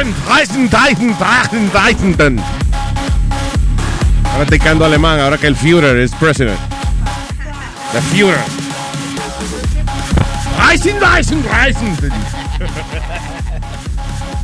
[0.00, 1.14] Morgen, Reisen, Drachen,
[4.86, 6.58] alemán ahora que el Führer es president.
[7.92, 8.38] The Führer.
[10.58, 11.96] Reisen, Deisen, Reisen.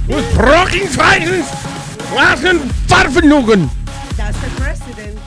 [0.08, 1.42] With Brocken Reisen,
[2.14, 3.70] Wagen, Farfenugen,
[4.18, 5.18] That's the president.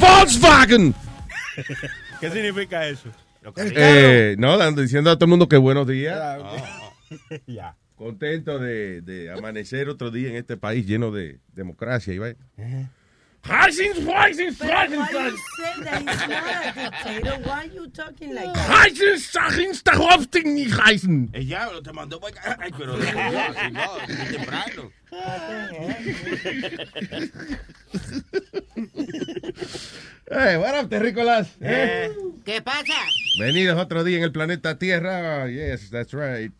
[0.00, 0.94] Volkswagen.
[2.20, 3.10] ¿Qué significa eso?
[3.56, 6.18] Eh, no, dando- diciendo a todo el mundo que buenos días.
[7.46, 7.74] Ya.
[7.96, 12.12] Contento de, de amanecer otro día en este país lleno de democracia.
[12.12, 12.36] Y vaya.
[13.42, 15.36] Reisen, Reisen, But Reisen, why you Reisen.
[15.56, 17.38] say that he's not a dictator?
[17.48, 18.68] Why are you talking like that?
[18.68, 21.30] Reisen, Sachen, Stachowsting, nicht reisen.
[21.32, 22.58] El diablo te mandó para acá.
[22.60, 24.90] Ay, pero de no, muy temprano.
[30.28, 31.48] Hey, what up, terrícolas?
[31.60, 32.10] Eh.
[32.44, 32.94] ¿Qué pasa?
[33.38, 35.48] Venidos otro día en el planeta Tierra.
[35.48, 36.52] Yes, that's right.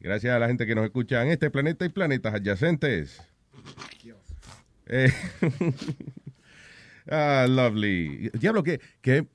[0.00, 3.20] Gracias a la gente que nos escucha en este planeta y planetas adyacentes.
[4.86, 5.12] Eh,
[7.10, 8.30] ah, lovely.
[8.30, 9.28] Diablo, ¿qué, qué,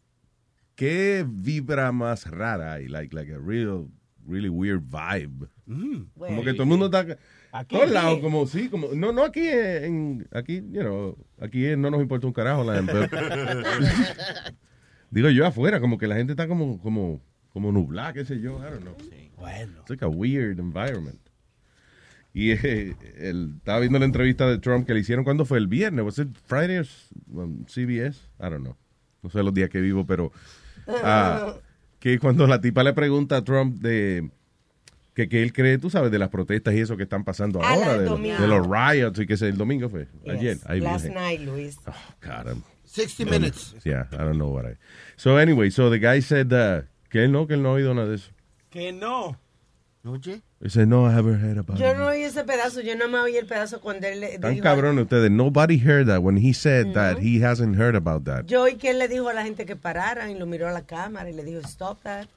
[0.75, 2.87] qué vibra más rara hay?
[2.87, 3.87] Like, like a real,
[4.27, 5.47] really weird vibe.
[6.17, 7.17] Como que todo el mundo está...
[7.51, 7.75] Aquí.
[7.75, 8.87] todos lados, como sí, como...
[8.95, 10.27] No, no aquí en...
[10.31, 12.93] Aquí, you know, aquí no nos importa un carajo la gente.
[15.11, 17.21] Digo yo afuera, como que la gente está como, como,
[17.53, 18.95] como nublada, qué sé yo, I don't know.
[19.37, 19.79] Bueno.
[19.81, 21.19] It's like a weird environment.
[22.33, 25.67] Y eh, el- estaba viendo la entrevista de Trump que le hicieron cuando fue el
[25.67, 28.17] viernes, was it Friday or s- um, CBS?
[28.39, 28.75] I don't know.
[29.23, 30.31] No sé los días que vivo, pero
[30.87, 31.55] ah,
[31.99, 34.29] que cuando la tipa le pregunta a Trump de
[35.13, 37.69] que, que él cree, tú sabes, de las protestas y eso que están pasando Ah,
[37.73, 38.37] ahora, de, los- domingo.
[38.41, 40.33] de los riots y que el domingo fue, Yes.
[40.33, 40.57] ayer.
[40.65, 41.77] Ay, Last night, Luis.
[41.87, 43.75] Oh, God, I'm- 60 minutes.
[43.85, 44.75] yeah, I don't know what I...
[45.15, 47.93] So anyway, so the guy said uh, que él no, que él no ha oído
[47.93, 48.31] nada de eso.
[48.75, 49.37] Que no.
[50.05, 50.41] Oye.
[50.61, 51.97] He said, no, I haven't heard about Yo it.
[51.97, 54.63] no oí ese pedazo, yo no me oí el pedazo cuando él le Tan dijo.
[54.63, 55.31] cabrón ustedes.
[55.31, 56.21] Nobody heard that.
[56.21, 58.45] When he said that, he hasn't heard about that.
[58.45, 60.71] Yo oí que él le dijo a la gente que pararan y lo miró a
[60.73, 62.27] la cámara y le dijo, stop that.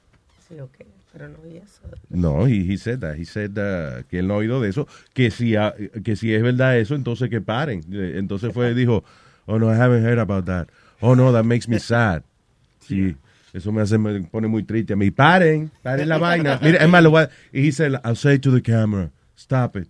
[0.47, 0.77] Sí, ok,
[1.13, 1.81] pero no oí eso.
[2.09, 3.17] No, he, he said that.
[3.17, 4.87] He said uh, que él no ha oído de eso.
[5.13, 7.83] Que si, ha- que si es verdad eso, entonces que paren.
[7.91, 9.03] Entonces fue, dijo,
[9.45, 10.69] oh no, I haven't heard about that.
[11.01, 12.23] Oh no, that makes me sad.
[12.81, 13.15] Sí,
[13.53, 15.11] eso me hace, me pone muy triste a mí.
[15.11, 16.59] Paren, paren la vaina.
[16.61, 19.87] Mira, es más, lo voy a- y said, I'll say to the camera, stop it.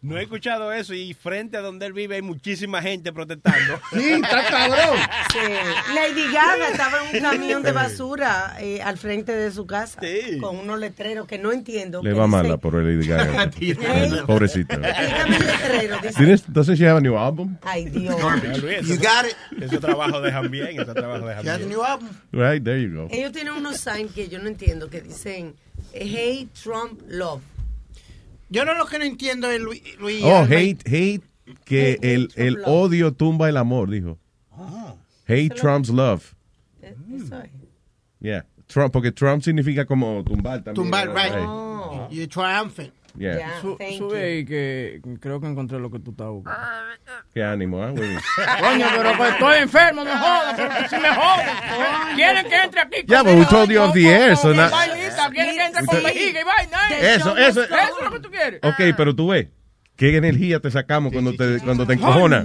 [0.00, 3.80] No he escuchado eso y frente a donde él vive hay muchísima gente protestando.
[3.92, 4.96] Sí, está cabrón.
[5.32, 5.92] Sí.
[5.94, 10.38] Lady Gaga estaba en un camión de basura eh, al frente de su casa Sí.
[10.40, 12.00] con unos letreros que no entiendo.
[12.02, 13.50] Le va dicen- mala por el Lady Gaga.
[13.60, 14.76] Ey, Pobrecito.
[14.76, 15.96] Dígame el letrero.
[16.00, 17.56] dice- ¿Tienes, entonces, she have a new album?
[17.62, 18.16] Ay, Dios.
[18.86, 19.62] You got it.
[19.62, 21.68] Ese trabajo dejan bien, ese trabajo dejan You got bien.
[21.70, 22.08] new album.
[22.30, 23.08] Right, there you go.
[23.10, 25.56] Ellos tienen unos signs que yo no entiendo que dicen
[25.92, 27.42] Hey Trump Love.
[28.50, 29.82] Yo no lo que no entiendo es Luis.
[29.98, 31.22] Luis Oh, hate, hate,
[31.64, 34.18] que Hate, el, hate el odio tumba el amor, dijo.
[35.26, 36.34] Hate Trump's love.
[36.82, 37.50] Eh, Eso es.
[38.20, 38.46] Yeah.
[38.66, 40.74] Trump, porque Trump significa como tumbar también.
[40.74, 41.32] Tumbar, right.
[41.36, 42.08] Oh.
[42.10, 42.92] You're triumphant.
[43.18, 43.38] Yeah.
[43.38, 44.24] Ya, Su- thank sube you.
[44.24, 46.60] ahí que creo que encontré lo que tú estás buscando.
[47.34, 47.90] Qué ánimo, ¿eh?
[47.92, 48.10] güey?
[48.60, 52.14] Coño, pero que estoy enfermo, no jodas, pero que si me jodan.
[52.16, 55.30] Quieren que entre aquí Yeah, but we told you off the air, so now- Vainita,
[55.30, 56.78] quieren que entre con vejiga y vaina.
[56.92, 57.14] ¿eh?
[57.16, 58.60] Eso, eso- Eso es lo que tú quieres.
[58.62, 59.48] Ok, pero tú ves,
[59.96, 62.44] qué energía te sacamos cuando te, cuando te encojonas.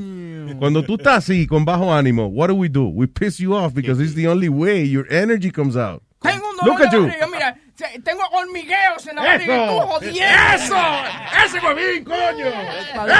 [0.60, 2.86] Cuando tú estás así, con bajo ánimo, what do we do?
[2.88, 6.04] We piss you off because it's the only way your energy comes out.
[6.22, 7.04] Tengo un Look dolor at de you.
[7.08, 7.58] barriga, mira,
[8.04, 9.88] tengo hormigueos en la barriga y tú ¡Eso!
[9.88, 10.24] jodiendo.
[10.56, 10.76] ¡Eso!
[11.46, 12.48] ¡Ese huevín, coño!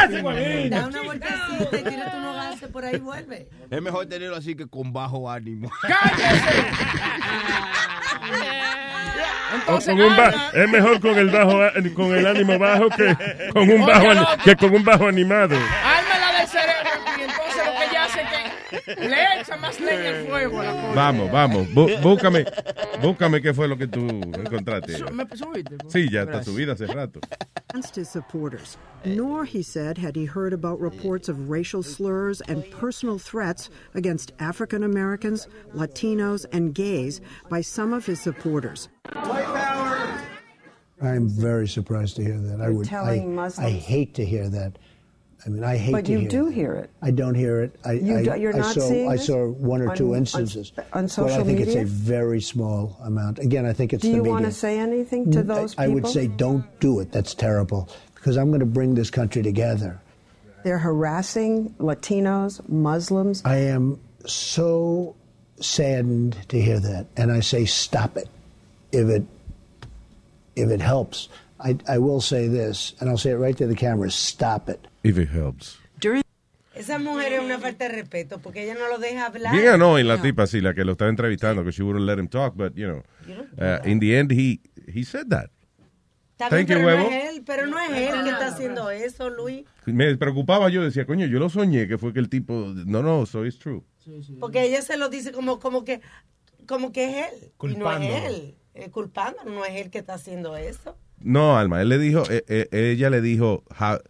[0.06, 0.70] ¡Ese huevín!
[0.70, 2.18] Da una vueltecita y tírate
[2.74, 3.48] por ahí vuelve.
[3.70, 5.70] Es mejor tenerlo así que con bajo ánimo.
[5.82, 6.66] ¡Cállese!
[9.54, 10.18] Entonces, con un
[10.54, 11.60] es mejor con el bajo
[11.96, 13.16] con el ánimo bajo que
[13.54, 15.56] con un bajo que con un bajo animado.
[18.88, 20.94] Le echa más leña al fuego la cosa.
[20.96, 21.68] Vamos, vamos.
[21.70, 22.46] bú- búscame,
[23.02, 25.04] búscame qué fue lo que tú encontraste.
[25.12, 25.78] ¿Me subiste?
[25.88, 27.20] Sí, ya está subida hace rato.
[27.70, 28.78] against his supporters.
[29.04, 34.32] Nor, he said, had he heard about reports of racial slurs and personal threats against
[34.40, 37.20] African Americans, Latinos, and gays
[37.50, 38.90] by some of his supporters.
[41.02, 42.62] I'm very surprised to hear that.
[42.62, 42.88] I You're would.
[42.88, 44.78] telling I, Muslims- I hate to hear that.
[45.46, 46.30] I mean, I hate But to you hear.
[46.30, 46.54] do that.
[46.54, 46.90] hear it.
[47.02, 47.76] I don't hear it.
[47.84, 50.20] I, You I, do- you're I not saw, I saw one or on- two on-
[50.20, 50.72] instances.
[50.78, 53.40] on but I social think it's a very small amount.
[53.40, 54.24] Again, I think it's Do the media.
[54.24, 54.44] Do you media.
[54.44, 55.92] want to say anything to those I, people?
[55.92, 57.12] I would say, don't do it.
[57.12, 57.90] That's terrible.
[58.16, 60.00] Because I'm going to bring this country together.
[60.64, 63.42] they're harassing Latinos, Muslims.
[63.44, 65.14] I am so
[65.60, 68.30] saddened to hear that, and I say, stop it.
[68.94, 69.24] If it
[70.56, 71.28] if it helps,
[71.60, 74.88] I, I will say this, and I'll say it right to the camera: stop it.
[75.04, 75.80] If it helps.
[76.76, 79.54] Esa mujer es una falta de respeto porque ella no lo deja hablar.
[79.56, 82.28] Bien annoying la tipa, sí, la que lo estaba entrevistando, que she wouldn't let him
[82.28, 83.04] talk, but, you know,
[83.60, 84.60] uh, in the end, he,
[84.92, 85.52] he said that.
[86.32, 88.90] Está Thank bien, you, pero no es él, pero no es él que está haciendo
[88.90, 89.66] eso, Luis.
[89.86, 93.28] Me preocupaba yo, decía, coño, yo lo soñé, que fue que el tipo, no, no,
[93.28, 93.84] so it's true.
[94.40, 96.02] Porque ella se lo dice como, como que
[96.66, 97.34] como que es él.
[97.36, 98.16] Y no es Culpándolo.
[98.28, 98.56] él.
[98.74, 100.98] Eh, culpándolo, no es él que está haciendo eso.
[101.20, 104.02] No, Alma, él le dijo, eh, eh, ella le dijo, "Ja-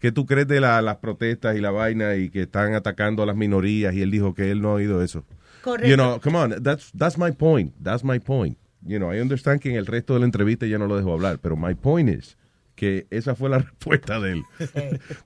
[0.00, 3.26] ¿qué tú crees de la- las protestas y la vaina y que están atacando a
[3.26, 3.94] las minorías?
[3.94, 5.24] Y él dijo que él no ha oído eso.
[5.62, 5.88] Correcto.
[5.88, 8.56] You know, come on, that's, that's my point, that's my point.
[8.84, 11.12] You know, I understand que en el resto de la entrevista ya no lo dejó
[11.12, 12.36] hablar, pero my point is
[12.74, 14.44] que esa fue la respuesta de él.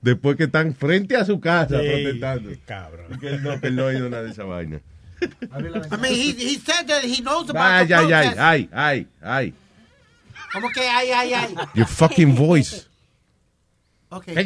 [0.01, 2.49] Después que están frente a su casa Sí, protestando.
[3.19, 4.81] Que él no, que él no ha oído nada de esa vaina.
[5.21, 9.07] I mean, he, he said that he knows about Ay, the ay, ay, ay, ay,
[9.21, 9.53] ay.
[10.53, 11.55] ¿Cómo que ay, ay, ay?
[11.73, 12.87] Your fucking voice.
[14.15, 14.33] Okay.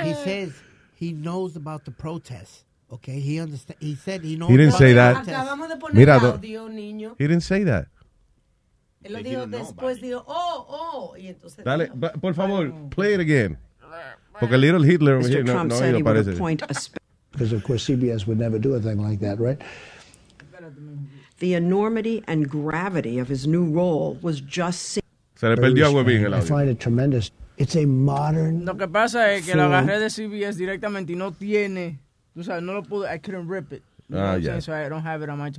[0.00, 0.52] He says
[0.94, 2.64] he knows about the protest.
[2.90, 3.78] Okay, he understand.
[3.80, 4.48] He said he knows.
[4.50, 5.16] He didn't say that.
[5.16, 5.36] protest.
[5.36, 7.14] Acabamos de poner Mira, audio, niño.
[7.18, 7.86] He didn't say that.
[9.04, 11.16] Él lo dijo después, dijo, oh, oh.
[11.16, 13.58] Y entonces Dale, dijo, por favor, play it again.
[14.38, 15.28] Porque Little Hitler Mr.
[15.28, 16.74] here no, Trump no said ha he oído, would appoint a
[17.32, 19.60] because of course CBS would never do a thing like that, right?
[21.40, 25.02] The enormity and gravity of his new role was just seen.
[25.36, 26.46] Se le perdió agua bien el I audio.
[26.56, 27.32] find it tremendous.
[27.56, 28.64] It's a modern.
[28.64, 31.98] Lo que pasa es que lo form- agarré de CBS directamente y no tiene,
[32.34, 33.82] tú sabes, no lo pude, I couldn't rip it.
[34.08, 34.50] You know Ah, what I'm ya.
[34.52, 34.60] saying?
[34.62, 35.50] So I don't have it on my...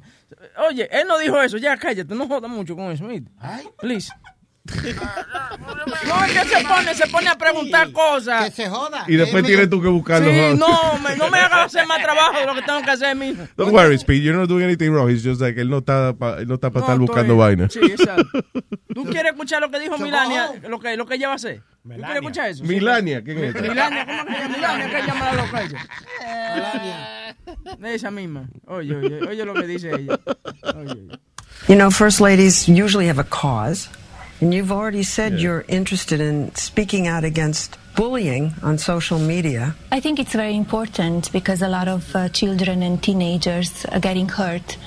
[0.67, 3.29] Oye, él no dijo eso, ya cállate, no jodas mucho con eso, ¿oíste?
[3.79, 4.11] Please.
[4.63, 8.45] No, es que se pone, se pone a preguntar cosas.
[8.45, 9.05] Que se joda.
[9.07, 10.29] Y después tienes tú que buscarlo.
[10.29, 10.67] Sí, ¿no?
[10.67, 13.47] no, me, no me hagas hacer más trabajo de lo que tengo que hacer mismo.
[13.57, 14.21] Don't worry, Speed.
[14.21, 15.09] You're not doing anything wrong.
[15.09, 17.69] It's just like él no está para no está pa No, estar estoy- buscando vaina.
[17.69, 18.43] Sí, exacto.
[18.93, 20.51] ¿Tú quieres escuchar lo que dijo Milania?
[20.67, 21.61] Lo que, lo que ella va a hacer.
[21.83, 22.63] ¿Tú quieres escuchar eso?
[22.63, 23.61] Milania, ¿quién es esa?
[23.67, 24.55] Milania, ¿cómo que se llama?
[24.55, 27.35] Milania, que llama la loca ella.
[27.79, 28.47] De esa misma.
[28.67, 30.19] Oye, oye, oye lo que dice ella.
[30.75, 31.19] Oye, oye.
[31.67, 33.89] You know, first ladies usually have a cause,
[34.41, 39.75] and you've already said you're interested in speaking out against bullying on social media.
[39.91, 44.27] I think it's very important because a lot of uh, children and teenagers are getting
[44.27, 44.77] hurt,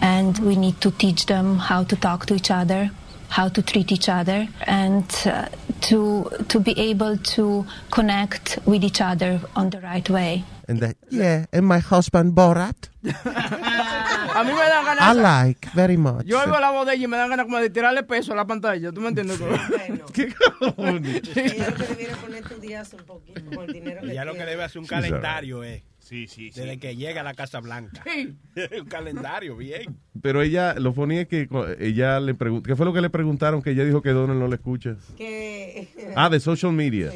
[0.00, 2.90] and we need to teach them how to talk to each other,
[3.30, 5.48] how to treat each other, and uh,
[5.80, 10.44] to to be able to connect with each other on the right way.
[10.68, 15.16] And that, yeah, and my husband Borat, A mí me dan I ganas.
[15.16, 16.26] like very much.
[16.26, 18.36] Yo oigo la voz de ella y me dan ganas como de tirarle peso a
[18.36, 18.92] la pantalla.
[18.92, 19.40] ¿Tú me entiendes?
[20.12, 24.24] ¿Qué Ella lo que debiera poner tu día un poquito con el dinero que Ella
[24.26, 25.84] lo que debe hacer un Sí, calendario, eh.
[25.98, 26.60] Sí, sí, sí.
[26.60, 28.02] Desde que llega a la Casa Blanca.
[28.80, 29.98] un calendario, bien.
[30.20, 33.62] Pero ella, lo ponía que co- ella le preguntó, ¿qué fue lo que le preguntaron?
[33.62, 34.96] Que ella dijo que Donald no le escucha.
[35.16, 35.88] Que...
[36.14, 37.10] Ah, de social media.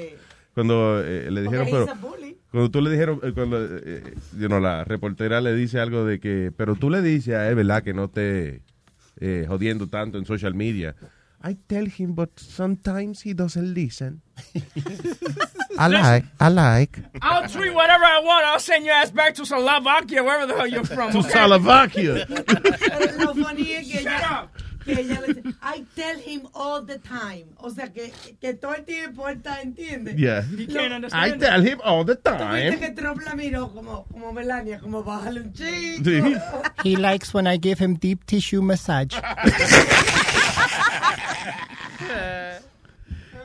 [0.54, 2.00] Cuando eh, le dijeron, Porque pero.
[2.52, 6.20] Cuando tú le dijeron, eh, cuando eh, you know, la reportera le dice algo de
[6.20, 7.82] que, pero tú le dices a él, ¿verdad?
[7.82, 8.60] Que no te
[9.20, 10.94] eh, jodiendo tanto en social media.
[11.42, 14.20] I tell him, but sometimes he doesn't listen.
[15.78, 17.02] I like, I like.
[17.20, 18.44] I'll treat whatever I want.
[18.44, 21.10] I'll send your ass back to Slovakia, wherever the hell you're from.
[21.12, 21.30] To okay?
[21.30, 22.26] Slovakia.
[22.28, 24.48] Pero lo funny es que ella,
[24.84, 27.46] que ella le dice, I tell him all the time.
[27.58, 30.16] O sea, que, que todo el tiempo él está, ¿entiendes?
[30.16, 30.42] Yeah.
[30.42, 32.78] He can't I tell him all the Tuviste time.
[32.78, 36.04] que Trump la miró como, como Melania, como bájale un chico.
[36.04, 36.36] Sí.
[36.84, 39.14] He likes when I give him deep tissue massage.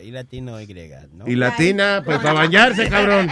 [0.02, 0.66] y latina o Y,
[1.12, 1.28] ¿no?
[1.28, 3.28] y latina, pues para bañarse, cabrón.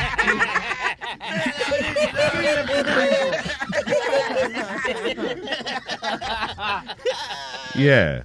[7.77, 8.23] Yeah.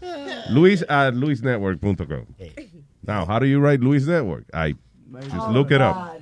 [0.51, 2.25] Luis at luisnetwork.com.
[3.05, 4.45] Now, how do you write Luis Network?
[4.53, 4.75] I
[5.21, 6.19] just look it up.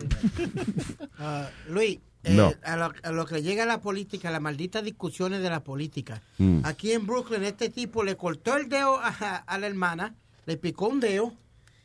[1.19, 2.53] Ah, Luis, eh, No.
[2.63, 6.21] a, lo, a lo que llega a la política, las malditas discusiones de la política.
[6.37, 6.59] Mm.
[6.63, 10.15] Aquí en Brooklyn, este tipo le cortó el dedo a, a la hermana,
[10.45, 11.33] le picó un dedo,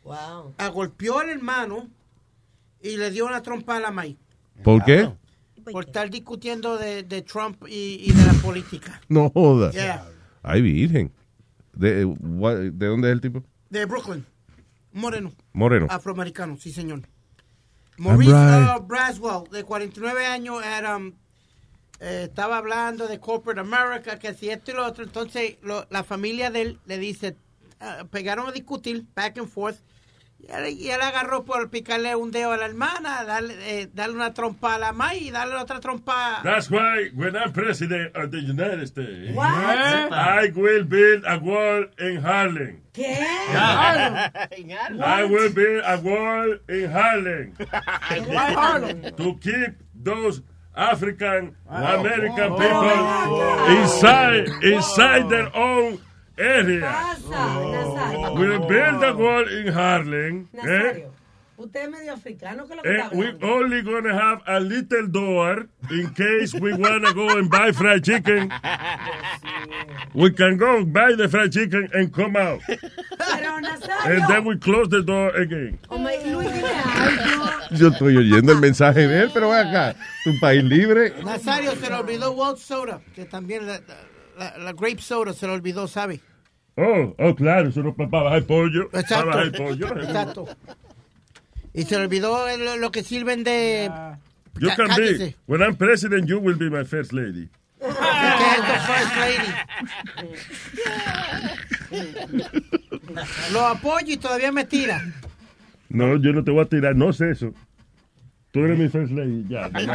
[0.02, 0.54] Wow.
[0.58, 1.88] agolpeó al hermano
[2.82, 4.16] y le dio una trompa a la maíz.
[4.64, 5.10] ¿Por qué?
[5.70, 9.00] Por estar discutiendo de, de Trump y, y de la política.
[9.08, 9.74] No jodas.
[9.74, 10.06] Yeah.
[10.42, 11.12] Ay, virgen.
[11.74, 13.44] ¿De, what- ¿De dónde es el tipo?
[13.68, 14.24] De Brooklyn.
[14.92, 15.32] Moreno.
[15.52, 15.86] Moreno.
[15.90, 17.02] Afroamericano, sí, señor.
[18.00, 18.76] Maurice right.
[18.76, 21.12] uh, Braswell, de 49 años, era, um,
[22.00, 25.04] eh, estaba hablando de corporate America, que si esto y lo otro.
[25.04, 27.36] Entonces, lo- la familia de él le dice,
[27.80, 29.78] ah, pegaron a discutir, back and forth.
[30.48, 34.74] Y él, agarró por picarle un dedo a la hermana, darle, eh, darle una trompa
[34.74, 36.40] a la maíz y darle otra trompa.
[36.42, 39.46] That's why when I'm president of the United States, What?
[39.46, 42.80] I will build a wall in Harlem.
[42.92, 43.16] ¿Qué?
[43.52, 47.54] I will build a wall in Harlem.
[48.26, 49.02] Why Harlem?
[49.16, 50.42] to keep those
[50.74, 51.54] African.
[51.68, 52.58] American Oh.
[52.58, 53.76] people Oh.
[53.82, 55.98] inside inside their own
[56.40, 56.80] area.
[56.80, 58.34] Nazario.
[58.38, 60.48] We'll build a wall in Harlem.
[60.54, 60.56] Eh?
[60.62, 61.10] Nazario,
[61.56, 65.06] usted es medio africano, ¿qué lo que And está we only gonna have a little
[65.08, 68.50] door in case we wanna go and buy fried chicken.
[70.14, 72.60] We can go buy the fried chicken and come out.
[72.66, 75.78] Pero Nazario, And then we close the door again.
[75.90, 76.50] Luis.
[77.72, 79.94] Yo estoy oyendo el mensaje de él, pero acá.
[80.24, 81.12] Tu país libre.
[81.22, 83.80] Nazario se le olvidó World Soda, que también la,
[84.38, 86.20] la- la grape soda se le olvidó, ¿sabe?
[86.82, 88.88] Oh, oh, claro, eso no para bajar pollo.
[88.90, 89.26] Para Exacto.
[89.26, 89.86] bajar pollo.
[90.02, 90.48] Exacto.
[91.74, 93.90] Y se le olvidó lo, lo que sirven de...
[94.58, 97.48] You can be, when I'm president, you will be my first lady.
[97.80, 99.52] ¿Qué es esto, First Lady?
[103.52, 105.02] Lo apoyo y todavía me tira.
[105.88, 107.52] No, yo no te voy a tirar, no sé eso.
[108.52, 109.68] Tú eres mi first lady, ya.
[109.68, 109.86] me.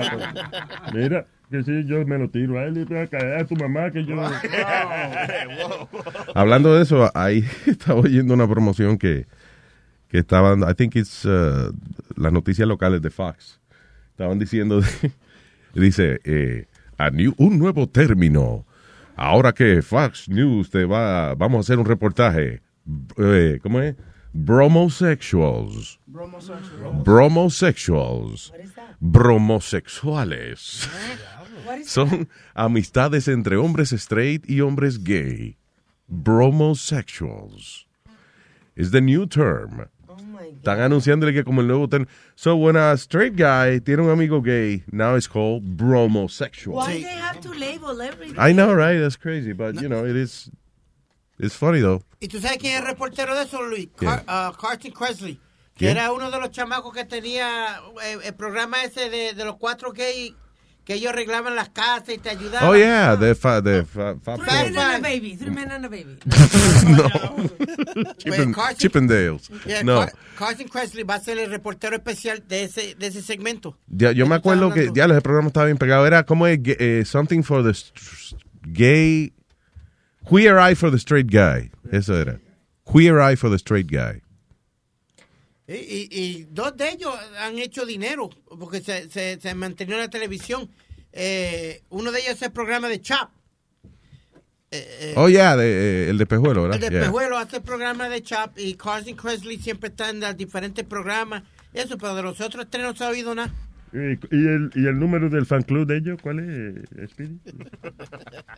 [0.94, 3.56] Mira, que si yo me lo tiro a él y voy a caer a tu
[3.56, 4.16] mamá que yo...
[6.34, 9.26] Hablando de eso, ahí estaba oyendo una promoción que,
[10.10, 11.72] que estaban, I think it's uh,
[12.16, 13.60] las noticias locales de Fox.
[14.12, 14.82] Estaban diciendo,
[15.76, 16.66] dice, eh,
[16.98, 18.66] a new- un nuevo término.
[19.18, 22.62] Ahora que Fox News te va, vamos a hacer un reportaje.
[23.18, 23.96] Eh, ¿Cómo es?
[24.34, 26.00] Bromosexuals.
[27.04, 28.52] Bromosexuals.
[29.00, 30.90] Bromosexuales.
[31.86, 35.58] Son amistades entre hombres straight y hombres gay.
[36.08, 37.86] Bromosexuals.
[38.76, 39.88] Is the new term.
[40.62, 42.10] Están anunciándole que como el nuevo término.
[42.36, 46.76] So when a straight guy tiene un amigo gay, now it's called bromosexual.
[46.76, 48.36] Why they have to label everything?
[48.38, 48.98] I know, right?
[49.00, 50.50] That's crazy, but you know, it is.
[51.40, 52.04] It's funny though.
[52.22, 53.88] ¿Y tú sabes quién es el reportero de eso, Luis?
[53.98, 55.40] Car- uh, Carson Cresley.
[55.76, 55.98] Que ¿Quién?
[55.98, 59.92] era uno de los chamacos que tenía eh, el programa ese de, de los cuatro
[59.92, 60.34] gays
[60.86, 62.70] que ellos arreglaban las casas y te ayudaban.
[62.70, 65.36] Oh yeah, the fa, the fa, fa- Three men and a baby.
[65.36, 66.18] Three men and a baby.
[66.88, 67.10] no.
[68.18, 69.50] Chippen, Carson- Chippendales.
[69.66, 70.00] Yeah, No.
[70.02, 73.78] Car- Carson Cresley va a ser el reportero especial de ese, de ese segmento.
[73.88, 76.06] Ya, yo me acuerdo que ya el programa estaba bien pegado.
[76.06, 77.74] Era como eh, eh, something for the
[78.72, 79.34] gay.
[80.30, 81.72] Queer eye for the straight guy.
[81.92, 82.40] Eso era.
[82.92, 84.22] Queer eye for the straight guy.
[85.68, 88.30] Y, y- y dos de ellos han hecho dinero
[88.60, 90.70] porque se, se, se mantenió en la televisión.
[91.12, 93.32] Eh, uno de ellos es el programa de Chap.
[94.72, 95.66] Eh, eh, Oh, yeah, de,
[96.06, 96.76] eh, el de Pejuelo, ¿verdad?
[96.76, 97.06] El de Yeah.
[97.06, 101.44] Pejuelo hace el programa de Chap y Carson Cresley siempre está en los diferentes programas.
[101.74, 103.54] Eso, pero de los otros tres no se ha oído nada.
[103.96, 106.20] ¿Y, y el, ¿Y el número del fan club de ellos?
[106.22, 107.40] ¿Cuál es, Speedy?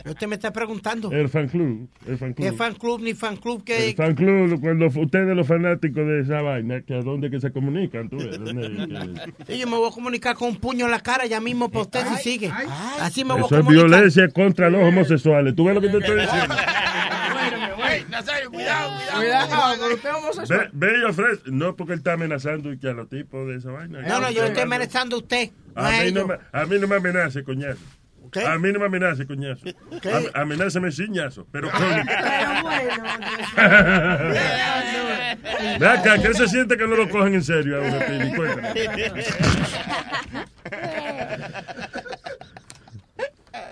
[0.06, 1.12] Usted me está preguntando.
[1.12, 1.88] El fan club.
[2.08, 2.48] El fan club.
[2.50, 6.22] ¿Qué fan club ni fan club que El fan club, cuando ustedes los fanáticos de
[6.22, 8.68] esa vaina, que a dónde que se comunican, tú ves, ¿Dónde-
[9.46, 11.70] que- Sí, yo me voy a comunicar con un puño en la cara ya mismo
[11.70, 12.52] para usted si sigue.
[13.00, 13.90] Así me voy a Eso es comunicar.
[13.90, 15.56] violencia contra los homosexuales.
[15.56, 16.56] ¿Tú ves lo que te estoy diciendo?
[18.10, 19.18] Nazario, cuidado, cuidado.
[19.18, 20.72] Cuidado, pero usted homosexual.
[21.46, 24.02] No, porque él está amenazando y que a los tipos de esa vaina.
[24.02, 25.50] No, no, yo le estoy amenazando a usted.
[25.76, 27.80] A a mí no, a mí no me amenace, coñazo.
[28.26, 29.66] Ok, A mí no me amenace, coñazo.
[30.02, 30.12] ¿Qué?
[30.12, 31.86] Am- Amenázame ciñazo, pero coño.
[32.08, 33.04] Pero bueno,
[35.80, 38.36] Ve acá, ¿qué se siente que no lo cogen en serio a Speedy?
[38.36, 38.74] Cuéntame.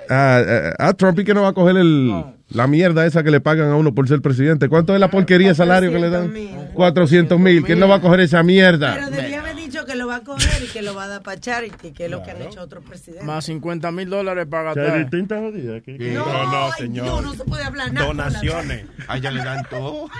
[0.09, 3.31] Ah, ah, ah, Trump y que no va a coger el, la mierda esa que
[3.31, 4.69] le pagan a uno por ser presidente.
[4.69, 6.33] ¿Cuánto es la porquería de salario que le dan?
[6.73, 7.63] 400 mil.
[7.63, 8.93] ¿Quién no va a coger esa mierda?
[8.95, 11.21] Pero debía haber dicho que lo va a coger y que lo va a dar
[11.23, 13.25] para Charity, que es lo que han hecho otros presidentes.
[13.25, 14.87] Más 50 mil dólares para gastar.
[14.87, 15.81] Charity está jodida.
[16.13, 17.05] No, no, ay, señor.
[17.05, 18.07] no, no se puede hablar nada.
[18.07, 18.85] Donaciones.
[19.07, 20.09] A ella le dan todo.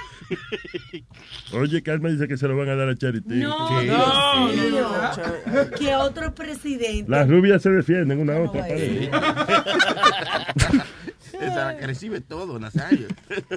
[1.54, 3.36] Oye, Carmen dice que se lo van a dar a Charity.
[3.36, 3.86] No, Sí.
[3.86, 4.90] Dios mío.
[5.78, 7.08] Que otros presidentes.
[7.08, 8.66] Las rubias se defienden una a otra.
[11.36, 13.08] Esa es la que recibe todo, Nazario.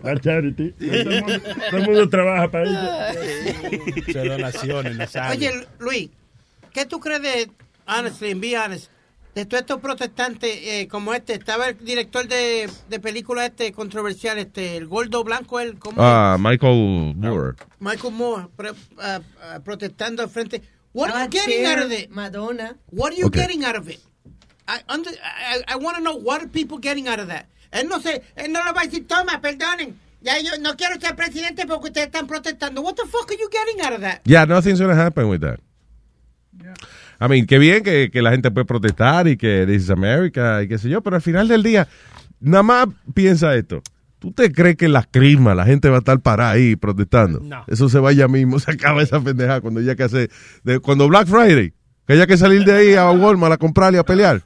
[0.03, 0.73] La Charity.
[0.73, 3.13] Todo el mundo, todo el mundo trabaja para ella.
[4.13, 5.37] Se donaciones, Nazario.
[5.51, 6.11] Oye, Luis,
[6.73, 7.51] ¿qué tú crees de,
[7.87, 8.91] honestly, be honest,
[9.35, 11.35] de todos estos protestantes eh, como este?
[11.35, 16.37] Estaba el director de, de película este controversial, este, el gordo blanco, el, ¿cómo Ah,
[16.39, 17.57] Michael Moore.
[17.81, 20.63] Michael Moore, pre- ah, ah, protestando al frente.
[20.95, 22.11] What are you getting out of it?
[22.11, 22.77] Madonna.
[22.91, 23.43] What are you Okay.
[23.43, 24.01] getting out of it?
[24.67, 27.47] I, under, I, I want to know what are people getting out of that.
[27.71, 29.97] Él no sé, él no lo va a decir, toma, perdonen.
[30.21, 32.81] Ya yo no quiero ser presidente porque ustedes están protestando.
[32.83, 34.21] What the fuck are you getting out of that?
[34.25, 35.61] Yeah, nothing's gonna happen with that.
[37.21, 40.63] I mean, qué bien que, que la gente puede protestar y que this is America
[40.63, 41.89] y qué sé yo, pero al final del día,
[42.41, 43.83] nada más piensa esto.
[44.19, 47.41] ¿Tú te crees que en las crismas la gente va a estar parada ahí protestando?
[47.41, 47.65] No.
[47.69, 50.31] Eso se va ya mismo, se acaba esa pendeja cuando ya que hace,
[50.65, 51.73] de, cuando Black Friday,
[52.09, 54.43] que haya que salir de ahí a Walmart a comprar y a pelear.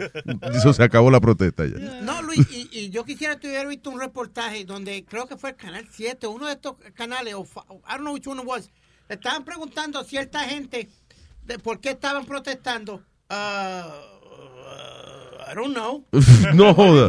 [0.53, 1.79] Eso se acabó la protesta ya.
[2.03, 5.51] No, Luis, y, y yo quisiera que hubiera visto un reportaje donde creo que fue
[5.51, 8.69] el Canal 7, uno de estos canales, o I don't know which one it was,
[9.09, 10.89] le estaban preguntando a cierta gente
[11.45, 12.95] de por qué estaban protestando.
[13.31, 16.05] Uh, uh, I don't know.
[16.55, 17.09] no joda.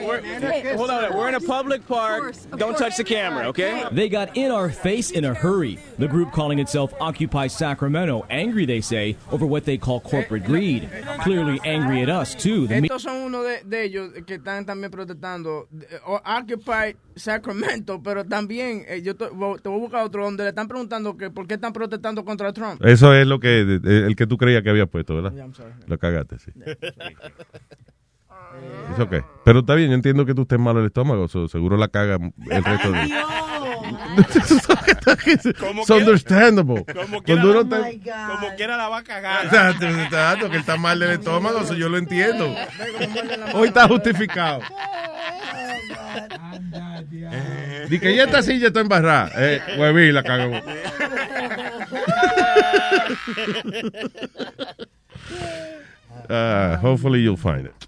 [0.00, 0.76] No.
[0.76, 2.34] Hold on, we're in a public park.
[2.56, 3.84] Don't touch the camera, okay?
[3.92, 5.78] They got in our face in a hurry.
[5.98, 10.88] The group calling itself Occupy Sacramento, angry, they say, over what they call corporate greed.
[11.22, 12.66] Clearly angry at us, too.
[12.66, 15.68] The me- Estos son uno de, de ellos que están también protestando.
[16.06, 20.50] o- Occupy Sacramento, pero también eh, yo te, te voy a buscar otro donde le
[20.50, 22.84] están preguntando que por qué están protestando contra Trump.
[22.84, 25.32] Eso es lo que, el que tú creías que había puesto, ¿verdad?
[25.32, 25.48] Yeah,
[25.86, 26.52] Lo cagaste, sí.
[28.98, 29.24] Es.
[29.44, 32.16] Pero está bien, yo entiendo que tú estés malo el estómago, so- seguro la caga
[32.50, 33.12] el resto de...
[35.26, 36.84] It's understandable.
[36.92, 37.82] Como quiera, uno la, está-
[38.34, 39.44] como quiera la va a cagar.
[39.44, 42.52] Exacto, exacto, que está mal del estómago, eso yo lo entiendo.
[43.54, 44.60] Hoy está justificado.
[47.88, 49.30] Dice que ya esta silla está embarrada.
[49.36, 50.60] Eh, hueví, la cagó.
[56.28, 57.85] Ah, hopefully you'll find it.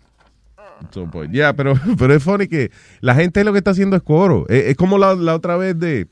[0.81, 1.33] At some point.
[1.33, 4.47] Yeah, pero, pero es funny que la gente lo que está haciendo es coro.
[4.49, 6.07] Es, es como la, la otra vez de.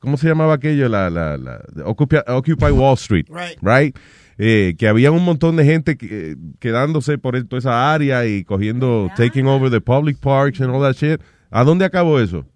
[0.00, 0.88] ¿Cómo se llamaba aquello?
[0.88, 3.26] La, la, la de Occupy, Occupy Wall Street.
[3.30, 3.58] Right.
[3.60, 3.96] Right?
[4.40, 8.44] Eh, que había un montón de gente que- eh, quedándose por toda esa área y
[8.44, 11.20] cogiendo, taking over the public parks and all that shit.
[11.50, 12.46] ¿A dónde acabó eso?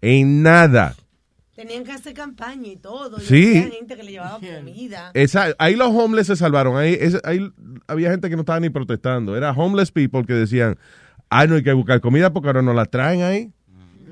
[0.00, 0.94] En nada.
[1.54, 3.18] Tenían que hacer campaña y todo.
[3.18, 3.58] y Sí.
[3.58, 5.10] había gente que le llevaba comida.
[5.14, 6.76] Esa, ahí los homeless se salvaron.
[6.76, 7.48] Ahí, es- ahí
[7.86, 9.36] había gente que no estaba ni protestando.
[9.36, 10.76] Era homeless people que decían,
[11.30, 13.52] ay, no hay que buscar comida porque ahora no la traen ahí.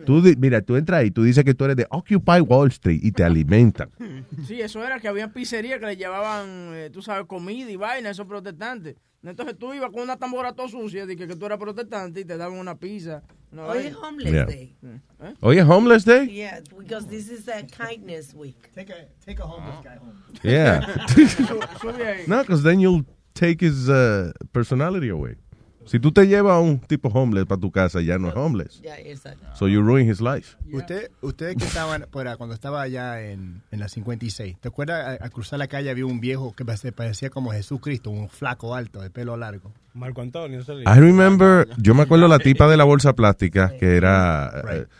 [0.07, 3.01] Tú, di- mira, tú entras ahí, tú dices que tú eres de Occupy Wall Street
[3.03, 3.89] y te alimentan.
[4.47, 8.09] Sí, eso era que había pizzerías que le llevaban, eh, tú sabes, comida y vaina
[8.09, 8.97] a esos protestantes.
[9.23, 12.25] Entonces tú ibas con una tambora toda sucia, de que, que tú eras protestante y
[12.25, 13.23] te daban una pizza.
[13.53, 13.89] Una Hoy vaina.
[13.91, 14.45] es Homeless Yeah.
[14.47, 14.77] Day.
[15.23, 15.35] ¿Eh?
[15.41, 16.27] Oye, Homeless Day?
[16.29, 18.71] Yeah, because this is a kindness week.
[18.75, 20.23] Take a, take a homeless guy home.
[20.43, 20.81] Yeah.
[22.27, 25.37] No, because then you'll take his uh, personality away.
[25.85, 28.81] Si tú te llevas a un tipo homeless para tu casa, ya no es homeless.
[28.83, 29.45] Ya, exacto.
[29.57, 30.57] So you ruin his life.
[30.73, 35.19] Usted, ustedes que estaban, fuera, cuando estaba allá en, en la 56, ¿te acuerdas?
[35.21, 39.01] A, a cruzar la calle había un viejo que parecía como Jesucristo, un flaco alto,
[39.01, 39.73] de pelo largo.
[39.95, 40.61] Marco Antonio.
[40.67, 44.51] le- I remember, yo me acuerdo la tipa de la bolsa plástica que era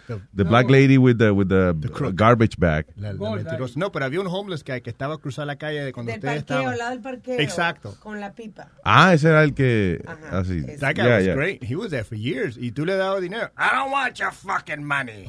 [0.09, 1.73] uh, the black lady with the with the,
[2.15, 2.87] garbage bag.
[2.97, 3.59] La- la.
[3.77, 6.19] No, pero había un homeless guy que estaba a cruzar la calle de cuando Del
[6.21, 6.73] ustedes parqueo, estaban.
[6.73, 7.41] al lado del parqueo.
[7.41, 7.95] Exacto.
[8.01, 8.69] Con la pipa.
[8.85, 10.63] Ah, ese era el que así.
[10.81, 11.35] That guy Yeah, was yeah.
[11.35, 11.63] great.
[11.65, 12.57] He was there for years.
[12.59, 13.51] Y tú le dabas dinero.
[13.57, 15.25] I don't want your fucking money.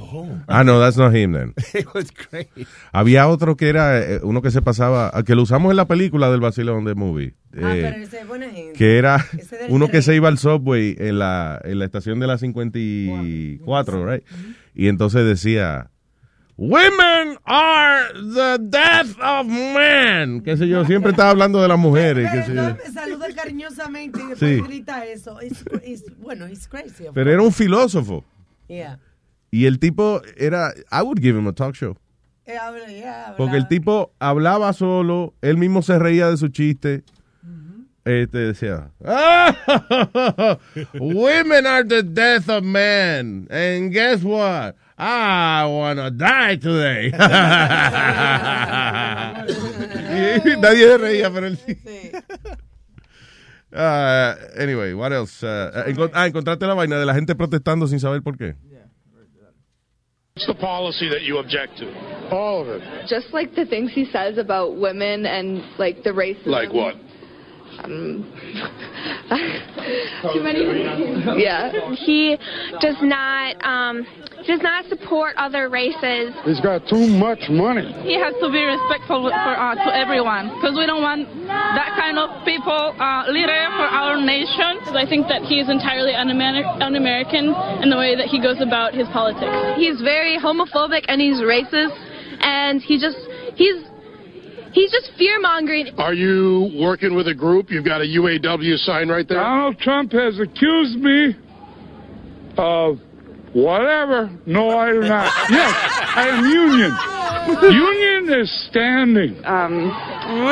[0.48, 1.54] Ah, no, that's not him then.
[1.74, 2.50] It was great.
[2.92, 5.86] Había otro que era eh, uno que se pasaba, ah, que lo usamos en la
[5.88, 7.36] película del Vacilón de Movie.
[7.56, 8.74] Ah, eh, pero ese es buena gente.
[8.74, 12.28] que era Ese uno que se iba al subway en la, en la estación de
[12.28, 14.24] la 54, right?
[14.76, 15.90] Y entonces decía,
[16.56, 20.42] Women are the death of man.
[20.42, 22.30] Qué sé yo, siempre estaba hablando de las mujeres.
[22.32, 22.78] qué sé yo.
[22.94, 24.62] Saluda cariñosamente y después Sí.
[24.62, 25.42] grita eso.
[25.42, 27.06] It's, it's- bueno, it's crazy.
[27.14, 28.24] Pero era un filósofo.
[28.68, 29.00] Yeah.
[29.50, 31.98] Y el tipo era, I would give him a talk show.
[32.46, 32.54] Eh,
[32.90, 37.04] yeah, Porque el tipo hablaba solo, él mismo se reía de su chiste.
[38.06, 39.56] Este decía, "Ah,
[41.00, 43.48] women are the death of man.
[43.50, 44.76] And guess what?
[44.98, 47.12] I wanna die today.
[50.44, 51.78] y nadie se reía, pero él sí.
[53.76, 55.42] Ah, anyway, what else?
[55.44, 58.56] Ah, encont- ah, encontraste la vaina de la gente protestando sin saber por qué.
[60.36, 61.86] What's the policy that you object to?
[62.32, 62.82] All of it.
[63.08, 66.48] Just like the things he says about women and like the racism.
[66.48, 66.96] Like what?
[67.84, 68.24] Um,
[70.34, 70.64] too many.
[71.42, 71.94] Yeah.
[71.96, 72.38] He
[72.80, 74.08] does not um,
[74.48, 76.36] does not support other races.
[76.46, 77.92] He's got too much money.
[78.04, 82.20] He has to be respectful for, uh, to everyone because we don't want that kind
[82.20, 84.84] of people uh, leader for our nation.
[84.96, 88.94] I think that he is entirely un-Amer- un-American in the way that he goes about
[88.94, 89.52] his politics.
[89.76, 91.96] He's very homophobic and he's racist,
[92.44, 93.18] and he just
[93.56, 93.84] he's
[94.74, 95.90] he's just fear mongering.
[95.98, 97.70] Are you working with a group?
[97.70, 99.40] You've got a UAW sign right there.
[99.40, 101.36] Donald Trump has accused me
[102.58, 103.00] of
[103.54, 104.30] whatever.
[104.46, 105.32] No, I do not.
[105.50, 105.74] Yes,
[106.16, 106.92] I am union.
[107.74, 109.44] Union is standing.
[109.46, 109.88] Um,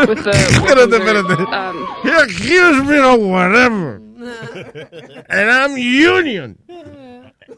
[0.07, 0.31] with the.
[0.31, 2.01] Espérate, espérate.
[2.03, 4.01] He accused me of whatever.
[5.29, 6.57] and I'm union.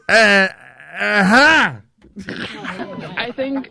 [0.08, 0.48] Uh,
[0.98, 1.74] uh-huh.
[3.16, 3.68] I think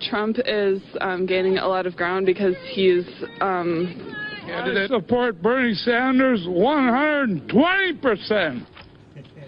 [0.00, 3.04] Trump is um, gaining a lot of ground because he's.
[3.40, 4.12] Um,
[4.46, 8.64] I support Bernie Sanders 120%.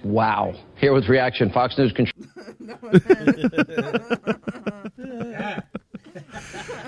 [0.04, 0.54] Wow.
[0.76, 2.24] Here with reaction, Fox News control.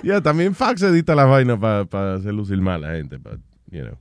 [0.03, 3.39] Ya, también Fox edita las vainas para hacer lucir mal a la gente, but,
[3.71, 3.99] you know.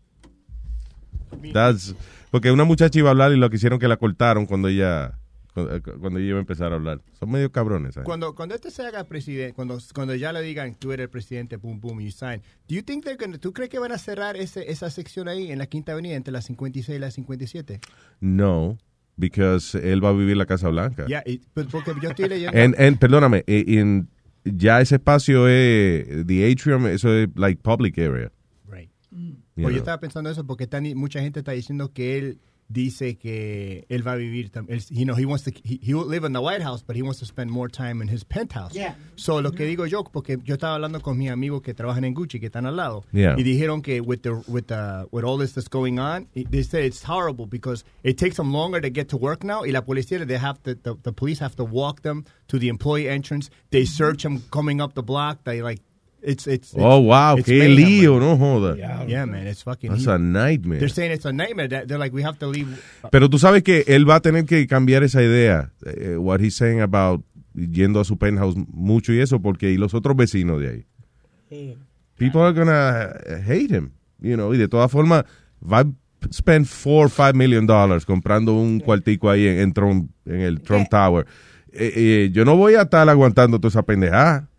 [1.54, 1.94] That's-
[2.32, 5.19] porque una muchacha iba a hablar y lo que hicieron que la cortaron cuando ella
[5.68, 7.02] cuando, cuando ella iba a empezar a hablar.
[7.20, 7.96] Son medio cabrones.
[7.96, 8.06] ¿sabes?
[8.06, 11.58] Cuando, cuando este se haga presidente, cuando, cuando ya le digan tú eres el presidente,
[11.58, 14.38] boom, boom, you sign, do you think they're gonna, ¿tú crees que van a cerrar
[14.38, 17.80] ese, esa sección ahí en la Quinta Avenida entre la 56 y la 57?
[18.22, 18.78] No,
[19.18, 21.06] because él va a vivir en la Casa Blanca.
[21.08, 22.58] Ya, y- pues, porque yo estoy leyendo.
[22.58, 24.10] En, en- perdóname, eh, en-
[24.46, 28.32] ya ese espacio es, the atrium, eso es like public area.
[28.68, 28.90] Right.
[29.12, 32.40] You Pues yo estaba pensando eso porque están- mucha gente está diciendo que él
[32.72, 36.06] dice que él va a vivir, tam- you know, he wants to, he, he will
[36.06, 38.74] live in the White House, but he wants to spend more time in his penthouse.
[38.76, 38.94] Yeah.
[39.16, 42.14] So lo que digo yo, porque yo estaba hablando con mis amigos que trabajan en
[42.14, 43.36] Gucci, que están al lado, Yeah.
[43.38, 46.84] y dijeron que with the, with the, with all this that's going on, they said
[46.84, 50.26] it's horrible because it takes them longer to get to work now, y la policía,
[50.28, 53.84] they have to, the, the police have to walk them to the employee entrance, they
[53.86, 55.82] search them coming up the block, they like,
[56.22, 58.30] it's, it's, it's Oh, wow, it's qué mayhem, lío, man.
[58.30, 58.76] no joda.
[59.08, 59.92] Yeah, man, it's fucking.
[59.92, 60.80] That's a nightmare.
[60.80, 61.68] They're saying it's a nightmare.
[61.68, 62.68] That they're like, we have to leave.
[63.12, 66.56] Pero tú sabes que él va a tener que cambiar esa idea, eh, what he's
[66.56, 67.24] saying about
[67.56, 71.76] yendo a su penthouse mucho y eso, porque y los otros vecinos de ahí.
[72.18, 73.14] People are gonna
[73.48, 75.24] hate him, you know, y de todas formas
[75.62, 75.86] va a
[76.32, 80.62] spend 4 or 5 million dollars comprando un cuartico ahí en, en Trump, en el
[80.62, 81.26] Trump Tower.
[81.72, 84.50] Eh, eh, yo no voy a estar aguantando toda esa pendejada,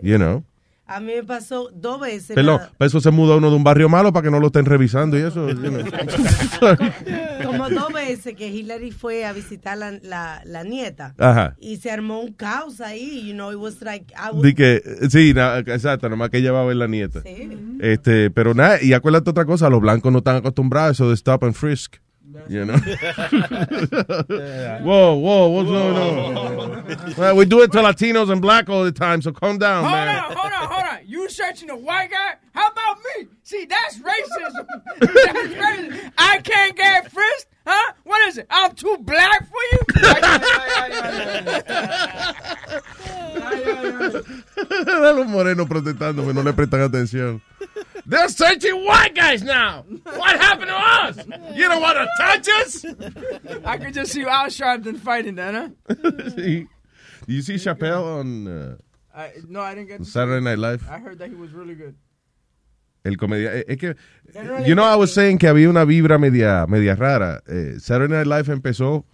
[0.00, 0.44] you know.
[0.90, 2.34] A mí me pasó dos veces.
[2.34, 4.48] Perdón, nada- para eso se muda uno de un barrio malo para que no lo
[4.48, 5.46] estén revisando y eso.
[7.44, 11.14] como dos veces que Hillary fue a visitar la, la, la nieta.
[11.18, 11.56] Ajá.
[11.60, 15.58] Y se armó un caos ahí, you know, it was like, I que, sí, na-
[15.58, 17.22] exacto, nomás que ella va a ver la nieta.
[17.22, 17.48] Sí.
[17.80, 21.14] Este, pero nada, y acuérdate otra cosa, los blancos no están acostumbrados a eso de
[21.14, 21.96] stop and frisk.
[22.48, 22.76] You know?
[24.82, 26.60] whoa, whoa, what's going on?
[27.16, 29.94] Well, we do it to Latinos and black all the time, so calm down, Hold
[29.94, 30.16] man.
[30.16, 30.98] on, hold on, hold on.
[31.06, 32.34] You searching a white guy?
[32.52, 33.26] How about me?
[33.42, 34.66] See, that's racism.
[35.00, 36.12] that's racism.
[36.18, 37.92] I can't get frisked, huh?
[38.04, 38.46] What is it?
[38.50, 39.78] I'm too black for you?
[44.86, 47.42] A los morenos protestando que no le prestan atención.
[48.06, 49.84] They're searching white guys now.
[50.04, 51.16] What happened to us?
[51.54, 52.84] You don't want to touch us?
[53.64, 55.94] I could just see Al Sharpton fighting that, huh?
[57.26, 58.76] Do you see Chappelle on uh,
[59.14, 60.42] I, no, I didn't get Saturday.
[60.42, 60.88] Night Live?
[60.88, 61.94] I heard that he was really good.
[63.02, 63.94] El comedia es que
[64.66, 67.42] you know I was saying que había una vibra media media rara.
[67.48, 69.04] Eh, Saturday Night Live empezó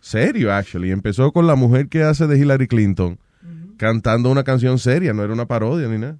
[0.00, 3.18] serio actually, empezó con la mujer que hace de Hillary Clinton
[3.78, 6.18] cantando una canción seria, no era una parodia ni nada.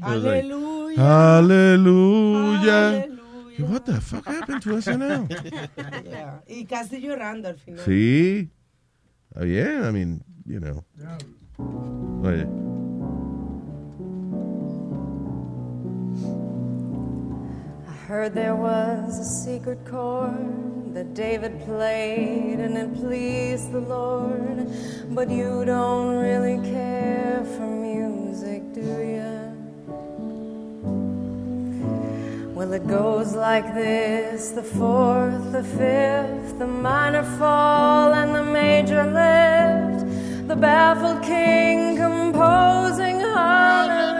[0.00, 0.71] Aleluya.
[0.96, 3.08] Aleluya.
[3.68, 5.28] What the fuck happened to SNL?
[6.04, 6.40] Yeah.
[6.48, 7.84] Y casi llorando al final.
[7.84, 8.48] Sí.
[9.34, 10.84] Oh, Está bien, I mean, you know.
[12.24, 12.46] Oye.
[17.88, 24.66] I heard there was a secret chord that David played and it pleased the Lord.
[25.10, 29.51] But you don't really care for music, do you?
[32.62, 39.02] Well, it goes like this the fourth, the fifth, the minor fall, and the major
[39.02, 40.06] lift.
[40.46, 44.12] The baffled king composing hallelujah.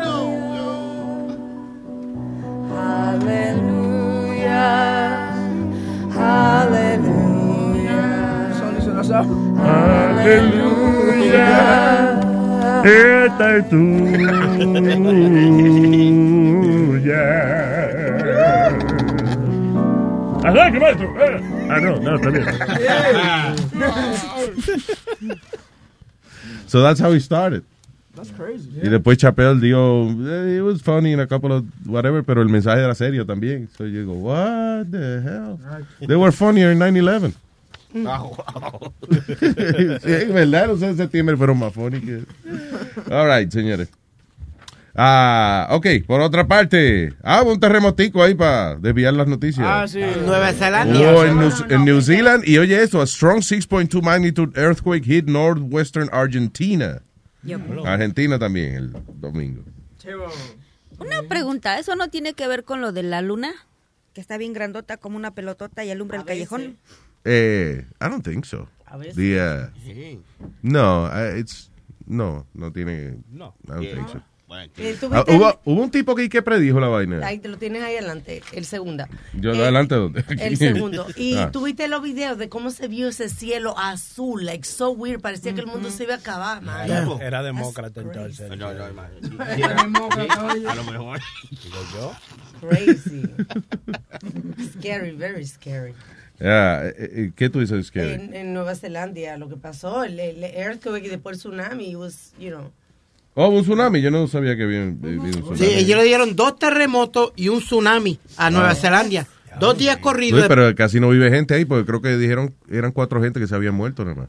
[2.75, 4.03] Hallelujah.
[6.11, 7.13] Hallelujah.
[12.83, 14.83] Esta es tuya.
[20.45, 21.07] Arranque, maestro.
[21.21, 21.41] Eh.
[21.71, 22.45] Ah, no, no, está bien.
[26.67, 27.65] So that's how he started.
[28.15, 28.71] That's crazy.
[28.83, 32.49] Y después Chappelle dijo, eh, it was funny in a couple of whatever, pero el
[32.49, 33.69] mensaje era serio también.
[33.77, 35.59] So you go, what the hell?
[36.07, 37.35] They were funnier in 9-11.
[37.93, 38.01] sí,
[40.11, 42.25] es verdad, los 11 de septiembre fueron más funny que...
[43.11, 43.91] All right, señores.
[44.95, 47.15] Ah, ok, por otra parte.
[47.23, 49.67] Ah, un terremotico ahí para desviar las noticias.
[49.67, 50.01] Ah, sí.
[50.25, 50.99] Nueva Zelanda.
[50.99, 55.27] Hubo en, New, en New Zealand, y oye esto, a strong 6.2 magnitude earthquake hit
[55.27, 57.03] northwestern Argentina.
[57.85, 59.63] Argentina también el domingo.
[60.99, 63.53] Una pregunta, ¿eso no tiene que ver con lo de la luna?
[64.13, 66.77] Que está bien grandota como una pelotota y alumbra el callejón.
[67.25, 68.69] Eh, I don't think so.
[68.85, 69.17] A veces.
[69.17, 70.19] The, uh,
[70.61, 71.71] no, uh, it's
[72.07, 73.23] no, no tiene.
[73.31, 73.55] No.
[73.65, 74.23] I don't think so.
[74.77, 77.27] Eh, ¿tú Ah, hubo, hubo un tipo que, que predijo la vaina.
[77.27, 79.05] Ahí te lo tienes ahí adelante, el segundo.
[79.35, 80.25] Yo Eh, adelante dónde?
[80.39, 81.07] El segundo.
[81.17, 81.51] Y Ah.
[81.51, 85.61] tuviste los videos de cómo se vio ese cielo azul, like so weird, parecía que
[85.61, 86.91] el mundo se iba a acabar, man.
[86.91, 88.49] Era, era demócrata entonces.
[88.51, 90.51] No, no, Era demócrata.
[90.51, 91.21] A lo mejor.
[91.51, 92.13] Digo yo.
[92.69, 93.23] Crazy.
[94.79, 95.95] scary, very scary.
[96.41, 98.15] Ah, eh, eh, ¿Qué tú dices, Scary?
[98.15, 102.33] En, en Nueva Zelanda, lo que pasó, el, el earthquake y después el tsunami, was,
[102.39, 102.73] you know.
[103.35, 104.03] Oh, un tsunami.
[104.03, 105.57] Yo no sabía que había, había un tsunami.
[105.59, 109.27] Sí, ellos le dieron dos terremotos y un tsunami a Nueva Zelanda.
[109.61, 110.45] Dos días corridos.
[110.49, 113.55] Pero casi no vive gente ahí porque creo que dijeron eran cuatro gente que se
[113.55, 114.29] habían muerto nada más.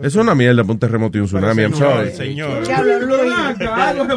[0.00, 2.10] Es una mierda para un terremoto y un tsunami, I'm sorry.
[2.12, 2.62] Señor.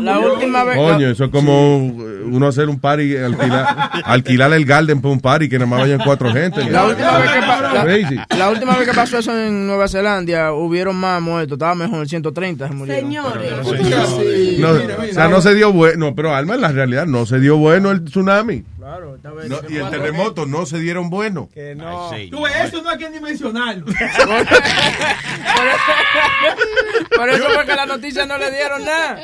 [0.02, 0.78] La última vez.
[0.78, 5.20] Coño, eso es como eh, uno hacer un party, alquilar, alquilar el garden para un
[5.20, 6.70] party que nada más vayan cuatro gente.
[6.70, 8.16] La última, vez que pa- la- Crazy.
[8.38, 11.54] la última vez que pasó eso en Nueva Zelanda, hubieron más muertos.
[11.58, 13.06] Estaba mejor, 130 se murieron.
[13.06, 14.60] Señores.
[14.60, 17.58] No, o sea, no se dio bueno, pero Alma, en la realidad no se dio
[17.58, 18.64] bueno el tsunami.
[18.90, 19.50] Claro, está bien.
[19.50, 21.48] No, y el terremoto no se dieron bueno.
[21.54, 22.10] Que no.
[22.32, 23.86] Tú ves, eso no hay que ni mencionarlo.
[27.16, 29.20] Por eso fue que la noticia no le dieron nada.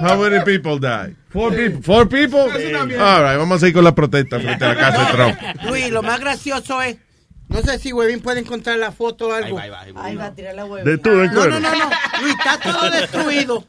[0.00, 1.14] How many people died?
[1.28, 1.82] Four people.
[1.82, 2.50] Four people?
[2.98, 5.38] All right, vamos a seguir con la protesta frente a la casa de Trump.
[5.64, 6.96] Luis, lo más gracioso es.
[7.48, 9.58] No sé si Webin puede encontrar la foto o algo.
[9.58, 10.82] Ahí va a tirar la hueva.
[10.82, 11.90] De tú, de No, no, no, no.
[12.22, 13.66] Luis, está todo destruido.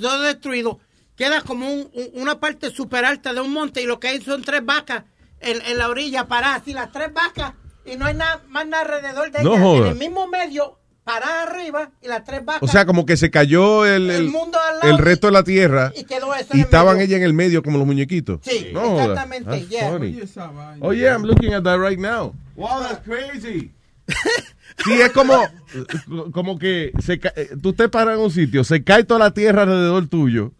[0.00, 0.78] Todo destruido.
[1.16, 4.20] Queda como un- un- una parte súper alta de un monte y lo que hay
[4.20, 5.04] son tres vacas
[5.40, 6.62] en, en la orilla paradas.
[6.62, 9.86] Así las tres vacas y no hay nada más nada alrededor de No ellas.
[9.86, 12.62] En el mismo medio, paradas arriba y las tres vacas.
[12.62, 15.32] O sea, como que se cayó el, El el, mundo al lado el resto de
[15.32, 17.06] la tierra y quedó eso en y el estaban medio.
[17.06, 18.40] ellas en el medio como los muñequitos.
[18.42, 19.90] Sí, No exactamente, That's yeah.
[19.90, 20.20] funny.
[20.80, 22.34] Oh, yeah, I'm looking at that right now.
[22.56, 23.72] Wow, that's crazy.
[24.84, 25.42] Sí, es como,
[26.32, 29.62] como que se eh, tú te paras en un sitio, se cae toda la tierra
[29.62, 30.52] alrededor tuyo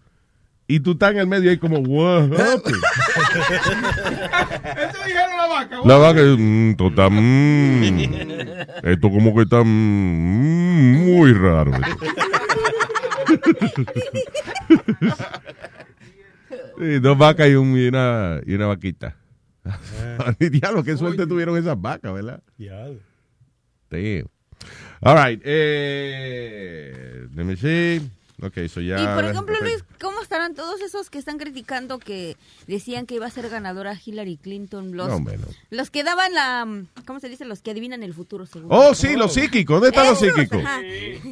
[0.69, 2.83] y tú estás en el medio ahí como, what happened?
[4.77, 5.81] Eso dijeron la vaca.
[5.85, 7.83] La vaca, mm, esto está, mm,
[8.83, 11.73] esto como que está mm, muy raro.
[16.79, 19.17] Sí, dos vacas y, un- y una, y una vaquita.
[20.39, 22.43] Diablo, qué suerte tuvieron esas vacas, ¿verdad?
[22.57, 23.01] Diablo.
[23.91, 24.27] Damn.
[25.01, 25.41] All right.
[25.45, 28.01] Eh, let me see.
[28.43, 29.01] Ok, so ya.
[29.01, 33.27] Y por ejemplo, Luis, ¿cómo estarán todos esos que están criticando que decían que iba
[33.27, 34.95] a ser ganadora Hillary Clinton?
[34.97, 35.25] Los, No,
[35.71, 36.85] los que daban la.
[37.07, 37.45] ¿Cómo se dice?
[37.47, 38.69] Los que adivinan el futuro, según.
[38.73, 39.75] Oh, sí, los psíquicos.
[39.77, 40.63] ¿Dónde están los psíquicos?
[40.65, 40.83] ajá.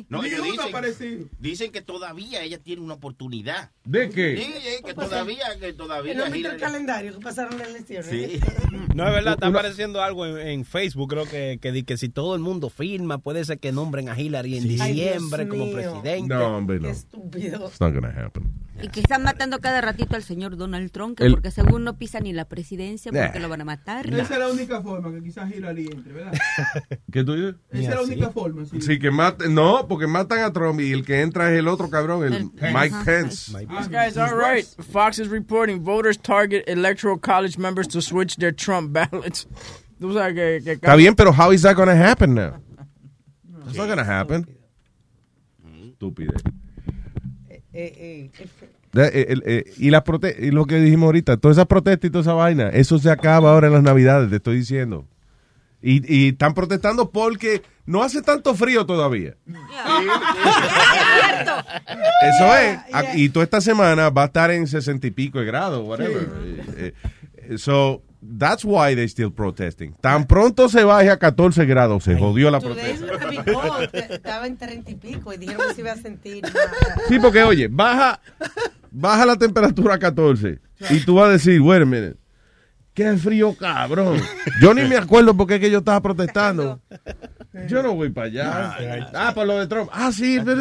[0.08, 3.70] No, ellos dicen, dicen que todavía ella tiene una oportunidad.
[3.84, 4.36] ¿De qué?
[4.38, 6.12] Sí, sí, que todavía, que todavía.
[6.12, 8.06] Que no viste el Hillary- calendario que pasaron las elecciones.
[8.06, 8.40] Sí.
[8.94, 12.08] No, es verdad, está apareciendo algo en, en Facebook, creo que, que, di que si
[12.08, 16.22] todo el mundo firma, puede ser que nombren a Hillary en diciembre como presidente.
[16.34, 16.93] No, hombre, no.
[16.94, 17.66] Estúpido.
[17.68, 18.50] It's not gonna happen.
[18.83, 21.96] Y Que están matando cada ratito al señor Donald Trump, que El- porque según no
[21.96, 23.42] pisa ni la presidencia, porque Nah.
[23.42, 24.07] lo van a matar.
[24.12, 26.33] Esa es la única forma que quizás Hillary entre, ¿verdad?
[27.12, 27.54] ¿Qué tú dices?
[27.70, 28.80] Esa es la única forma, sí.
[28.80, 31.88] Sí, que maten, no, porque matan a Trump y el que entra es el otro
[31.88, 33.04] cabrón, el, Mike Ajá.
[33.04, 33.52] Pence.
[33.57, 34.66] This guy's all right.
[34.90, 39.46] Fox is reporting voters target electoral college members to switch their Trump ballots.
[40.00, 42.61] Tú sabes que, que Está bien, pero how is that gonna happen now?
[43.68, 44.46] It's not gonna happen.
[45.85, 46.33] Estúpido.
[47.74, 48.30] Eh,
[48.94, 52.22] eh, eh, y, las prote- y lo que dijimos ahorita, todas esas protestas y toda
[52.22, 55.04] esa vaina, eso se acaba ahora en las navidades, te estoy diciendo.
[55.82, 59.34] Y, y están protestando porque no hace tanto frío todavía.
[62.22, 62.78] Eso es.
[63.16, 66.28] Y toda esta semana va a estar en sesenta y pico de grados, whatever.
[66.76, 66.92] Eh,
[67.37, 68.02] eh, so,
[68.38, 69.94] that's why they still protesting.
[70.00, 73.06] Tan pronto se baje a 14 grados, se jodió la protesta.
[73.92, 76.44] Estaba en 30 y pico y dijeron que se iba a sentir.
[77.08, 78.20] Sí, porque oye, baja,
[78.90, 80.60] baja la temperatura a 14
[80.90, 82.16] y tú vas a decir, wait a minute,
[82.94, 84.20] qué frío cabrón.
[84.60, 86.80] Yo ni me acuerdo por qué que yo estaba protestando.
[87.68, 89.10] Yo no voy para allá.
[89.14, 89.90] Ah, por lo de Trump.
[89.92, 90.60] Ah, sí, pero...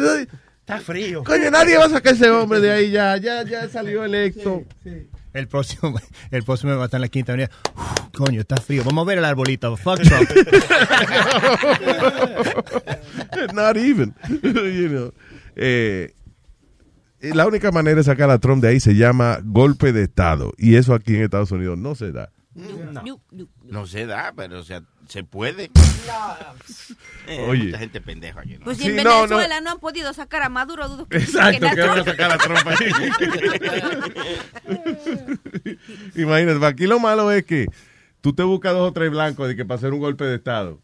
[0.64, 1.22] Está frío.
[1.24, 3.18] Coño, nadie va a sacar ese hombre de ahí ya.
[3.18, 4.64] Ya, ya salió electo.
[5.34, 5.94] El próximo,
[6.30, 7.50] el próximo va a estar en la quinta avenida.
[7.76, 8.84] Uf, coño, está frío.
[8.84, 9.76] Vamos a ver el arbolito.
[9.76, 10.30] Fuck Trump.
[13.52, 14.14] Not even.
[14.42, 15.12] you know.
[15.56, 16.14] Eh,
[17.20, 20.52] la única manera de sacar a Trump de ahí se llama golpe de Estado.
[20.56, 22.30] Y eso aquí en Estados Unidos no se da.
[22.54, 23.20] No,
[23.64, 25.70] no se da, pero o sea, se puede.
[27.26, 27.64] Eh, Oye.
[27.64, 28.64] Mucha gente pendeja aquí, ¿no?
[28.64, 31.66] Pues si Sí, en no, Venezuela no, han podido sacar a Maduro, dudo que Exacto,
[31.74, 32.92] que van a sacar a Trump ahí.
[36.14, 37.66] Imagínate, aquí lo malo es que
[38.20, 40.80] tú te buscas dos o tres blancos de que para hacer un golpe de Estado.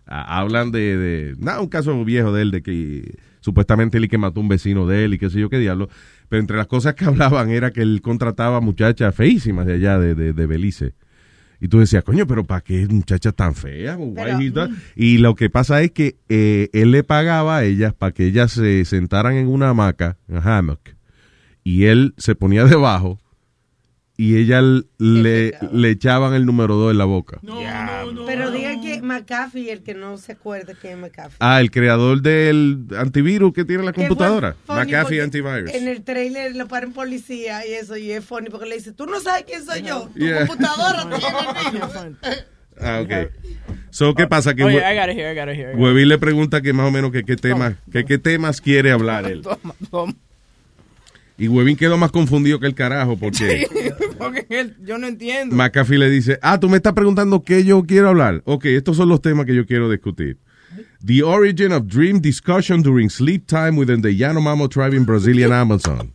[0.06, 4.08] ah, hablan de, de nada, un caso viejo de él, de que supuestamente él y
[4.08, 5.90] que mató un vecino de él y qué sé yo qué diablo.
[6.30, 10.16] Pero entre las cosas que hablaban era que él contrataba muchachas feísimas de allá, de,
[10.16, 10.94] de, de Belice.
[11.60, 13.96] Y tú decías, coño, pero ¿para qué muchacha tan fea?
[13.98, 17.64] Why Pero, he does- Y lo que pasa es que eh, él le pagaba a
[17.64, 20.82] ellas para que ellas se sentaran en una hamaca, en hammock,
[21.64, 23.20] y él se ponía debajo
[24.18, 24.62] y ella
[25.00, 27.40] le, le echaban el número 2 en la boca.
[27.42, 28.23] Pero diga que
[29.14, 31.38] McAfee, el que no se acuerda que es McAfee.
[31.40, 34.56] Ah, el creador del antivirus que tiene la computadora.
[34.68, 35.72] McAfee Antivirus.
[35.74, 39.06] En el trailer lo paran policía y eso, y es funny porque le dice, tú
[39.06, 40.48] no sabes quién soy yo, tu Yeah.
[40.48, 41.16] computadora tiene
[41.68, 42.18] el virus.
[42.82, 43.32] Ah, ok.
[43.92, 44.56] So, ¿qué pasa?
[44.56, 45.70] Que Oye, Hue- I got it here, I got it here.
[45.70, 45.80] I got it.
[45.80, 49.26] Huevín le pregunta que más o menos que qué temas, que qué temas quiere hablar
[49.26, 49.42] él.
[49.44, 50.14] Toma, toma.
[51.38, 53.68] Y Huevín quedó más confundido que el carajo porque
[54.20, 55.56] Porque él- yo no entiendo.
[55.56, 58.42] McAfee le dice, ah, tú me estás preguntando qué yo quiero hablar.
[58.46, 60.38] Ok, estos son los temas que yo quiero discutir.
[61.06, 66.14] The origin of dream discussion during sleep time within the Yanomamo tribe in Brazilian Amazon.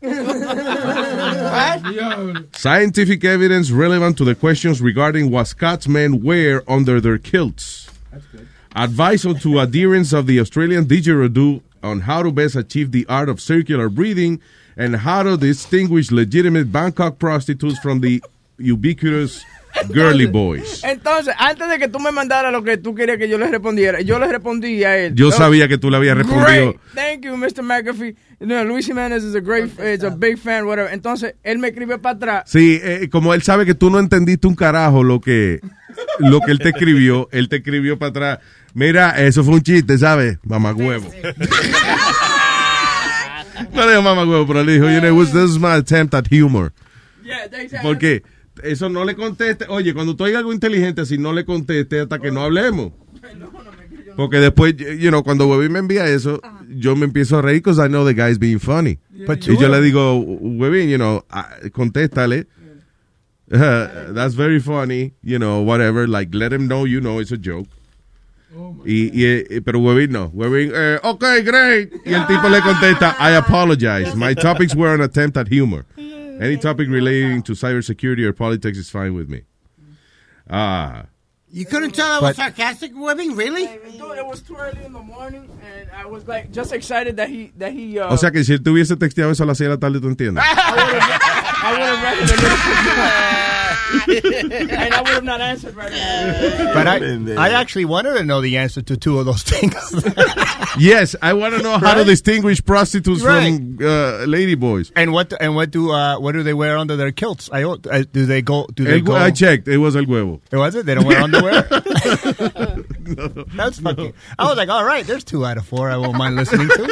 [2.52, 7.88] Scientific evidence relevant to the questions regarding what Scotsmen wear under their kilts.
[8.74, 13.28] Advice on to adherents of the Australian didgeridoo on how to best achieve the art
[13.28, 14.40] of circular breathing
[14.78, 18.22] and how to distinguish legitimate Bangkok prostitutes from the
[18.58, 19.44] ubiquitous
[19.92, 20.82] girly boys.
[20.84, 24.00] Entonces, antes de que tú me mandaras lo que tú querías que yo le respondiera,
[24.00, 25.14] yo le respondí a él.
[25.14, 26.46] Yo sabía que tú le habías respondido.
[26.46, 26.76] Great.
[26.94, 27.62] Thank you, Mr.
[27.62, 28.16] McAfee.
[28.38, 30.92] Know, Luis Jiménez is a great, is a big fan, whatever.
[30.92, 32.42] Entonces, él me escribe para atrás.
[32.46, 35.60] Sí, eh, como él sabe que tú no entendiste un carajo lo que,
[36.20, 38.38] lo que él te escribió, él te escribió para atrás.
[38.74, 40.38] Mira, eso fue un chiste, ¿sabes?
[40.44, 41.10] Mamá huevo.
[43.72, 46.26] No le dijo mamá huevo, pero le dijo, you know, this is my attempt at
[46.30, 46.72] humor.
[47.82, 48.22] Porque
[48.62, 49.66] eso no le conteste.
[49.68, 52.92] Oye, cuando tú oigas algo inteligente, si no le conteste hasta que no hablemos.
[54.16, 57.78] Porque después, you know, cuando Webby me envía eso, yo me empiezo a reír because
[57.78, 58.98] I know the guy's being funny.
[59.26, 62.46] But y yo le digo, Webby, you know, ah, contéstale.
[63.50, 66.06] Uh, that's very funny, you know, whatever.
[66.08, 67.68] Like, let him know you know it's a joke.
[68.84, 70.30] Y, y, eh, pero Webin no.
[70.32, 71.92] Webin, eh, ok, great.
[72.04, 74.14] Y el tipo le contesta, I apologize.
[74.16, 75.84] My topics were an attempt at humor.
[76.40, 79.42] Any topic relating to cybersecurity or politics is fine with me.
[80.48, 81.06] Ah.
[81.50, 83.34] You couldn't tell I was sarcastic, Webbing?
[83.34, 83.66] Really?
[83.66, 87.30] Dude, it was too early in the morning, and I was like just excited that
[87.30, 87.98] he that he.
[87.98, 89.80] Uh, O sea que si él te hubiese texteado eso a las 6 de la
[89.80, 90.44] tarde, ¿tú entiendes?
[90.44, 93.54] I would have read it,
[94.08, 96.70] and I would have not answered right away.
[96.74, 96.98] But I,
[97.48, 99.74] I actually wanted to know the answer to two of those things.
[100.78, 103.56] yes, I want to know how to distinguish prostitutes Right.
[103.56, 104.92] from uh, lady boys.
[104.96, 107.48] and what and what do uh, what do they wear under their kilts?
[107.52, 108.66] I don't- uh, do they go?
[108.74, 109.14] Do they El- go?
[109.16, 109.68] I checked.
[109.68, 110.40] It was el huevo.
[110.52, 110.86] It was it?
[110.86, 111.66] They don't wear underwear.
[113.56, 114.12] That's fucking.
[114.38, 115.90] I was like, all right, there's two out of four.
[115.90, 116.88] I won't mind listening to.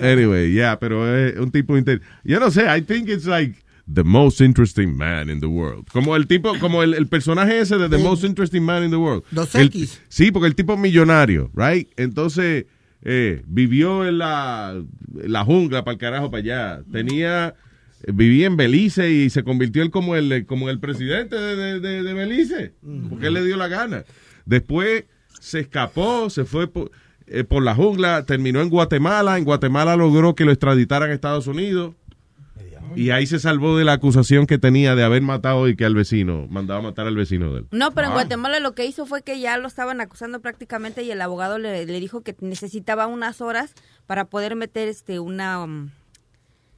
[0.00, 2.00] Anyway, yeah, pero es un tipo inter...
[2.24, 5.88] Yo no sé, I think it's like the most interesting man in the world.
[5.92, 8.98] Como el tipo, como el, el personaje ese de the most interesting man in the
[8.98, 9.24] world.
[9.30, 10.00] Dos El- X.
[10.08, 11.88] sí, porque el tipo es millonario, right?
[11.96, 12.66] Entonces,
[13.02, 16.82] eh, vivió en la, en la jungla para el carajo para allá.
[16.92, 17.54] Tenía...
[18.06, 22.72] Vivía en Belice y se convirtió él como el, como el presidente de, de- Belice,
[23.10, 24.04] porque él le dio la gana.
[24.46, 25.04] Después
[25.40, 26.90] se escapó, se fue por,
[27.26, 29.36] eh, por la jungla, terminó en Guatemala.
[29.36, 31.94] En Guatemala logró que lo extraditaran a Estados Unidos.
[32.96, 35.94] Y ahí se salvó de la acusación que tenía de haber matado y que al
[35.94, 37.66] vecino, mandaba matar al vecino de él.
[37.70, 38.14] No, pero en Ah.
[38.14, 41.84] Guatemala lo que hizo fue que ya lo estaban acusando prácticamente y el abogado le,
[41.84, 43.74] le dijo que necesitaba unas horas
[44.06, 45.90] para poder meter este una um,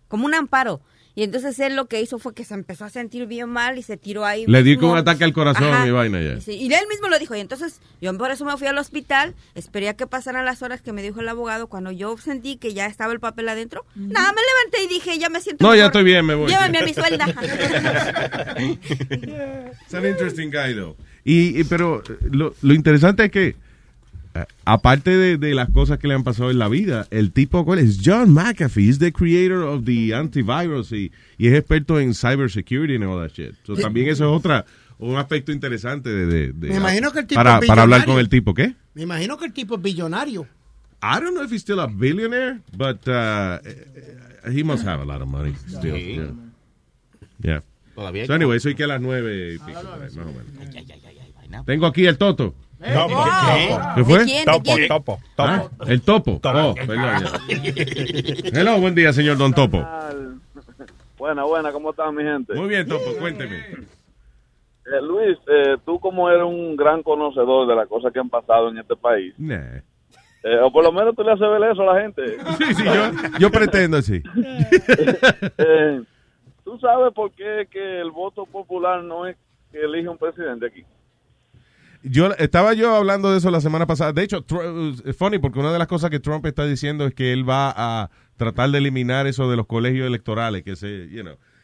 [0.08, 0.80] como un amparo.
[1.14, 3.82] Y entonces él lo que hizo fue que se empezó a sentir bien mal y
[3.82, 4.44] se tiró ahí.
[4.46, 5.86] Le dio con un ataque al corazón Ajá.
[5.86, 6.40] y vaina ya.
[6.40, 7.34] Sí, y él mismo lo dijo.
[7.34, 10.80] Y entonces yo por eso me fui al hospital, esperé a que pasaran las horas
[10.82, 11.66] que me dijo el abogado.
[11.66, 15.28] Cuando yo sentí que ya estaba el papel adentro, nada, me levanté y dije, ya
[15.28, 16.48] me siento No, ya estoy bien, me voy.
[16.48, 17.26] Llévame a mi suelda.
[19.86, 20.96] Es un interesting guy, though.
[21.24, 23.56] Y, y- pero eh, lo, lo interesante es que,
[24.64, 27.80] aparte de, de las cosas que le han pasado en la vida, el tipo, ¿cuál
[27.80, 28.00] es?
[28.04, 33.04] John McAfee, is the creator of the antivirus y, y es experto en cybersecurity and
[33.04, 33.54] all that shit.
[33.64, 34.64] So, también eso es otra,
[34.98, 38.00] un aspecto interesante de, de- de- Me imagino que el tipo para, es para hablar
[38.00, 38.14] billonario.
[38.14, 38.74] con el tipo, ¿qué?
[38.94, 40.46] Me imagino que el tipo es billonario.
[41.02, 43.58] I don't know if he's still a billionaire, but uh,
[44.50, 45.94] he must have a lot of money still.
[45.94, 46.14] Sí.
[46.16, 46.32] Yeah.
[47.42, 47.62] Yeah.
[47.94, 50.32] Todavía hay So anyway, soy que a las nueve y pico, por ahí, más o
[50.32, 51.64] menos.
[51.66, 52.54] Tengo aquí el Toto.
[52.80, 53.24] Topo.
[53.54, 53.78] ¿Qué?
[53.96, 54.18] ¿Qué fue?
[54.20, 54.44] ¿De quién?
[54.44, 55.48] ¿De Topo, topo, topo.
[55.52, 56.40] Ah, el topo.
[56.42, 58.60] Oh, perdón, ya.
[58.60, 59.86] Hello, buen día, señor Don Topo.
[61.18, 62.54] Buena, buena, ¿cómo están mi gente?
[62.54, 63.56] Muy bien, Topo, cuénteme.
[63.58, 68.70] Eh, Luis, eh, tú como eres un gran conocedor de las cosas que han pasado
[68.70, 69.76] en este país, Nah.
[70.42, 72.22] eh, o por lo menos tú le haces ver eso a la gente.
[72.58, 74.22] Sí, sí, yo, yo pretendo, sí.
[75.58, 76.02] Eh,
[76.64, 79.36] ¿Tú sabes por qué que el voto popular no es
[79.70, 80.84] que elige un presidente aquí?
[82.02, 84.12] Yo estaba yo hablando de eso la semana pasada.
[84.12, 84.44] De hecho,
[85.04, 87.72] es funny porque una de las cosas que Trump está diciendo es que él va
[87.76, 91.08] a tratar de eliminar eso de los colegios electorales, que se.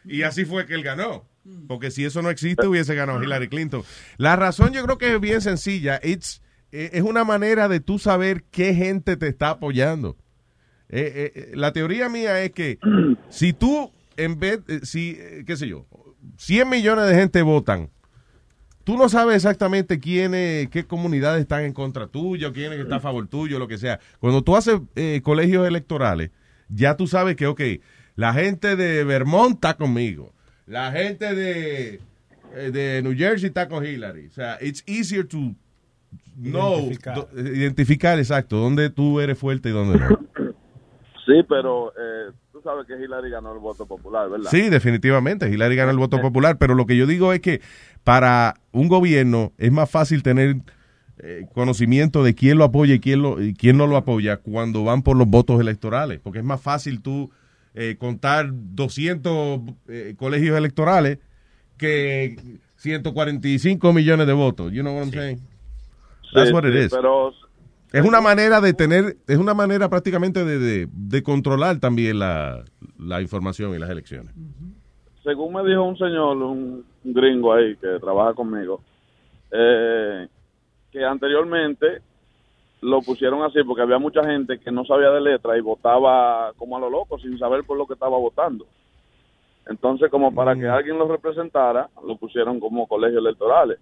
[0.05, 1.25] Y así fue que él ganó.
[1.67, 3.83] Porque si eso no existe, hubiese ganado Hillary Clinton.
[4.17, 5.99] La razón yo creo que es bien sencilla.
[6.03, 10.17] It's, eh, es una manera de tú saber qué gente te está apoyando.
[10.89, 12.79] Eh, eh, la teoría mía es que
[13.29, 15.85] si tú, en vez, si, qué sé yo,
[16.37, 17.89] 100 millones de gente votan,
[18.87, 23.27] tú no sabes exactamente quiénes, qué comunidades están en contra tuyo, quiénes están a favor
[23.27, 23.99] tuyo, lo que sea.
[24.19, 26.31] Cuando tú haces eh, colegios electorales,
[26.69, 27.61] ya tú sabes que, ok,
[28.15, 30.31] la gente de Vermont está conmigo,
[30.67, 31.99] la gente de,
[32.55, 34.27] eh, de New Jersey está con Hillary.
[34.27, 35.53] O sea, it's easier to
[36.37, 37.15] know, Identificar.
[37.15, 40.07] do- eh, identificar exacto, dónde tú eres fuerte y dónde no.
[41.25, 44.49] Sí, pero eh, tú sabes que Hillary ganó el voto popular, ¿verdad?
[44.49, 45.49] Sí, definitivamente.
[45.49, 47.59] Hillary gana el voto popular, pero lo que yo digo es que
[48.07, 50.55] para un gobierno es más fácil tener
[51.17, 54.85] eh, conocimiento de quién lo apoya y quién, lo, y quién no lo apoya cuando
[54.85, 57.31] van por los votos electorales, porque es más fácil tú
[57.73, 61.17] eh, contar 200 eh, colegios electorales
[61.75, 62.37] que
[62.77, 64.71] 145 millones de votos.
[64.71, 65.41] You know what I'm saying?
[66.33, 66.91] That's Sí, what it sí, is.
[66.93, 67.33] Pero
[67.91, 72.63] Es una manera de tener, es una manera prácticamente de, de, de controlar también la,
[72.97, 74.33] la información y las elecciones.
[75.27, 78.79] Según me dijo un señor, un, un gringo ahí que trabaja conmigo,
[79.51, 80.25] eh,
[80.89, 82.01] que anteriormente
[82.79, 86.77] lo pusieron así porque había mucha gente que no sabía de letra y votaba como
[86.77, 88.65] a lo loco sin saber por lo que estaba votando.
[89.65, 93.79] Entonces, como para que alguien lo representara, lo pusieron como colegios electorales.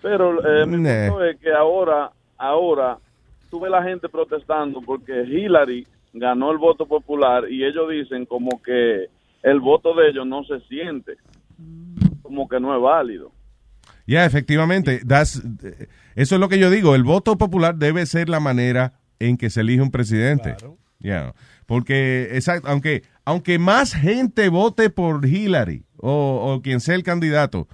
[0.00, 2.98] Pero eh, mi punto es que ahora, ahora,
[3.48, 8.60] tú ves la gente protestando porque Hillary ganó el voto popular y ellos dicen como
[8.60, 9.08] que
[9.42, 11.16] el voto de ellos no se siente
[12.22, 13.32] como que no es válido.
[14.06, 15.42] Ya, efectivamente, that's-
[16.14, 16.94] eso es lo que yo digo.
[16.94, 20.56] El voto popular debe ser la manera en que se elige un presidente.
[20.98, 21.34] Ya,
[21.66, 27.68] porque, exacto, aunque, aunque más gente vote por Hillary o, o quien sea el candidato,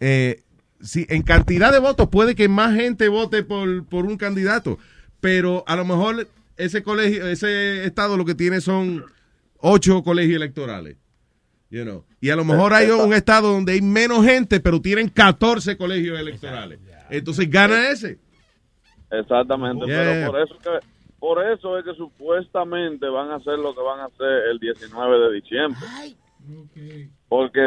[0.00, 0.42] eh,
[0.80, 4.78] si en cantidad de votos puede que más gente vote por, por un candidato,
[5.20, 9.04] pero a lo mejor ese colegio, ese estado lo que tiene son
[9.62, 10.96] ocho colegios electorales.
[11.70, 12.04] You know.
[12.20, 16.18] Y a lo mejor hay un estado donde hay menos gente, pero tienen 14 colegios
[16.18, 16.80] electorales.
[17.08, 18.18] Entonces gana ese.
[19.10, 20.04] Exactamente, Yeah.
[20.04, 20.86] pero por eso que
[21.18, 25.18] por eso es que supuestamente van a hacer lo que van a hacer el 19
[25.18, 25.80] de diciembre.
[27.28, 27.60] Porque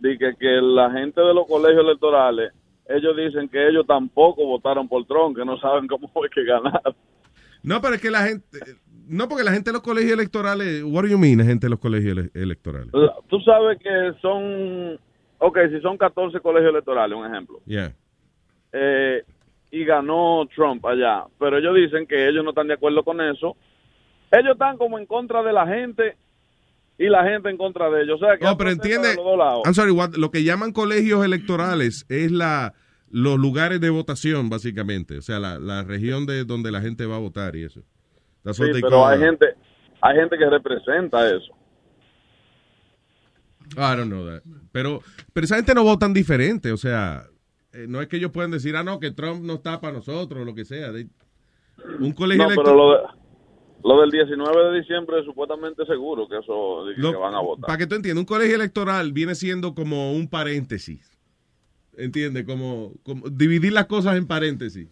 [0.00, 2.52] di que, que la gente de los colegios electorales,
[2.88, 6.96] ellos dicen que ellos tampoco votaron por Trump, que no saben cómo fue que ganaron.
[7.62, 8.58] No, pero es que la gente.
[9.08, 10.82] No, porque la gente de los colegios electorales.
[10.84, 12.90] What do you mean, gente de los colegios ele- electorales?
[13.28, 14.98] Tú sabes que son,
[15.38, 17.94] ok, si son 14 colegios electorales, un ejemplo, Yeah.
[18.72, 19.22] eh,
[19.70, 23.56] y ganó Trump allá, pero ellos dicen que ellos no están de acuerdo con eso.
[24.30, 26.16] Ellos están como en contra de la gente
[26.98, 28.20] y la gente en contra de ellos.
[28.20, 29.08] O sea, que No, pero entiende.
[29.10, 29.62] de los dos lados.
[29.64, 32.74] I'm sorry, what- lo que llaman colegios electorales es la
[33.08, 35.16] los lugares de votación, básicamente.
[35.18, 37.82] O sea, la, la región de donde la gente va a votar y eso.
[38.46, 39.46] That's Sí, they pero call hay gente,
[40.00, 41.52] hay gente que representa eso.
[43.72, 44.42] I don't know that.
[44.72, 45.00] Pero,
[45.32, 46.70] pero esa gente no votan diferente.
[46.70, 47.24] O sea,
[47.72, 50.40] eh, no es que ellos puedan decir, ah, no, que Trump no está para nosotros
[50.42, 50.92] o lo que sea.
[50.92, 51.08] They-
[51.98, 52.76] un colegio No, pero electoral.
[52.76, 53.26] lo, de-
[53.96, 57.66] lo del 19 de diciembre es supuestamente seguro que eso Lo- que van a votar.
[57.66, 61.12] Para que tú entiendas, un colegio electoral viene siendo como un paréntesis.
[61.96, 62.44] ¿Entiendes?
[62.44, 64.88] Como, como dividir las cosas en paréntesis.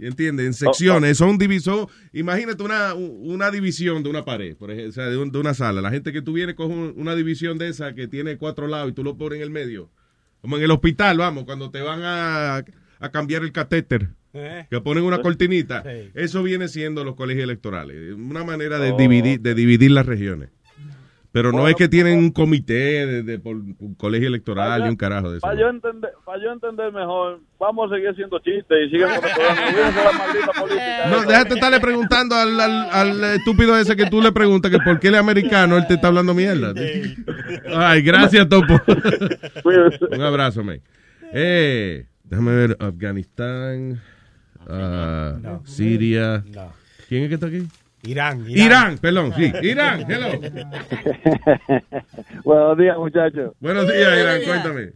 [0.00, 0.46] ¿Y ¿Entiendes?
[0.46, 1.18] En secciones.
[1.18, 1.88] Son divisor.
[2.14, 5.52] Imagínate una, una división de una pared, por ejemplo, o sea, de, un- de una
[5.54, 5.82] sala.
[5.82, 8.90] La gente que tú vienes coge un- una división de esa que tiene cuatro lados
[8.90, 9.90] y tú lo pones en el medio.
[10.40, 12.56] Como en el hospital, vamos, cuando te van a,
[12.98, 14.08] a cambiar el catéter.
[14.70, 15.82] Que ponen una cortinita.
[16.14, 18.14] Eso viene siendo los colegios electorales.
[18.14, 18.96] Una manera de, Oh.
[18.96, 20.50] dividir, de dividir las regiones.
[21.38, 24.88] Pero no Bueno, es que tienen un comité de, de- por un colegio electoral y
[24.88, 25.46] un carajo de eso.
[25.46, 29.30] Para yo, entender, para yo entender mejor, vamos a seguir haciendo chistes y sigan con
[29.30, 31.06] la maldita política.
[31.10, 34.98] No, déjate estarle preguntando al, al- al estúpido ese que tú le preguntas que por
[34.98, 36.74] qué él es americano, él te está hablando mierda.
[37.72, 38.74] Ay, gracias, Topo.
[40.10, 40.80] Un abrazo, man.
[41.32, 44.00] Eh, déjame ver, Afganistán,
[44.66, 45.62] No.
[45.64, 46.42] Siria.
[46.52, 46.72] No.
[47.08, 47.62] ¿Quién es que está aquí?
[48.02, 48.44] Irán.
[48.48, 49.52] Irán, perdón, sí.
[49.62, 50.38] Irán, hello.
[52.44, 53.54] Buenos días, muchachos.
[53.60, 54.92] Buenos días, Irán, cuéntame.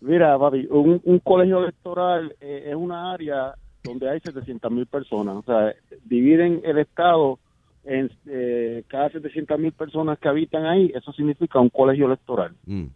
[0.00, 5.36] Mira, papi, un, un colegio electoral eh, es una área donde hay 700 mil personas.
[5.36, 5.74] O sea,
[6.04, 7.38] dividen el Estado
[7.84, 12.52] en eh, cada 700 mil personas que habitan ahí, eso significa un colegio electoral.
[12.66, 12.86] Mm.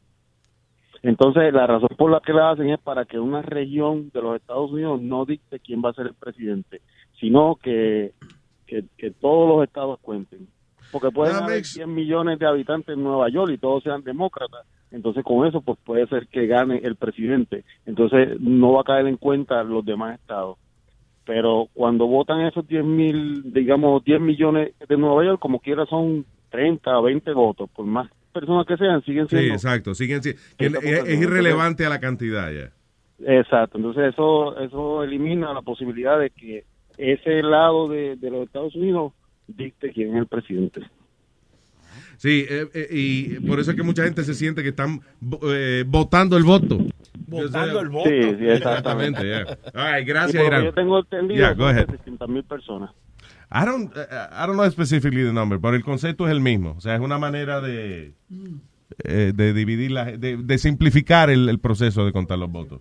[1.03, 4.37] Entonces, la razón por la que la hacen es para que una región de los
[4.37, 6.81] Estados Unidos no dicte quién va a ser el presidente,
[7.21, 8.15] sino que,
[8.69, 10.47] que, que todos los estados cuenten.
[10.93, 14.03] Porque pueden That haber makes- 100 millones de habitantes en Nueva York y todos sean
[14.05, 14.65] demócratas.
[14.91, 17.65] Entonces, con eso, pues puede ser que gane el presidente.
[17.85, 20.57] Entonces, no va a caer en cuenta los demás estados.
[21.27, 26.25] Pero cuando votan esos 10 mil, digamos, 10 millones de Nueva York, como quiera son
[26.51, 27.69] 30 o 20 votos.
[27.69, 29.95] Por más personas que sean, siguen Sí, siendo exacto.
[29.95, 32.73] Siguen, si- que Esa es, es irrelevante a la cantidad ya.
[33.27, 36.65] Exacto, entonces eso eso elimina la posibilidad de que
[36.99, 39.13] ese lado de, de los Estados Unidos
[39.47, 40.83] dicte quién es el presidente.
[42.17, 45.01] Sí, eh, eh, y por eso es que mucha gente se siente que están
[45.43, 46.79] eh, votando el voto.
[47.29, 48.09] Votando el voto.
[48.11, 49.23] Sí, sí, exactamente.
[49.23, 49.59] yeah.
[49.75, 50.65] Ay, Y gracias, Irán.
[50.65, 51.87] yo tengo entendido, Yeah, go son ahead.
[51.87, 52.91] 700 mil personas.
[53.51, 54.01] I don't, uh,
[54.33, 56.75] I don't know specifically the number, pero el concepto es el mismo.
[56.77, 58.13] O sea, es una manera de,
[59.05, 62.81] eh, de dividir, la, de, de simplificar el, el proceso de contar los votos.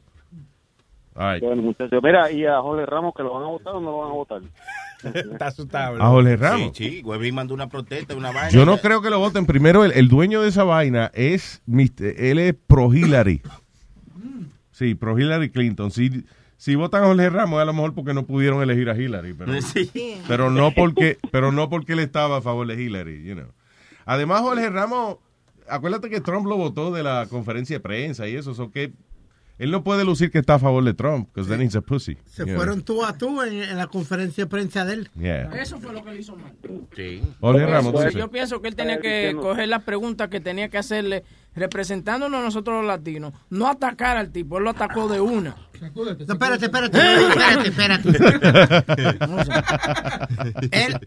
[1.18, 1.44] All right.
[1.44, 3.98] Bueno, muchachos, mira, y a Jorge Ramos, que lo van a votar o no lo
[3.98, 4.42] van a votar.
[5.32, 6.02] Está asustado.
[6.02, 6.72] A Jorge Ramos.
[6.78, 8.50] Sí, sí, Webin mandó una protesta, una vaina.
[8.50, 9.46] Yo no creo que lo voten.
[9.46, 13.42] Primero, el, el dueño de esa vaina es, él es pro Hillary.
[14.72, 15.90] Sí, pro Hillary Clinton.
[15.92, 16.24] Si,
[16.58, 19.34] si votan a Jorge Ramos, es a lo mejor porque no pudieron elegir a Hillary.
[19.34, 20.22] Pero, Sí.
[20.28, 23.24] pero no porque pero no porque él estaba a favor de Hillary.
[23.24, 23.48] You know.
[24.06, 25.18] Además, Jorge Ramos,
[25.68, 28.54] acuérdate que Trump lo votó de la conferencia de prensa y eso.
[28.54, 28.94] so que
[29.60, 32.18] él no puede lucir que está a favor de Trump, because then he's a pussy.
[32.26, 32.56] Se know.
[32.56, 35.10] fueron tú a tú en, en la conferencia de prensa de él.
[35.20, 35.50] Yeah.
[35.60, 36.54] Eso fue lo que le hizo mal.
[36.96, 37.22] Sí.
[37.24, 40.78] Eso, Ramos, tú yo pienso que él tenía que coger las preguntas que tenía que
[40.78, 41.24] hacerle
[41.56, 43.34] representándonos a nosotros los latinos.
[43.50, 45.56] No atacar al tipo, él lo atacó de una.
[45.80, 46.98] No, espérate, espérate,
[47.68, 48.10] espérate, espérate.
[50.72, 51.00] Él,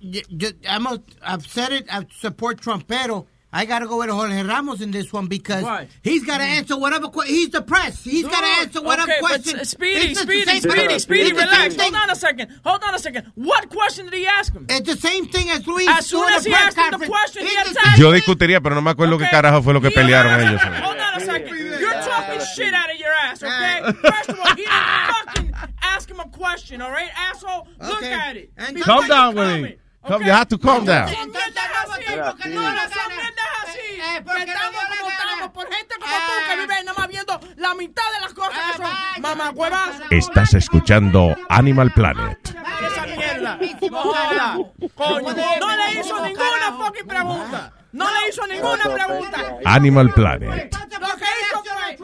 [0.00, 4.10] yo, yo- I'm a- I've said it, I support Trump, pero I gotta go with
[4.10, 5.64] Jorge Ramos in this one because
[6.02, 7.08] he's gotta answer whatever.
[7.08, 8.04] Que- he's the press.
[8.04, 9.60] He's No, gotta answer whatever okay, but, question.
[9.60, 11.74] uh, Speedy, It's the Speedy, same- Speedy, Speedy, it's relax.
[11.74, 11.94] thing.
[11.94, 12.60] Hold on a second.
[12.62, 13.32] Hold on a second.
[13.36, 14.66] What question did he ask him?
[14.68, 15.88] It's the same thing as Luis.
[15.88, 17.10] As soon doing as the he press asked him the conference.
[17.10, 19.80] question, he It's the attacked Yo discutiría, pero no me acuerdo qué carajo fue lo
[19.80, 20.60] que pelearon ellos.
[20.62, 21.56] Hold on a second.
[21.80, 23.80] You're talking shit out of your ass, okay?
[24.10, 27.66] First of all, he didn't fucking ask him a question, all right, asshole?
[27.80, 28.12] Look Okay.
[28.12, 28.50] at it.
[28.58, 29.78] And Calm down, comment, Willie.
[30.06, 31.08] You have to calm down.
[31.08, 33.78] Son mierdas así, porque no, no son mierdas así.
[34.24, 38.02] que estamos como estamos por gente como tú que vive nada más viendo la mitad
[38.14, 40.00] de las cosas que son mamacuevas.
[40.10, 42.38] Estás escuchando Animal Planet.
[42.86, 43.58] Esa mierda.
[43.90, 44.56] No joda.
[44.94, 47.72] Coño, no le hizo ninguna fucking pregunta.
[47.92, 49.56] No le hizo ninguna pregunta.
[49.64, 50.76] Animal Planet.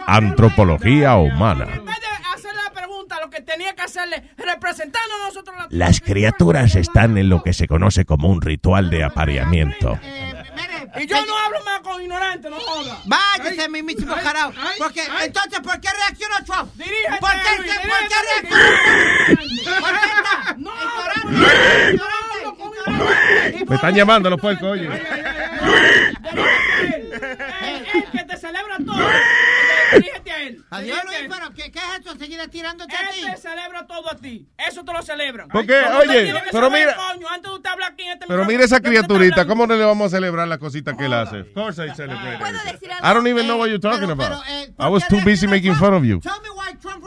[0.07, 1.67] Antropología humana.
[3.35, 7.67] Que tenía que hacerle representando a nosotros la Las criaturas están en lo que se
[7.67, 9.99] conoce como un ritual de apareamiento.
[10.97, 12.99] Y yo no hablo más con ignorantes, no joda.
[13.07, 14.53] Váyase, mi mismo carajo.
[14.79, 16.73] Porque, entonces, ¿por qué reaccionó Trump?
[16.77, 19.81] Dirígete, ¿Por qué, Luis, ¿por qué reaccionó?
[19.81, 20.55] ¿Por qué está?
[20.59, 20.71] No,
[23.67, 24.89] Me están llamando los puercos, oye.
[27.95, 28.97] El que te celebra todo.
[29.93, 30.65] Dirígete a él.
[30.71, 32.17] Adiós, Luis, pero ¿qué, qué es esto?
[32.17, 33.21] ¿Seguir tirándote a ti?
[33.21, 34.47] Él te celebra todo a ti.
[34.59, 35.49] Eso te lo celebran.
[35.49, 38.77] Porque, oye, pero mira- coño, antes de usted hablar aquí en este Pero mira esa
[38.77, 39.47] ¿de qué usted está criaturita?
[39.47, 41.41] ¿cómo no le vamos a celebrar las cositas que él hace?
[41.41, 42.91] Of course I celebrate it.
[43.03, 44.43] I don't even know what you're talking about.
[44.79, 46.21] I was too busy making fun of you.
[46.21, 47.05] Tell me why Trump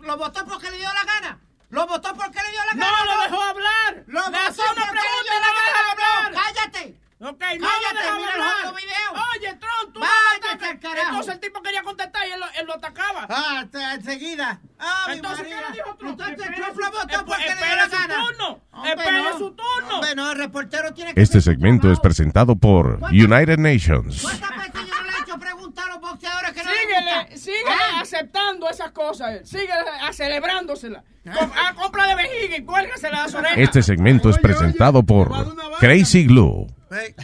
[0.00, 1.38] lo votó porque le dio la gana.
[1.70, 3.04] Lo votó porque le dio la No, gana.
[3.16, 4.04] lo dejó hablar.
[4.06, 6.30] Lo votó porque le dio la no gana.
[6.30, 6.42] hablar.
[6.44, 6.94] Cállate.
[7.20, 8.74] Ok, no Cállate, lo mira el hablar.
[8.74, 9.24] video.
[9.32, 11.08] Oye, Trump, tú Váyate al carajo.
[11.10, 13.26] Entonces el tipo quería contestar y él lo, él lo atacaba.
[13.30, 14.60] Ah, enseguida.
[14.78, 15.46] Ah, Entonces.
[15.46, 16.10] ¿qué le dijo Trump?
[16.20, 18.60] Entonces Espere Trump su- lo votó porque le dio espere la su turno.
[18.72, 19.38] No.
[19.38, 19.94] su turno.
[19.94, 24.20] Hombre, no, el reportero tiene que Este su segmento es presentado por United Nations.
[24.20, 27.70] ¿Cuántas veces yo no le he hecho preguntar a los boxeadores que no le Síguele,
[27.70, 28.00] Ah.
[28.00, 29.48] aceptando esas cosas.
[29.48, 31.04] Síguele a celebrándosela.
[31.32, 33.56] Com- a compra de vejiga y cuélgasela a las orejas.
[33.58, 35.30] Este segmento es presentado por
[35.78, 36.66] Crazy Glue.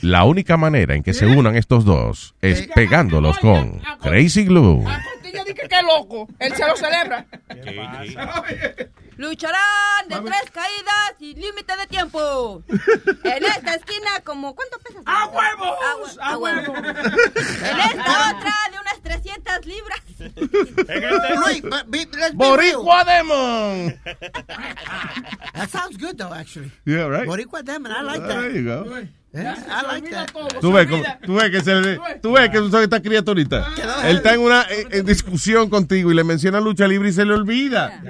[0.03, 4.85] La única manera en que se unan estos dos es pegándolos con Crazy Glue.
[4.85, 6.29] Costilla dice que loco.
[6.39, 7.27] Él se lo celebra.
[9.17, 12.63] Lucharán de tres caídas y límite de tiempo.
[13.23, 15.03] En esta esquina, como ¿cuánto pesas?
[15.05, 16.19] ¡A huevos!
[16.23, 16.79] A, ¡A huevos!
[16.79, 20.01] En esta otra, de unas 300 libras.
[21.37, 23.05] Luis, be Boricua.
[23.05, 24.01] Demon.
[25.55, 26.73] That sounds good though, actually.
[26.87, 27.29] Yeah, right.
[27.29, 28.41] Boricua Demon, I like that.
[28.41, 29.07] There you go.
[29.33, 30.33] I like that.
[30.61, 33.65] Tú ves, cómo- tú ves que se le- tú ves que tú sabes esta criaturita.
[34.05, 37.25] Él está en una eh, en discusión contigo y le menciona lucha libre y se
[37.25, 38.01] le olvida.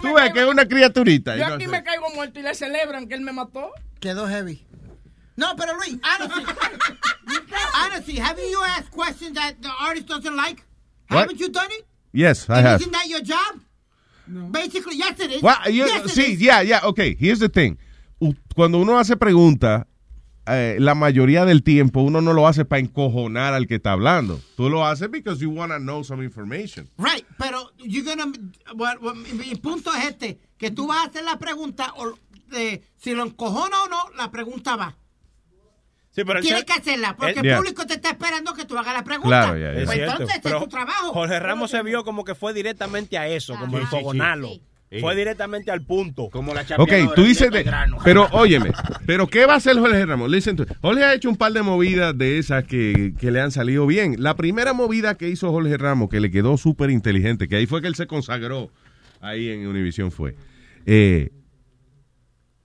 [0.00, 1.36] Tú ves caigo- que es una criaturita.
[1.36, 1.70] Yo y no aquí sé.
[1.70, 3.70] me caigo muerto y le celebran que él me mató.
[4.00, 4.66] Quedó heavy.
[5.36, 6.44] No, pero Luis, honestly,
[7.84, 10.62] honestly, haven't you asked questions that the artist doesn't like?
[11.08, 11.20] What?
[11.28, 11.86] Haven't you done it?
[12.12, 12.80] Yes, I And have.
[12.80, 13.60] Isn't that your job?
[14.50, 15.42] Basically, yes it is.
[15.42, 16.40] Well, you- yes, it sí, is.
[16.40, 17.14] yeah, yeah, okay.
[17.18, 17.78] Here's the thing.
[18.54, 19.84] Cuando uno hace preguntas,
[20.52, 24.40] eh, la mayoría del tiempo uno no lo hace para encojonar al que está hablando.
[24.56, 26.88] Tú lo haces because you want to know some information.
[26.98, 28.30] Right, pero you're gonna,
[28.74, 32.14] what- what- mi punto es este, que tú vas a hacer la pregunta, o,
[32.52, 34.96] eh, si lo encojona o no, la pregunta va.
[36.12, 37.56] Sí, pero Tienes que hacerla, porque él- el Yeah.
[37.58, 39.28] público te está esperando que tú hagas la pregunta.
[39.28, 39.78] Claro, ya, ya.
[39.78, 41.12] Es Pues cierto, entonces, pero es tu trabajo.
[41.12, 43.84] Jorge Ramos se vio como que fue directamente a eso, como Ajá.
[43.84, 44.48] enfogonarlo.
[44.48, 44.62] Sí.
[45.00, 46.28] Fue directamente al punto.
[46.30, 47.64] Como la Ok, tú dices, de-
[48.04, 48.72] pero óyeme,
[49.06, 50.28] pero ¿qué va a hacer Jorge Ramos?
[50.28, 53.52] Listen to- Jorge ha hecho un par de movidas de esas que, que le han
[53.52, 54.16] salido bien.
[54.18, 57.80] La primera movida que hizo Jorge Ramos, que le quedó súper inteligente, que ahí fue
[57.80, 58.72] que él se consagró
[59.20, 60.34] ahí en Univision fue.
[60.86, 61.30] Eh,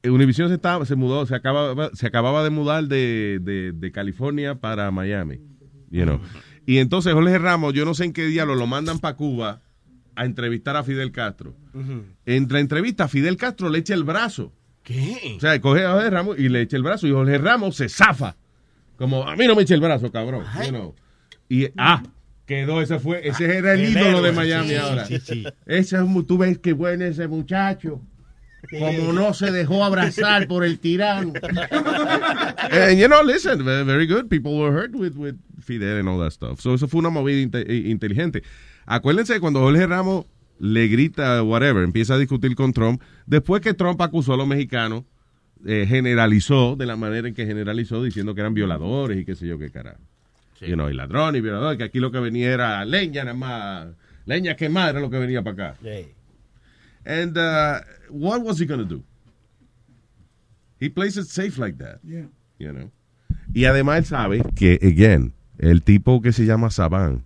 [0.04, 4.56] Univision se, estaba, se mudó, se acababa, se acababa de mudar de, de- de California
[4.56, 5.40] para Miami.
[5.92, 6.20] You know.
[6.66, 9.62] Y entonces Jorge Ramos, yo no sé en qué día lo, lo mandan para Cuba
[10.16, 11.56] a entrevistar a Fidel Castro.
[12.26, 14.52] En la entrevista, Fidel Castro le echa el brazo.
[14.84, 15.36] ¿Qué?
[15.38, 17.90] O sea, coge a Jorge Ramos y le echa el brazo y Jorge Ramos se
[17.90, 18.36] zafa.
[18.98, 20.46] Como, a mí no me eche el brazo, cabrón.
[20.64, 20.96] You know.
[21.50, 22.04] Y, ah,
[22.46, 25.06] quedó, ese fue, ese era el, ídolo de Miami sí, ahora.
[25.06, 25.44] sí, sí.
[25.66, 28.02] Ese es tú ves qué bueno ese muchacho.
[28.70, 31.34] Como no se dejó abrazar por el tirano.
[32.72, 34.28] And you know, listen, ve- very good.
[34.30, 36.60] People were hurt with, with Fidel and all that stuff.
[36.62, 38.44] So eso fue una movida inte- inteligente.
[38.86, 40.26] Acuérdense cuando Jorge Ramos
[40.60, 45.04] le grita, whatever, empieza a discutir con Trump, después que Trump acusó a los mexicanos,
[45.66, 49.48] eh, generalizó de la manera en que generalizó, diciendo que eran violadores y qué sé
[49.48, 50.00] yo qué carajo.
[50.62, 53.88] You know, y ladrones y violadores, que aquí lo que venía era leña nada más,
[54.26, 55.80] leña quemada era lo que venía para acá.
[57.06, 59.04] And uh, what was he going to do?
[60.80, 62.00] He plays it safe like that.
[62.04, 62.28] Yeah.
[62.58, 62.92] You know?
[63.54, 67.24] Y además él sabe que, again, el tipo que se llama Saban,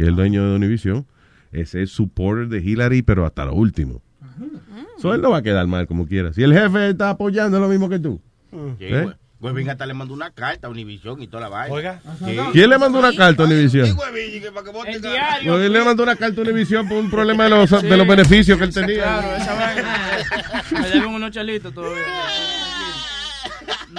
[0.00, 1.06] que es el dueño de Univision,
[1.52, 4.00] ese es supporter de Hillary, pero hasta lo último.
[4.96, 6.32] So, él no va a quedar mal como quiera.
[6.32, 8.18] Si el jefe está apoyando lo mismo que tú.
[8.50, 9.02] Sí, ¿Eh?
[9.02, 9.14] güey.
[9.40, 11.74] Huevín hasta le mandó una carta a Univision y toda la vaina.
[11.74, 12.00] Oiga.
[12.18, 12.36] Sí.
[12.52, 13.86] ¿Quién le mandó una carta a Univision?
[13.86, 18.06] El Pues le mandó una carta a Univision por un problema de los, de los
[18.06, 19.02] beneficios que él tenía.
[19.02, 19.98] Claro, esa vaina.
[20.80, 22.04] Me deben unos chelitos todavía.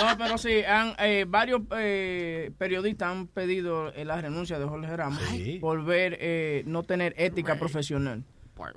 [0.01, 4.95] No, pero sí, han, eh, varios eh, periodistas han pedido eh, la renuncia de Jorge
[4.97, 5.19] Ramos
[5.59, 8.23] por ver eh, no tener ética profesional.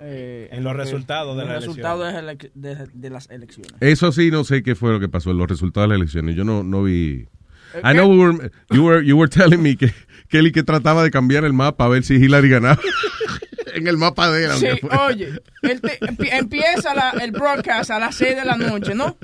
[0.00, 3.74] Eh, En los porque- resultados de en resultados de, elec- de- de las elecciones.
[3.80, 6.36] Eso sí, no sé qué fue lo que pasó en los resultados de las elecciones.
[6.36, 7.26] Yo no, no vi.
[7.74, 9.92] ¿Eh, I know we were- you were, you were telling me que
[10.28, 12.80] Kelly que trataba de cambiar el mapa a ver si Hillary ganaba.
[13.74, 14.52] en el mapa de él.
[14.52, 14.66] Sí,
[15.06, 19.16] oye, te- empieza la- el broadcast a las 6 de la noche, ¿no?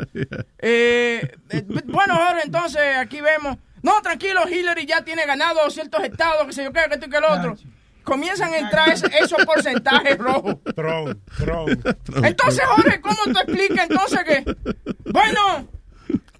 [0.59, 3.57] Eh, eh, bueno, ahora entonces aquí vemos.
[3.83, 7.11] No, tranquilo, Hillary ya tiene ganado ciertos estados, que sé yo qué, que esto y
[7.11, 7.57] que el otro.
[8.03, 10.57] Comienzan a entrar es- esos porcentajes rojos.
[10.75, 11.87] Trump, Trump.
[12.25, 14.57] Entonces, Jorge, ¿cómo tú explicas entonces que?
[15.11, 15.69] Bueno,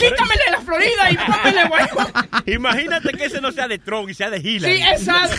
[0.09, 2.43] quítamele la Florida y póngale bueno.
[2.47, 4.77] Imagínate que ese no sea de Trump y sea de Hillary.
[4.77, 5.37] Sí, exacto.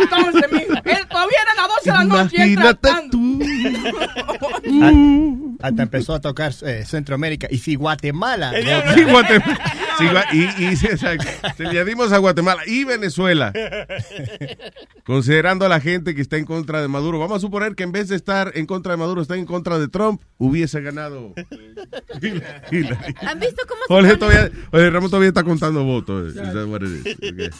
[0.00, 3.18] Entonces, mijo, él todavía era las 12 de la noche y Imagínate tratando.
[4.82, 7.46] Ah, Hasta empezó a tocar eh, Centroamérica.
[7.50, 8.52] Y si Guatemala.
[8.52, 9.74] no- Sí, Guatemala.
[9.98, 10.76] Sí, Gua- y, y.
[10.76, 13.52] Se le dimos a Guatemala y Venezuela.
[15.04, 17.92] Considerando a la gente que está en contra de Maduro, vamos a suponer que en
[17.92, 21.34] vez de estar en contra de Maduro, está en contra de Trump, hubiese ganado.
[22.22, 23.14] Hillary.
[23.50, 26.34] ¿Han visto cómo se Jorge pone- todavía, oye, Ramos todavía está contando votos.
[26.34, 26.38] Is?
[26.40, 27.50] Okay.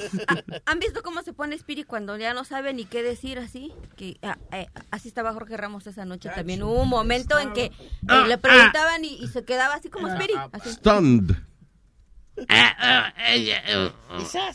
[0.67, 3.73] ¿Han visto cómo se pone Spirit cuando ya no sabe ni qué decir así?
[3.97, 6.63] Que ah, eh, así estaba Jorge Ramos esa noche también.
[6.63, 7.73] Hubo un momento en que eh,
[8.09, 10.37] Ah, le preguntaban y, y se quedaba así como Spirit.
[10.53, 10.71] Así.
[10.73, 11.37] Stunned.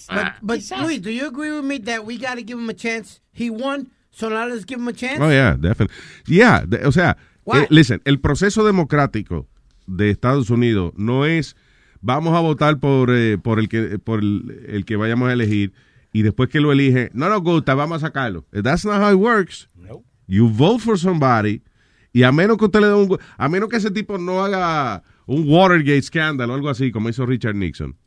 [0.09, 2.73] But, but Luis, do you agree with me that we got to give him a
[2.73, 3.19] chance?
[3.31, 5.19] He won, so now let's give him a chance.
[5.21, 5.95] Oh, yeah, definitely.
[6.27, 7.17] Yeah, de- o sea,
[7.53, 9.47] eh, listen, el proceso democrático
[9.87, 11.55] de Estados Unidos no es
[12.01, 15.73] vamos a votar por, eh, por, el, que, por el, el que vayamos a elegir
[16.13, 18.45] y después que lo elige, no nos gusta, vamos a sacarlo.
[18.51, 19.69] That's not how it works.
[20.27, 21.61] You vote for somebody
[22.13, 25.03] y a menos que usted le dé un, a menos que ese tipo no haga
[25.25, 27.97] un Watergate scandal o algo así como hizo Richard Nixon.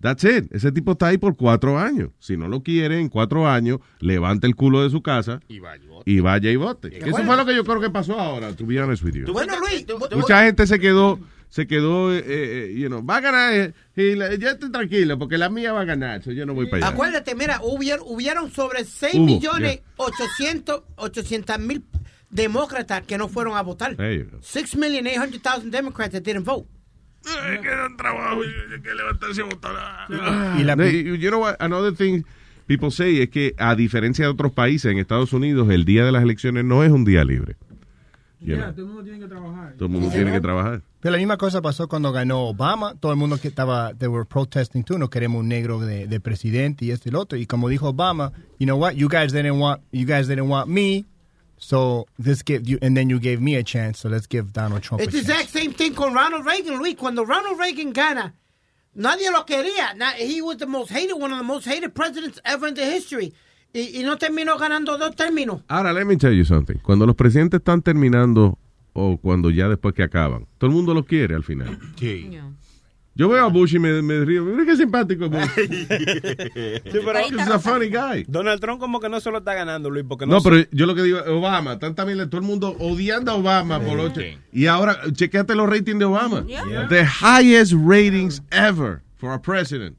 [0.00, 0.46] That's it.
[0.50, 2.10] Ese tipo está ahí por cuatro años.
[2.18, 5.84] Si no lo quiere, en cuatro años, levante el culo de su casa y vaya
[6.04, 6.90] y vote.
[6.90, 9.32] Que Eso fue lo que yo creo que pasó ahora, to be honest with you.
[9.32, 13.54] Bueno, Luis, Mucha gente se quedó, se quedó, eh, eh, you know, va a ganar,
[13.54, 16.52] eh, y la- ya estoy tranquilo, porque la mía va a ganar, so yo no
[16.54, 16.94] voy para allá.
[16.94, 21.82] Acuérdate, mira, hubieron, hubieron sobre 6 Hubo, millones 800 mil
[22.30, 23.96] demócratas que no fueron a votar.
[23.96, 24.38] There you go.
[24.42, 26.68] 6 million 800,000 Democrats that didn't vote.
[27.62, 29.74] quedan trabajo y que levantarse a votar.
[30.58, 32.22] Y la- y- you know what, another thing
[32.66, 36.12] people say es que a diferencia de otros países, en Estados Unidos, el día de
[36.12, 37.56] las elecciones no es un día libre.
[38.40, 39.72] Ya, todo el mundo tiene que trabajar.
[39.78, 40.82] todo el mundo tiene que trabajar.
[41.00, 42.94] Pero la misma cosa pasó cuando ganó Obama.
[42.94, 44.98] Todo el mundo que estaba, they were protesting too.
[44.98, 47.38] No queremos un negro de, de presidente y este y el otro.
[47.38, 48.92] Y como dijo Obama, you know what?
[48.96, 51.06] You guys didn't want, you guys didn't want me.
[51.56, 53.98] So this give you, and then you gave me a chance.
[54.00, 55.44] So let's give Donald Trump a It's the chance.
[55.44, 56.96] exact same thing con Ronald Reagan, Luis.
[56.96, 58.34] Cuando Ronald Reagan gana,
[58.94, 59.94] nadie lo quería.
[59.94, 62.84] Na- He was the most hated, one of the most hated presidents ever in the
[62.84, 63.32] history.
[63.72, 65.62] Y, y no terminó ganando dos términos.
[65.68, 66.76] Ahora, let me tell you something.
[66.82, 68.56] Cuando los presidentes están terminando
[68.92, 71.78] o cuando ya después que acaban, todo el mundo los quiere al final.
[71.98, 72.38] Sí.
[73.16, 74.44] Yo veo a Bush y me, me río.
[74.44, 75.48] Mira qué simpático Bush.
[75.56, 78.24] Sí, pero He's a funny guy.
[78.26, 80.86] Donald Trump como que no se lo está ganando, Luis, porque no, No, pero yo
[80.86, 84.20] lo que digo, Obama, están también todo el mundo odiando a Obama por ocho.
[84.52, 86.44] Y ahora, chequeate los ratings de Obama.
[86.46, 86.88] Yeah.
[86.88, 89.96] The highest ratings ever for a president.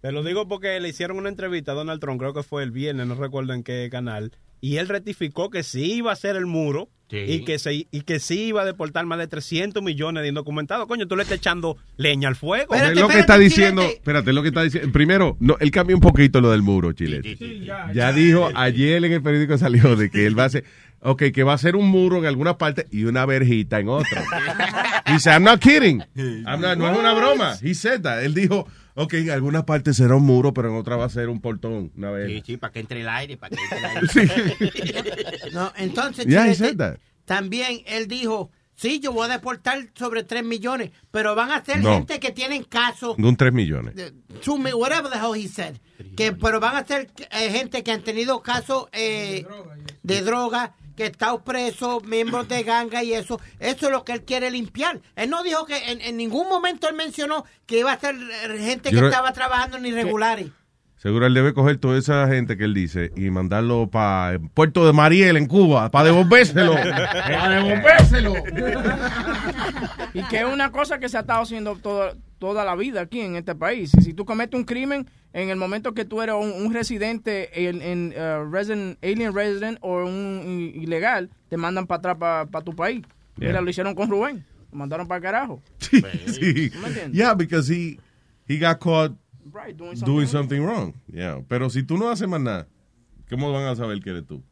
[0.00, 2.70] Te lo digo porque le hicieron una entrevista a Donald Trump, creo que fue el
[2.70, 6.44] viernes, no recuerdo en qué canal, y él rectificó que sí iba a hacer el
[6.44, 10.28] muro y, que se, y que sí iba a deportar más de 300 millones de
[10.28, 10.86] indocumentados.
[10.86, 12.74] Coño, tú le estás echando leña al fuego.
[12.74, 14.90] es lo que está diciendo, espérate, es lo que está diciendo.
[14.92, 17.36] Primero, no, él cambió un poquito lo del muro, Chile.
[17.94, 20.64] ya, dijo, ayer en el periódico salió de que él va a hacer,
[21.04, 24.24] ok, que va a hacer un muro en alguna parte y una verjita en otra.
[25.06, 26.02] Dice, I'm not kidding.
[26.16, 27.56] I'm not- no es una broma.
[27.62, 28.22] He said that.
[28.24, 31.28] Él dijo, ok, en alguna parte será un muro, pero en otra va a ser
[31.28, 32.42] un portón, una Sí, verja.
[32.46, 33.78] sí, para que entre el aire, para que entre
[34.24, 35.52] el aire.
[35.52, 36.96] No, entonces, Yeah, he said that.
[37.26, 41.80] también él dijo, sí, yo voy a deportar sobre 3 millones, pero van a ser
[41.82, 41.90] No.
[41.96, 43.94] gente que tienen casos, De un 3 millones.
[44.42, 45.76] two whatever the hell he said,
[46.16, 49.46] que, pero van a ser eh, gente que han tenido casos eh,
[50.02, 54.22] de droga, que están presos, miembros de ganga y eso, eso es lo que él
[54.24, 55.00] quiere limpiar.
[55.16, 58.14] Él no dijo que en, en ningún momento él mencionó que iba a ser
[58.58, 60.46] gente Yo que no- estaba trabajando en irregulares.
[60.96, 64.94] Seguro él debe coger toda esa gente que él dice y mandarlo para Puerto de
[64.94, 66.74] Mariel en Cuba para devolvérselo.
[67.28, 68.32] para devolvérselo.
[70.14, 72.14] Y que es una cosa que se ha estado haciendo toda,
[72.44, 73.90] toda la vida aquí en este país.
[73.98, 77.66] Y si tú cometes un crimen, en el momento que tú eres un, un residente
[77.66, 82.76] en, en, uh, resident, alien resident o un ilegal, te mandan para atrás para tu
[82.76, 83.02] país.
[83.38, 83.48] Yeah.
[83.48, 84.44] Mira, lo hicieron con Rubén.
[84.70, 85.62] Lo mandaron para el carajo.
[85.80, 86.70] Sí.
[86.74, 87.12] ¿No me entiendes?
[87.12, 87.98] Yeah, because he,
[88.46, 89.16] he got caught
[89.50, 90.94] Right, doing doing something something wrong.
[91.10, 91.40] Yeah.
[91.48, 92.66] Pero si tú no haces más nada,
[93.30, 94.42] ¿cómo van a saber que eres tú?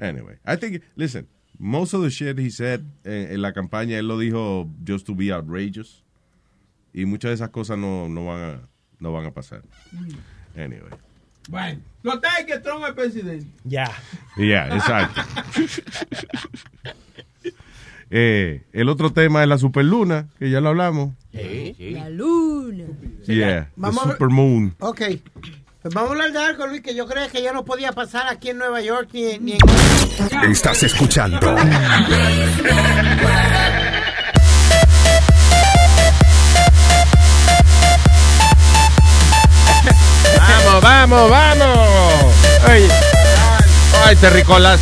[0.00, 1.26] Anyway, I think, listen,
[1.58, 5.14] most of the shit he said eh, en la campaña, él lo dijo just to
[5.14, 6.03] be outrageous.
[6.94, 8.60] Y muchas de esas cosas no, no, van, a,
[9.00, 9.62] no van a pasar.
[10.56, 10.80] Anyway.
[11.48, 13.46] Bueno, lo es que Trump es presidente.
[13.64, 13.90] Ya.
[14.36, 15.20] Yeah, exacto.
[18.16, 21.14] Eh, el otro tema es la superluna, que ya lo hablamos.
[21.32, 22.84] La luna.
[23.26, 24.76] Yeah, the Vamos a ver- supermoon.
[24.78, 25.00] Ok.
[25.82, 28.28] Pues vamos a hablar de algo, Luis, que yo creo que ya no podía pasar
[28.28, 30.50] aquí en Nueva York ni, ni en...
[30.50, 31.40] Estás escuchando.
[41.06, 42.34] Vamos, vamos.
[42.66, 42.88] Oye.
[44.06, 44.80] Ay, terricolas.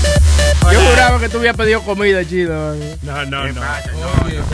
[0.73, 2.77] Yo juraba que tú habías pedido comida, chido.
[3.03, 3.61] No, no, no.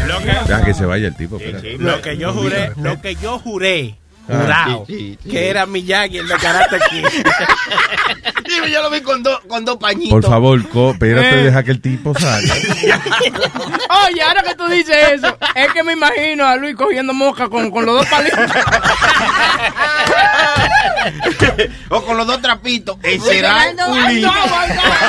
[0.07, 1.37] Lo que, Deja que se vaya el tipo.
[1.37, 1.77] espérate.
[1.77, 3.97] lo que yo juré, lo que yo juré.
[4.37, 5.31] Jurado, Sí, sí, sí.
[5.31, 7.05] que era Miyagi el de Karate Kid.
[8.73, 10.21] Yo lo vi con, dos con dos pañitos.
[10.21, 11.45] Por favor, co- espérate, Eh.
[11.45, 12.55] deja que el tipo salga.
[14.07, 17.71] Oye, ahora que tú dices eso, es que me imagino a Luis cogiendo mosca con,
[17.71, 18.39] con los dos palitos.
[21.91, 22.97] o con los dos trapitos.
[23.03, 24.33] Ese será no, no, no.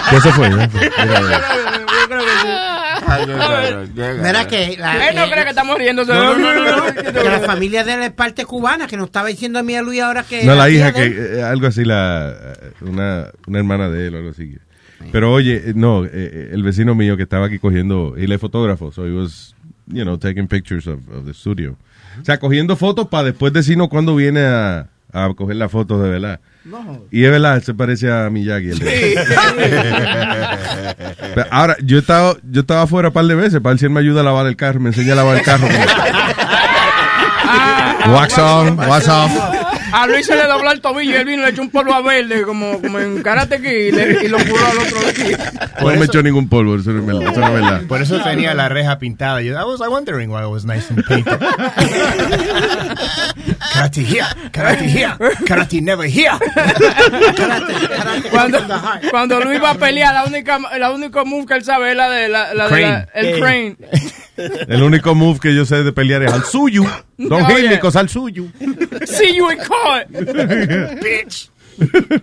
[0.09, 0.49] ¿Qué se fue?
[0.49, 0.67] Mira.
[0.69, 2.47] Yo creo que sí.
[3.95, 4.75] Mira que...
[4.77, 6.13] La, Él no eh, cree que estamos riéndose.
[6.13, 6.93] No, no, no, no, no.
[6.93, 10.01] Que la familia de es parte cubana, que nos estaba diciendo a mí a Luis
[10.01, 10.43] ahora que...
[10.45, 14.17] No, la hija que, eh, algo así, la, eh, una, una hermana de él o
[14.19, 14.57] algo así.
[15.11, 19.05] Pero oye, no, eh, el vecino mío que estaba aquí cogiendo, él es fotógrafo, so
[19.05, 19.55] he was,
[19.87, 21.77] you know, taking pictures of, of the studio.
[22.21, 26.09] O sea, cogiendo fotos para después decirnos cuándo viene a, a coger las fotos de
[26.09, 26.39] verdad.
[26.65, 27.05] No.
[27.09, 28.71] Y es verdad, se parece a Miyagi.
[31.35, 33.91] Pero Ahora, yo estaba, yo estaba afuera un par de veces para ver si él
[33.91, 35.67] me ayuda a lavar el carro, me enseña a lavar el carro.
[38.13, 39.58] wax on, wax off.
[39.91, 41.93] A Luis se le dobló el tobillo y él vino y le echó un polvo
[41.93, 45.37] a verde como, como en Karate Kid y, le- y lo curó al otro día.
[45.81, 47.31] No me echó ningún polvo, eso no es verdad.
[47.31, 47.81] Eso no es verdad.
[47.87, 49.41] Por eso tenía la reja pintada.
[49.41, 51.39] Yo, I was wondering why it was nice and painted.
[53.73, 55.15] karate here, karate here,
[55.45, 56.31] karate never here.
[58.31, 58.59] Cuando,
[59.11, 62.09] cuando Luis va a pelear, la única, la única move que él sabe es la
[62.09, 63.75] de la, la de la- el crane.
[64.67, 66.83] El único move que yo sé de pelear es al suyo.
[67.17, 67.71] Don Oh, Gil, yeah.
[67.71, 68.45] Nicos, al suyo.
[69.05, 70.09] See you in court.
[71.01, 71.49] Bitch.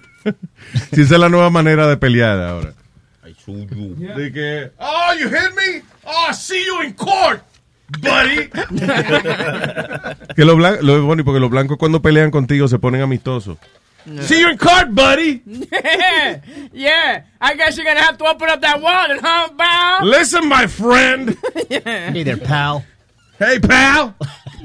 [0.93, 2.73] Si esa es la nueva manera de pelear ahora.
[3.47, 5.83] De que, oh, you hit me?
[6.05, 7.41] Oh, see you in court,
[8.01, 8.49] buddy.
[10.35, 13.57] que lo blanco, lo bueno, porque los blancos cuando pelean contigo se ponen amistosos.
[14.21, 15.43] See you in court, buddy.
[15.45, 16.41] Yeah,
[16.73, 17.23] yeah.
[17.41, 20.01] I guess you're gonna have to open up that wallet, huh, Bow?
[20.05, 21.37] Listen, my friend.
[21.69, 22.85] Hey there, pal.
[23.39, 24.15] Hey, pal.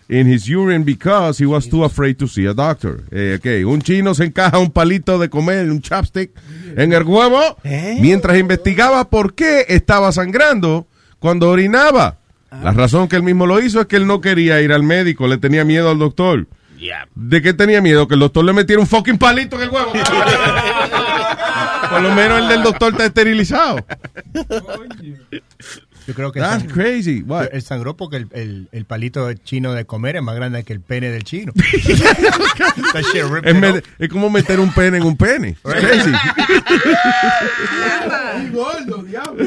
[0.08, 3.04] in his urine because he was too afraid to see a doctor.
[3.10, 6.30] Eh, ok, Un chino se encaja un palito de comer, un chopstick,
[6.76, 7.56] en el huevo
[8.00, 10.86] mientras investigaba por qué estaba sangrando
[11.18, 12.18] cuando orinaba.
[12.62, 15.26] La razón que él mismo lo hizo es que él no quería ir al médico,
[15.26, 16.46] le tenía miedo al doctor.
[17.14, 18.06] ¿De qué tenía miedo?
[18.08, 19.92] Que el doctor le metiera un fucking palito en el huevo.
[21.92, 23.84] Por lo menos el del doctor está esterilizado.
[26.06, 27.22] Yo creo que That's sang- crazy.
[27.22, 27.48] What?
[27.52, 30.80] Él sangró porque el, el, el palito chino de comer es más grande que el
[30.80, 31.52] pene del chino.
[32.92, 33.54] That shit ripped Es,
[34.00, 35.50] me- como meter un pene en un pene.
[35.50, 36.10] It's crazy.
[38.52, 39.44] Gordo, diablo.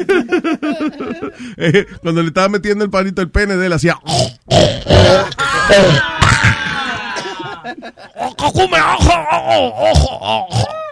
[2.02, 3.98] Cuando le estaba metiendo el palito el pene de él, hacía.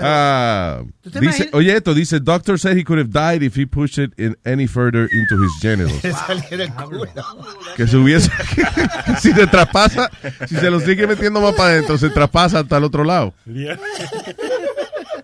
[0.00, 3.66] Ah, ¿Tú te dice, oye, esto dice: Doctor said he could have died if he
[3.66, 6.02] pushed it in any further into his genitals.
[7.76, 8.30] Que se hubiese.
[9.20, 10.10] si se traspasa,
[10.46, 13.34] si se lo sigue metiendo más para adentro, se traspasa hasta el otro lado.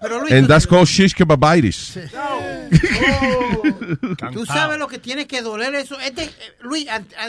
[0.00, 1.98] Pero Luis, And that's called shish kebabitis.
[4.32, 5.98] Tú sabes lo que tiene que doler eso.
[6.00, 6.86] Este, eh, Luis,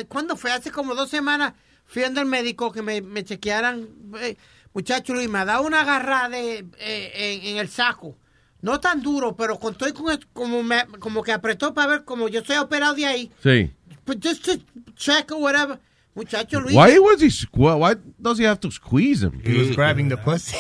[0.08, 0.52] ¿cuándo fue?
[0.52, 1.54] Hace como dos semanas
[1.86, 3.88] fui al médico que me, me chequearan.
[4.20, 4.36] Eh,
[4.76, 7.12] muchacho Luis, me ha dado una agarrada de, eh,
[7.42, 8.16] en, en el saco.
[8.62, 12.04] No tan duro, pero con estoy con el- como, me- como que apretó para ver
[12.06, 13.32] como yo soy operado de ahí.
[13.42, 13.72] Sí.
[14.04, 14.52] Pues just to
[14.96, 15.80] check or whatever.
[16.14, 16.74] Muchacho Luis.
[16.76, 19.42] Why was he squ- Why does he have to squeeze him?
[19.44, 20.56] He was grabbing the pussy.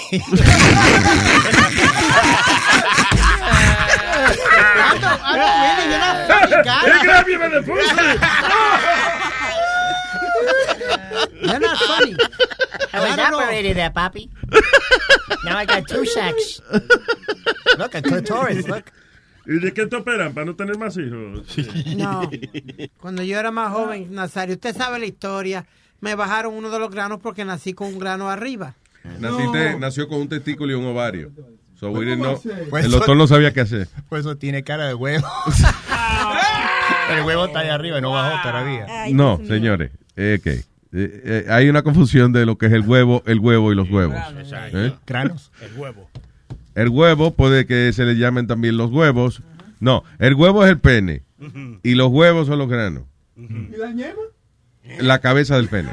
[3.68, 6.82] I don't, I don't really, you're not funny, guy.
[6.84, 7.96] He grabbed you by the pussy.
[11.48, 12.16] You're not funny.
[12.94, 13.40] I was I don't know.
[13.40, 14.30] operated there, Poppy.
[15.46, 16.62] now I got two sacks.
[17.78, 18.86] Look, a clitoris, look.
[19.48, 20.34] ¿Y de qué te operan?
[20.34, 21.46] ¿Para no tener más hijos?
[21.96, 22.30] No.
[23.00, 25.66] Cuando yo era más joven, Nazario, usted sabe la historia.
[26.02, 28.76] Me bajaron uno de los granos porque nací con un grano arriba.
[29.20, 31.32] Naciste, nació con un testículo y un ovario.
[31.80, 33.88] So we didn't know- Pues el eso- doctor no sabía qué hacer.
[34.10, 35.28] Por eso tiene cara de huevo.
[37.12, 38.88] el huevo está ahí arriba y no bajó todavía.
[39.12, 39.92] No, señores.
[40.16, 40.64] eh, que,
[40.98, 43.90] eh, eh, hay una confusión de lo que es el huevo, el huevo y los
[43.90, 44.16] huevos.
[44.72, 44.94] ¿Eh?
[45.06, 45.52] Granos.
[45.62, 46.10] El huevo.
[46.74, 49.42] El huevo puede que se le llamen también los huevos.
[49.82, 51.24] No, el huevo es el pene
[51.84, 53.04] y los huevos son los granos.
[53.36, 54.22] ¿Y la ñema?
[55.00, 55.90] La cabeza del pene.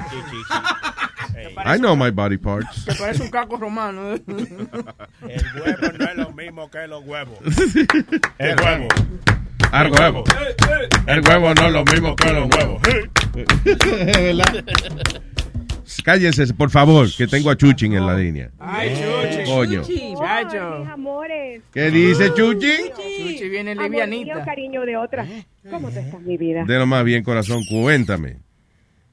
[1.65, 2.85] I know my body parts.
[2.85, 4.13] Que parece un caco romano.
[4.13, 7.39] El huevo no es lo mismo que los huevos.
[8.39, 8.89] El huevo.
[9.73, 10.25] El huevo.
[11.07, 12.83] El huevo no es lo mismo que los huevos.
[13.35, 14.65] ¿Verdad?
[16.05, 18.51] Cállense, por favor, que tengo a Chuchin en la línea.
[18.59, 19.45] Ay, Chuchi.
[19.45, 19.83] Coño.
[20.19, 20.85] Chacho.
[20.91, 21.63] Amores.
[21.73, 22.91] ¿Qué dice Chuchi?
[22.97, 24.45] Chuchi viene livianita.
[24.45, 25.27] cariño de otra.
[25.71, 26.65] ¿Cómo te estás, mi vida?
[26.65, 28.39] De lo más bien, corazón, cuéntame.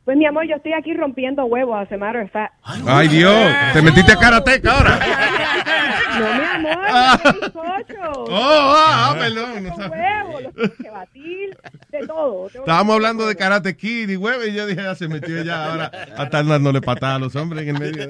[0.09, 2.51] Pues, mi amor, yo estoy aquí rompiendo huevos, as a matter of fact.
[2.87, 4.99] Ay, Dios, te metiste a karateca ahora.
[6.19, 7.19] No, mi amor, Ah.
[7.23, 8.17] los bizcochos.
[8.17, 11.57] Oh, ah, perdón, no huevos, los tienes que batir,
[11.91, 12.47] de todo.
[12.49, 15.71] Tengo Estábamos hablando de karate kid y huevo y yo dije, ya se metió ya
[15.71, 18.09] ahora a estar dándole patadas a los hombres en el medio.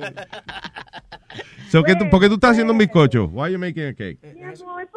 [1.69, 3.25] So, ¿qué tú- ¿Por qué tú estás haciendo un bizcocho?
[3.25, 4.19] Why are you making a cake?
[4.35, 4.87] Mi amor,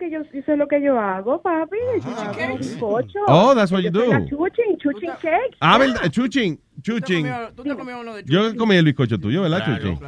[0.00, 1.76] porque yo eso es lo que yo hago, papi.
[2.02, 3.22] Yo hago bizcochos.
[3.26, 4.06] Oh, that's what you do.
[4.28, 5.56] Chuchin, chuchin cake.
[5.60, 6.08] Ah, ¿verdad?
[6.10, 7.26] Chuchín, Chuchín.
[7.54, 9.98] Tú te comías uno de Yo comí el bizcocho tuyo, ¿verdad, Chuchín?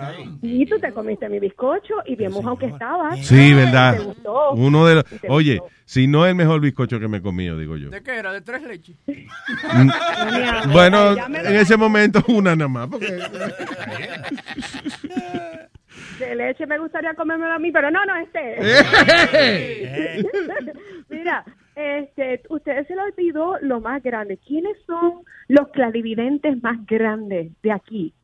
[0.41, 3.15] Y tú te comiste mi bizcocho y bien mojado que estaba.
[3.17, 3.99] Sí, ¿verdad?
[3.99, 4.53] Te gustó.
[4.53, 5.05] Uno de los...
[5.29, 7.91] Oye, si no el mejor bizcocho que me he comido, digo yo.
[7.91, 8.33] ¿De qué era?
[8.33, 8.97] ¿De tres leches?
[9.07, 12.89] Mm, Bueno, en ese momento una nada más.
[12.89, 13.19] Porque...
[16.19, 18.57] De leche me gustaría comérmelo a mí, pero no, no, este.
[21.09, 24.39] Mira, este, ustedes se le olvidó lo más grande.
[24.39, 28.15] ¿Quiénes son los clarividentes más grandes de aquí?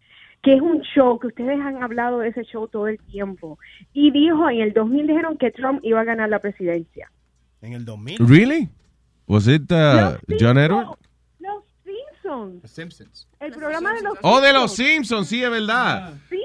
[0.43, 3.59] Que es un show, que ustedes han hablado de ese show todo el tiempo.
[3.93, 7.11] Y dijo, en el 2000 dijeron que Trump iba a ganar la presidencia.
[7.61, 8.19] En el 2000.
[8.29, 8.69] Really?
[9.27, 10.97] Was it uh, John Edward?
[11.41, 12.71] Los Simpsons.
[12.71, 13.29] Simpsons.
[13.41, 16.15] El programa de los Oh, de los Simpsons, sí, es verdad.
[16.29, 16.41] Sí.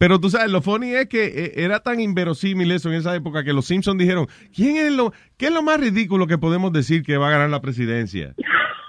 [0.00, 3.44] Pero tú sabes, lo funny es que eh, era tan inverosímil eso en esa época
[3.44, 7.02] que los Simpsons dijeron, ¿quién es lo, ¿qué es lo más ridículo que podemos decir
[7.02, 8.34] que va a ganar la presidencia?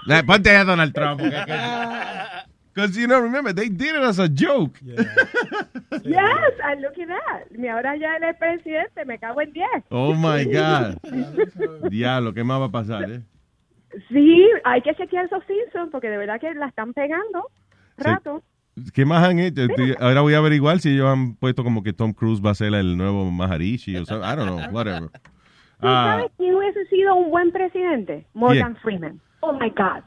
[0.05, 1.19] La- Ponte a Donald Trump.
[1.19, 4.79] Because, you know, remember, they did it as a joke.
[6.03, 7.51] Yes, and look at that.
[7.59, 9.65] Mi ahora ya él es presidente, me cago en 10.
[9.89, 10.95] Oh, my God.
[11.91, 13.21] Diablo, ¿qué más va a pasar, eh?
[14.07, 17.49] Sí, hay que chequear esos Simpsons porque de verdad que la están pegando
[17.97, 18.41] rato.
[18.93, 19.63] ¿Qué más han hecho?
[19.63, 22.55] Estoy- Ahora voy a averiguar si ellos han puesto como que Tom Cruise va a
[22.55, 25.09] ser el nuevo Maharishi o sea, I don't know, whatever.
[25.09, 28.25] ¿Tú Ah, sabes quién hubiese sido un buen presidente?
[28.33, 28.81] Morgan ¿Quién?
[28.83, 29.19] Freeman.
[29.41, 30.03] Oh my God.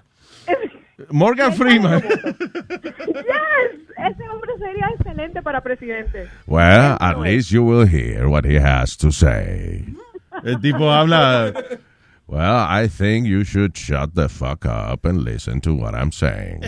[1.10, 2.00] Morgan Freeman.
[2.02, 6.28] yes, ese hombre sería excelente para presidente.
[6.46, 9.84] Well, at least you will hear what he has to say.
[10.44, 11.52] El tipo habla.
[12.26, 16.62] Well, I think you should shut the fuck up and listen to what I'm saying.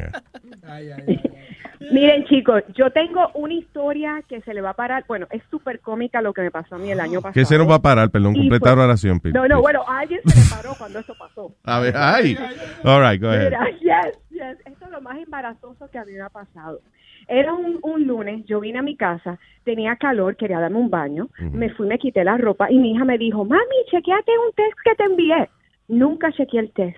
[1.93, 5.05] Miren chicos, yo tengo una historia que se le va a parar.
[5.07, 7.35] Bueno, es súper cómica lo que me pasó a mí el año pasado.
[7.35, 8.11] ¿Qué se nos va a parar?
[8.11, 11.15] Perdón, Y completar la oración, No, no, bueno, a alguien se le paró cuando eso
[11.19, 11.53] pasó.
[11.65, 12.37] A ver, ay.
[12.85, 13.45] All right, go ahead.
[13.51, 14.59] Mira, yes, yes.
[14.67, 16.81] Esto es lo más embarazoso que a mí me ha pasado.
[17.29, 21.29] Era un, un lunes, yo vine a mi casa, tenía calor, quería darme un baño,
[21.41, 24.79] me fui, me quité la ropa y mi hija me dijo, mami, chequeate un test
[24.85, 25.51] que te envié.
[25.89, 26.97] Nunca chequeé el test.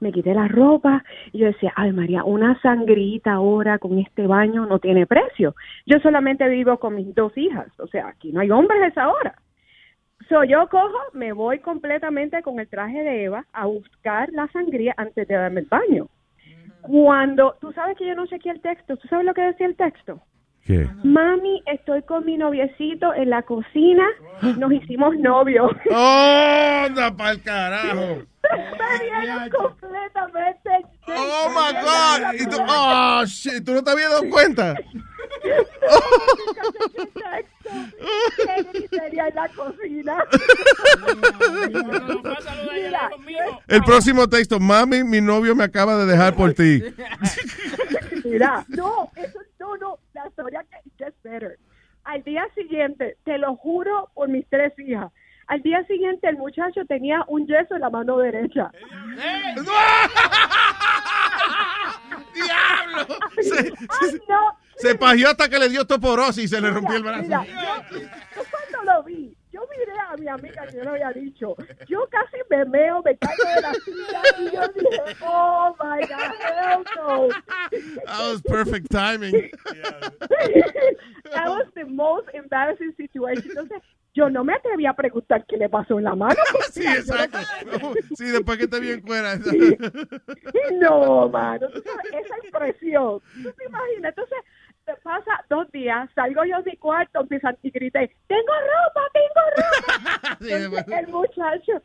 [0.00, 4.66] Me quité la ropa y yo decía, ay María, una sangrita ahora con este baño
[4.66, 5.54] no tiene precio.
[5.86, 9.08] Yo solamente vivo con mis dos hijas, o sea, aquí no hay hombres a esa
[9.08, 9.34] hora.
[10.28, 14.92] So, yo cojo, me voy completamente con el traje de Eva a buscar la sangría
[14.96, 16.08] antes de darme el baño.
[16.82, 19.76] Cuando, tú sabes que yo no chequeé el texto, ¿tú sabes lo que decía el
[19.76, 20.20] texto?
[20.64, 20.88] ¿Qué?
[21.04, 24.04] Mami, estoy con mi noviecito en la cocina.
[24.58, 25.70] Nos hicimos novios.
[25.92, 28.22] ¡Anda pa'l carajo!
[29.00, 30.70] Vieron completamente.
[31.08, 32.34] ¡Oh, my God!
[32.40, 34.74] ¿Y tú, oh, shit, ¿tú no te habías dado cuenta?
[38.90, 40.24] Sería en la cocina.
[42.72, 43.10] Mira,
[43.68, 46.82] El próximo texto, mami, mi novio me acaba de dejar por ti.
[48.24, 51.58] Mira, no, eso no, no, la historia que gets better.
[52.04, 55.10] Al día siguiente, te lo juro por mis tres hijas,
[55.46, 58.70] al día siguiente el muchacho tenía un yeso en la mano derecha.
[62.34, 63.06] ¡Diablo!
[63.40, 64.58] Se, Ay, no.
[64.76, 67.46] se hasta que le dio toporosis y se le rompió el Mira, brazo.
[67.92, 71.56] yo, yo cuando lo vi, yo miré a mi amiga que yo lo había dicho,
[71.88, 76.32] yo casi me meo, me caigo de la silla y yo dije, oh my God,
[76.40, 77.28] hell no.
[78.04, 79.32] That was perfect timing.
[81.32, 83.50] That was the most embarrassing situation.
[83.50, 83.82] Entonces,
[84.16, 86.34] yo no me atreví a preguntar qué le pasó en la mano.
[86.70, 87.38] Sí, exacto.
[88.16, 89.36] Sí, después que esté bien fuera.
[90.80, 93.20] No, mano, tú sabes, esa impresión.
[93.42, 94.10] ¿Tú te imaginas?
[94.10, 94.38] Entonces,
[94.84, 97.26] te pasa dos días, salgo yo de mi cuarto,
[97.62, 100.38] y grité, tengo ropa, tengo ropa.
[100.40, 101.82] Entonces, el muchacho,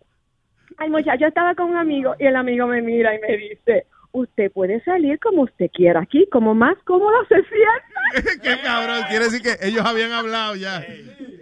[0.79, 4.51] el muchacho estaba con un amigo y el amigo me mira y me dice, usted
[4.51, 8.41] puede salir como usted quiera aquí, como más cómodo se sienta.
[8.41, 10.83] Qué cabrón, quiere decir que ellos habían hablado ya.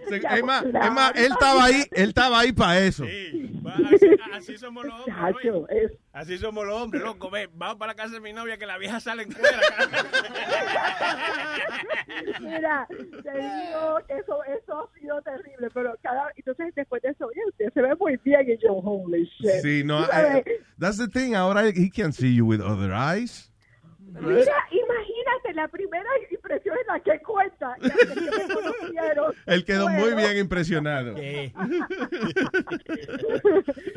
[0.39, 3.03] Es más, es más, él estaba ahí, él estaba ahí para eso.
[3.03, 5.91] Así, así somos los hombres.
[6.11, 7.29] Así somos los hombres, loco.
[7.29, 9.59] Ve, vamos para la casa de mi novia que la vieja sale fuera.
[12.41, 17.27] Mira, te digo que eso, eso ha sido terrible, pero cada, entonces después de eso,
[17.27, 19.61] oye, usted se ve muy bien y yo, holy shit.
[19.61, 21.35] Sí, no, sabes, eh, that's the thing.
[21.35, 23.49] Ahora he can see you with other eyes.
[24.11, 26.09] Mira, imagínate, la primera
[27.03, 27.75] que cuenta.
[27.81, 28.21] y hasta que.
[29.45, 31.13] Él quedó muy bien impresionado.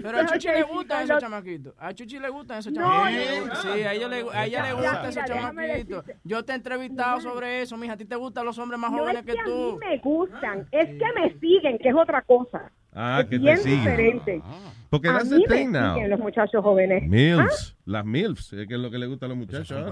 [0.03, 1.75] Pero a Chuchi le gustan esos chamaquitos.
[1.79, 3.47] A Chuchi le gustan esos chamaquitos.
[3.49, 3.73] no, Sí, no.
[3.89, 6.05] a, ellos le, a ella le Ya, gustan esos chamaquitos.
[6.25, 7.93] Yo te he entrevistado sobre eso, mija.
[7.95, 9.79] ¿A ti te gustan los hombres más No jóvenes es que que a mí tú?
[9.79, 12.71] me gustan, es que me siguen, que es otra cosa.
[12.95, 13.79] Ah, es que te bien siguen.
[13.81, 14.43] diferente.
[14.91, 15.99] Porque a mí me now.
[16.07, 17.03] los muchachos jóvenes.
[17.09, 19.83] MILFs, las MILFs, es que es lo que le gusta a los muchachos.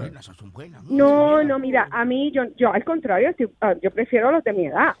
[0.89, 4.43] No, no, mira, a mí, yo, yo al contrario, estoy- ah, yo prefiero a los
[4.43, 4.93] de mi edad.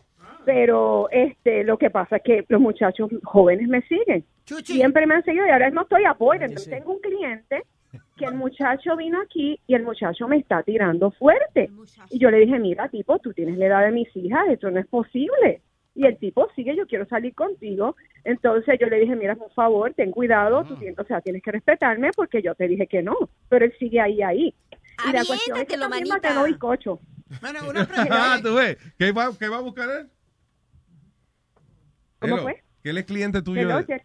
[0.45, 4.25] Pero este, lo que pasa es que los muchachos jóvenes me siguen.
[4.73, 6.45] Siempre me han seguido y ahora no estoy apoyando.
[6.47, 7.61] Entonces tengo un cliente
[8.17, 11.69] que el muchacho vino aquí y el muchacho me está tirando fuerte.
[12.09, 14.79] Y yo le dije, mira, tipo, tú tienes la edad de mis hijas, eso no
[14.79, 15.61] es posible.
[15.93, 17.95] Y el tipo sigue, yo quiero salir contigo.
[18.23, 21.51] Entonces yo le dije, mira, por favor, ten cuidado, tú tienes, o sea, tienes que
[21.51, 23.15] respetarme porque yo te dije que no.
[23.49, 24.55] Pero él sigue ahí, ahí.
[25.07, 26.29] Y la cuestión es que también manita.
[26.33, 26.99] mató bizcocho.
[27.39, 28.77] Bueno, una Ah, tú ves.
[28.97, 30.09] ¿Qué va, qué va a buscar él?
[32.19, 32.63] ¿Cómo Hello, fue?
[32.83, 33.61] Que él es cliente tuyo.
[33.61, 34.01] Hello, de-.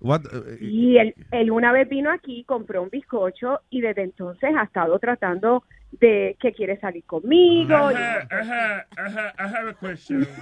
[0.00, 4.50] What, eh, Y él, él una vez vino aquí, compró un bizcocho y desde entonces
[4.56, 5.62] ha estado tratando
[5.92, 7.74] de que quiere salir conmigo.
[7.74, 10.26] Ajá, ajá, ajá, I have a question.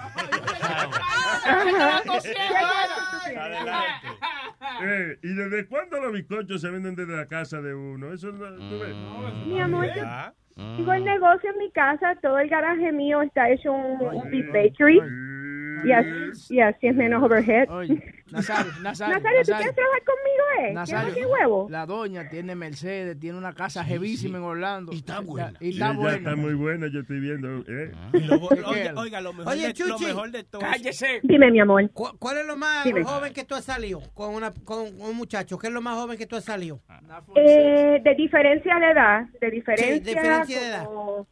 [4.82, 8.12] Eh, ¿Y desde cuándo los bizcochos se venden desde la casa de uno?
[8.12, 8.94] Eso no, ¿tú ves?
[9.46, 10.02] Mi amor, yo
[10.76, 14.46] tengo el negocio en mi casa, todo el garaje mío está hecho un, un beef
[14.52, 15.00] bakery.
[15.84, 17.68] Y así, y así es menos overhead.
[18.30, 20.72] Nazario, Nazario, Nazario, ¿tú quieres trabajar conmigo, eh?
[20.72, 21.66] Nazario, ¿Quieres qué huevo?
[21.70, 24.92] La doña tiene Mercedes, tiene una casa jevísima en Orlando.
[24.92, 25.52] Y está buena.
[25.60, 26.16] Y Y está ella buena.
[26.16, 27.64] está muy buena, yo estoy viendo.
[27.66, 27.92] ¿eh?
[28.66, 30.04] Oiga, oiga, lo mejor, Oye, de, lo Chuchi.
[30.04, 30.60] mejor de todo.
[30.60, 31.20] Cállese.
[31.22, 31.90] Dime, mi amor.
[31.90, 33.02] ¿Cu- ¿Cuál es lo más Dime.
[33.04, 35.58] joven que tú has salido con, una, con un muchacho?
[35.58, 36.80] ¿Qué es lo más joven que tú has salido?
[37.34, 40.84] Eh, de diferencia de edad, de diferencia, diferencia de edad.
[40.84, 41.26] como,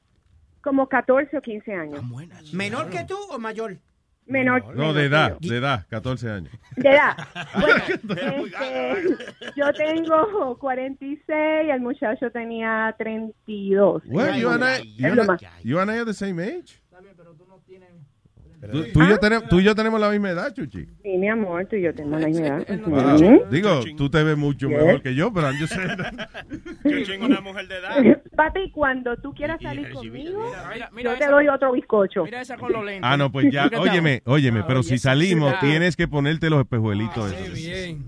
[0.62, 2.00] como 14 o 15 años.
[2.52, 3.76] ¿Menor que tú o mayor?
[4.28, 4.76] Menor.
[4.76, 6.52] No, de edad, de edad, 14 años.
[6.76, 7.16] De edad.
[7.60, 9.16] Bueno, este,
[9.56, 14.02] yo tengo 46, el muchacho tenía 32.
[14.06, 15.30] Well, you and I, you and.
[15.30, 16.80] I, you and I are the same age.
[16.90, 18.07] Tú,
[18.92, 20.86] tú y yo tenemos, tú y yo tenemos la misma edad, Chuchi.
[21.02, 22.66] Sí, mi amor, tú y yo tenemos la misma edad.
[22.68, 23.48] Ah.
[23.50, 24.78] Digo, tú te ves mucho Yes.
[24.78, 25.96] mejor que yo, pero just saying.
[26.84, 28.20] Yo chingo una mujer de edad.
[28.36, 30.52] Papi, cuando tú quieras salir conmigo,
[30.92, 32.24] mira yo te esa- doy otro bizcocho.
[32.24, 33.02] Mira esa con los lentes.
[33.04, 37.32] Ah, no, pues ya, óyeme, óyeme, pero si salimos, tienes que ponerte los espejuelitos.
[37.32, 37.54] esos.
[37.54, 38.04] Bien.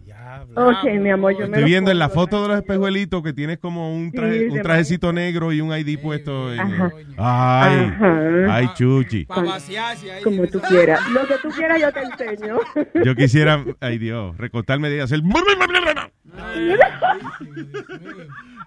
[0.54, 3.32] Ok, mi amor, yo me Estoy lo viendo en la foto de los espejuelitos que
[3.32, 6.52] tienes como un, traje- Sí, un trajecito negro y un ID puesto.
[6.52, 6.90] en- Ajá.
[7.16, 8.54] Ay, Ajá.
[8.56, 9.24] ay, Chuchi.
[9.24, 10.22] Para vaciarse ahí.
[10.22, 11.00] Como tú quieras.
[11.10, 12.58] Lo que tú quieras yo te enseño.
[13.04, 15.20] Yo quisiera, ay Dios, recortarme y hacer...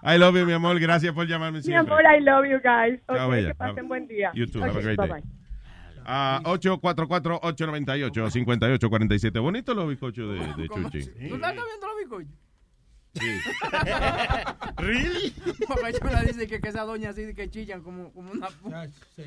[0.06, 0.78] I love you, mi amor.
[0.78, 1.92] Gracias por llamarme Mi siempre.
[1.94, 3.00] amor, I love you guys.
[3.06, 3.48] Chao, Ok, bella.
[3.48, 4.30] que pasen buen día.
[4.34, 4.58] You too.
[4.60, 5.20] Ok, Have a great bye day.
[5.22, 5.43] bye.
[6.06, 9.40] Ah, 844-898-5847.
[9.40, 11.06] Bonito los bizcochos de, de Chuchi.
[11.28, 12.30] ¿Tú estás viendo los bizcochos?
[13.14, 13.20] Sí.
[14.78, 15.30] ¿Really?
[15.68, 18.48] Porque Chula dice que, que esa doña así que chillan como, como una...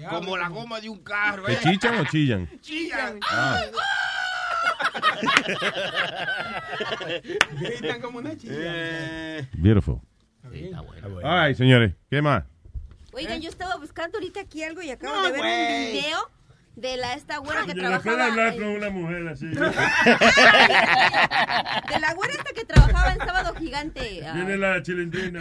[0.09, 1.47] Como la goma de un carro.
[1.47, 1.57] ¿eh?
[1.63, 2.49] ¿Que chichan o chillan?
[2.61, 3.17] Chillan.
[3.29, 3.61] Ah.
[7.59, 8.53] Gritan como una chica.
[9.53, 9.99] Beautiful.
[11.23, 11.93] All right, señores.
[12.09, 12.43] ¿Qué más?
[13.13, 15.85] Oigan, yo estaba buscando ahorita aquí algo y acabo No, de ver güey.
[15.87, 16.29] un video
[16.77, 18.25] de la esta güera que trabajaba.
[18.27, 19.45] hablar en- con una mujer así.
[19.47, 19.55] de
[21.99, 24.21] la güera esta que trabajaba en Sábado Gigante.
[24.25, 25.39] ah, Viene la chilindrina.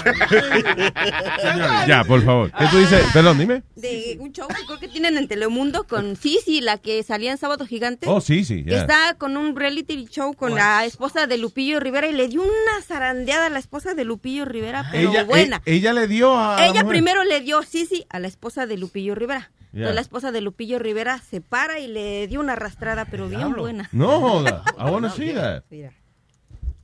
[1.87, 2.51] Ya, por favor.
[2.59, 3.05] ¿Qué tú dices?
[3.13, 3.63] Perdón, dime.
[3.75, 7.39] de un show que creo que tienen en Telemundo con Sisi, la que salía en
[7.39, 8.07] Sábado Gigante.
[8.09, 8.65] Oh, sí, sí.
[8.67, 12.83] Está con un reality show con la esposa de Lupillo Rivera y le dio una
[12.83, 15.61] zarandeada a la esposa de Lupillo Rivera, pero Ella, buena.
[15.67, 16.57] e- ella le dio a.
[16.57, 19.51] la Ella primero le dio Sisi a la esposa de Lupillo Rivera.
[19.81, 23.53] Entonces la esposa de Lupillo Rivera se para y le dio una arrastrada, pero bien
[23.55, 23.89] buena.
[23.93, 24.63] No joda.
[24.79, 25.63] I wanna see that.
[25.71, 25.93] Mira.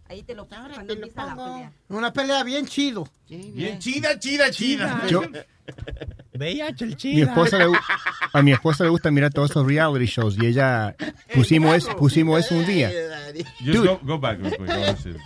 [0.09, 1.73] Ahí te lo pongo cuando empieza la pelea.
[1.89, 3.09] Una pelea bien chido.
[3.29, 5.07] Bien chida, chida, chida.
[5.09, 5.23] Yo-
[6.39, 7.67] Mi esposa le,
[8.33, 10.95] a mi esposa le gusta mirar todos esos reality shows y ella
[11.35, 12.91] pusimos eso, pusimos eso un día.
[13.65, 15.17] Just go, go back real quick.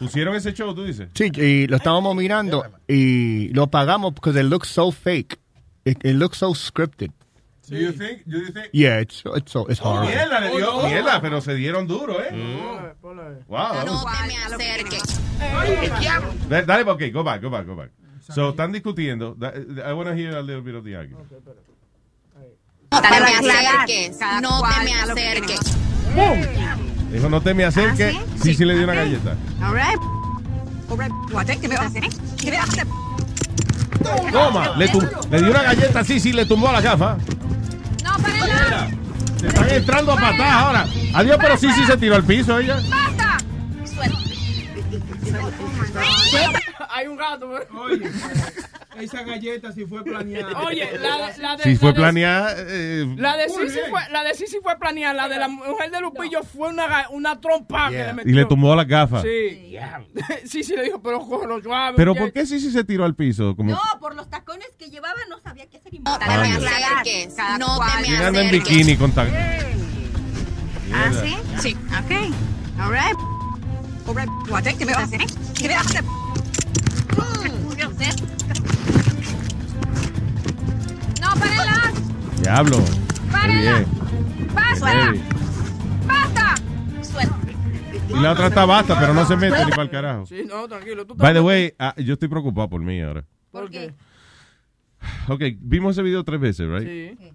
[0.00, 1.08] ¿Pusieron ese show, tú dices?
[1.14, 5.38] Sí, y lo estábamos mirando y lo pagamos porque it looks so fake.
[5.88, 7.12] It, it looks so scripted.
[7.68, 8.24] Do you think?
[8.26, 8.68] Do you think?
[8.72, 10.08] Yeah, it's it's so it's Oh, horrible.
[10.14, 12.30] mierda, le dio mierda, pero se dieron duro, ¿eh?
[13.48, 13.72] Wow.
[13.72, 15.20] that was- te me acerques.
[16.48, 17.90] Da- Dale, ok, go back, go back, go back.
[18.34, 19.36] So, están discutiendo.
[19.84, 21.26] I want to hear a little bit of the argument.
[22.90, 24.18] No te me acerques.
[24.42, 25.60] No te me acerques.
[27.12, 28.16] Dijo, no te me acerques.
[28.42, 29.36] Sí, sí le dio una galleta.
[29.62, 29.98] All right.
[30.90, 31.12] All right.
[31.32, 31.46] What?
[31.46, 32.02] ¿Qué me vas a hacer?
[32.40, 32.86] ¿Qué me vas a hacer?
[34.32, 34.90] Toma, le,
[35.30, 37.16] le dio una galleta, sí, sí, le tumbó la gafa.
[38.04, 38.88] No, para
[39.38, 40.86] Se están entrando a patadas ahora.
[41.14, 42.78] Adiós, pero sí, sí se tiró al piso ella.
[42.88, 43.38] ¡Basta!
[46.98, 47.48] Hay un gato.
[47.74, 48.10] Oye,
[48.98, 50.58] esa galleta si fue planeada.
[50.62, 51.62] Oye, la, de- la de...
[51.62, 52.54] Si fue planeada.
[52.56, 56.00] eh, La de Sisi fue, la de Sisi fue planeada, la de la mujer de
[56.00, 58.32] Lupillo fue una, una trompa que le metió.
[58.32, 59.22] y le tumbó las gafas.
[59.22, 59.76] Sí.
[60.44, 61.96] Sí, sí, le dijo, pero cógelo suave.
[61.96, 62.16] Pero.
[62.16, 63.54] ¿por qué sí, sí se tiró al piso?
[63.54, 65.92] Como No, por los tacones que llevaba no sabía qué hacer.
[66.00, 67.36] No te me acerques.
[67.60, 69.28] No te me ¿Quién anda en bikini con tan...
[70.92, 71.36] ¿Ah, sí?
[71.60, 71.76] Sí.
[71.92, 72.10] Ok.
[72.80, 73.16] All right.
[74.08, 74.28] All right.
[74.50, 74.64] What?
[74.64, 75.20] ¿Qué me vas a hacer?
[75.56, 76.04] ¿Qué me vas a hacer?
[81.20, 81.92] No, párenla.
[82.42, 82.84] Diablo.
[83.30, 83.84] Párenla.
[84.54, 85.12] Basta.
[86.06, 86.54] Basta.
[87.02, 87.38] Suelta.
[88.08, 90.26] Y la otra está basta, pero no se mete ni para el carajo.
[90.26, 91.06] Sí, no, tranquilo.
[91.06, 93.24] Tú By the way, ah, yo estoy preocupado por mí ahora.
[93.50, 93.94] ¿Por qué?
[95.28, 96.86] Ok, vimos ese video tres veces, right?
[97.18, 97.32] Sí.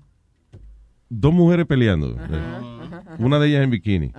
[1.16, 2.18] Dos mujeres peleando.
[3.20, 4.12] Una de ellas en bikini.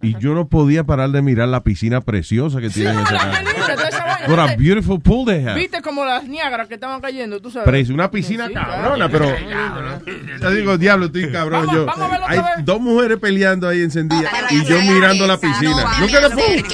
[0.00, 4.56] Y yo no podía parar de mirar la piscina preciosa que tienen What a ¿viste?
[4.62, 5.54] beautiful pool they have.
[5.58, 7.66] Viste como las niagras que estaban cayendo, tú sabes.
[7.66, 9.34] Pero es una piscina Sí, cabrona, claro.
[9.38, 11.66] pero yo digo, diablo, estoy cabrón.
[11.66, 12.64] Vamos- yo, vamos a verlo hay otra vez.
[12.64, 15.84] dos mujeres peleando ahí encendidas y yo mirando la piscina.
[16.00, 16.64] Look at the pool.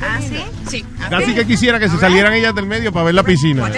[0.00, 0.42] ¿Ah, sí?
[0.68, 0.84] Sí.
[1.10, 3.70] Casi que quisiera que se salieran ellas del medio para ver la piscina.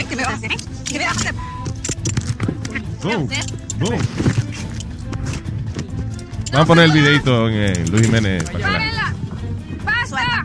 [3.02, 3.16] ¿Qué
[3.78, 4.00] Vamos
[6.52, 8.44] a poner el videito en eh, Luis Jiménez.
[8.44, 9.14] para que la- ¡Párenla!
[9.84, 10.44] ¡Basta!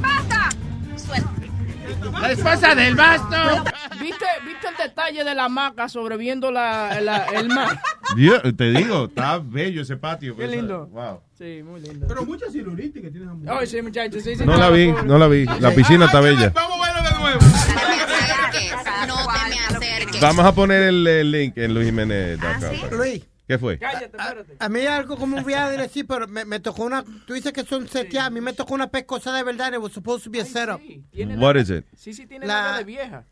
[0.00, 0.48] ¡Basta!
[0.96, 2.20] Suelta.
[2.20, 3.36] La esposa del basto.
[4.00, 7.80] ¿Viste, ¿Viste el detalle de la hamaca sobreviendo la, la- el mar?
[8.16, 10.36] Dios, te digo, está bello ese patio.
[10.36, 10.86] Qué pues, lindo.
[10.86, 11.20] Wow.
[11.36, 12.06] Sí, muy lindo.
[12.06, 14.44] Pero mucha celulitis que tienen Ay, sí, muchachos, sí, sí.
[14.44, 15.44] No la vi, no la vi.
[15.60, 16.50] La piscina está bella.
[16.54, 17.40] Vamos a verlo de nuevo.
[19.06, 19.77] No te me.
[20.20, 22.98] Vamos a poner el, el link en luisjiménez.com.
[22.98, 23.22] Luis.
[23.46, 23.78] ¿Qué fue?
[24.18, 24.34] A,
[24.66, 27.02] a mí algo como voy a decir, pero me, me tocó una.
[27.26, 28.26] Tú dices que son seteadas.
[28.26, 29.72] A mí me tocó una pescosa de verdad.
[29.72, 30.80] It was supposed to be a setup.
[31.38, 31.86] What is it?
[31.96, 33.24] Sí, sí, tiene La- la de vieja.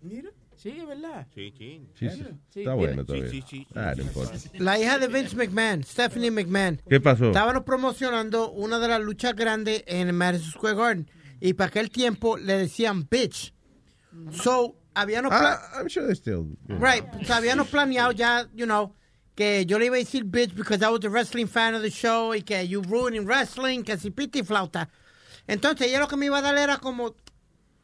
[0.00, 0.30] Mira.
[0.56, 1.26] Sí, es verdad.
[1.34, 1.86] Sí, sí.
[1.94, 2.24] Sí, sí.
[2.52, 3.30] Sí, Está bueno todavía.
[3.30, 3.66] sí, sí, sí.
[3.76, 4.32] Ah, no importa.
[4.54, 6.80] La hija de Vince McMahon, Stephanie McMahon.
[6.88, 7.26] ¿Qué pasó?
[7.26, 11.10] Estaban promocionando una de las luchas grandes en Madison Square Garden.
[11.40, 13.52] Y para aquel tiempo le decían bitch.
[14.32, 15.32] So, habíamos.
[15.32, 16.46] Ah, I'm sure they still.
[16.68, 18.94] Right, pues habíamos planeado ya, you know,
[19.34, 21.90] que yo le iba a decir bitch because I was a wrestling fan of the
[21.90, 24.88] show y que you ruining wrestling, que si piti flauta.
[25.46, 27.14] Entonces ella lo que me iba a dar era como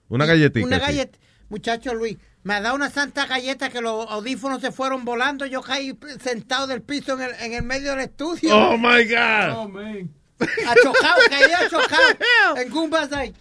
[0.09, 0.67] Una galletita.
[0.67, 0.83] una sí.
[0.83, 1.19] galleta.
[1.49, 5.47] Muchacho Luis, me ha dado una santa galleta que los audífonos se fueron volando.
[5.47, 8.57] Yo caí sentado del piso en el, en el medio del estudio.
[8.57, 9.57] Oh my God.
[9.57, 10.11] Oh, man.
[10.41, 12.57] Achocado, caí achocado.
[12.57, 13.33] en Goombas ahí.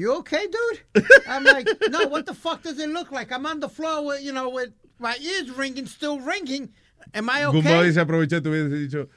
[0.00, 1.04] You okay, dude?
[1.28, 3.30] I'm like, no, what the fuck does it look like?
[3.30, 6.70] I'm on the floor with, you know, with my ears ringing, still ringing.
[7.12, 7.60] Am I okay?
[7.60, 9.08] Gumbo se aproveché, tú hubieses dicho,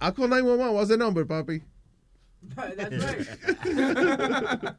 [0.00, 1.60] I call 911, what's the number, papi?
[2.56, 3.04] That's
[4.64, 4.74] right.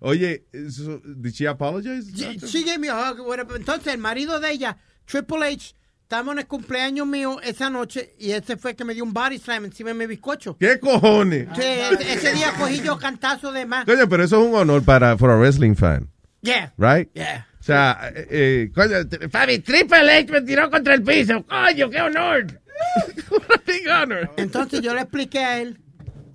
[0.00, 0.38] Oye,
[0.68, 2.08] so, did she apologize?
[2.14, 3.58] She, she gave me a hug, whatever.
[3.58, 4.76] Entonces, el marido de ella,
[5.08, 5.74] Triple H,
[6.10, 9.38] estábamos en el cumpleaños mío esa noche y ese fue que me dio un body
[9.38, 10.56] slam encima de mi bizcocho.
[10.58, 11.46] ¿Qué cojones?
[11.54, 13.84] Sí, ese, día cogí yo cantazo de más.
[13.84, 16.10] Coño, pero eso es un honor para for a wrestling fan,
[16.42, 16.72] Yeah.
[16.78, 17.08] right?
[17.14, 17.46] Yeah.
[17.60, 18.96] O sea, eh, eh, coño,
[19.30, 21.46] Fabi, Triple H me tiró contra el piso.
[21.46, 22.44] Coño, qué honor.
[23.68, 24.32] Big honor.
[24.36, 25.78] Entonces yo le expliqué a él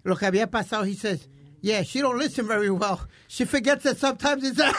[0.03, 0.85] lo que había pasado.
[0.85, 1.27] He says,
[1.65, 2.99] yeah, she don't listen very well.
[3.27, 4.59] She forgets that sometimes it's...
[4.61, 4.71] I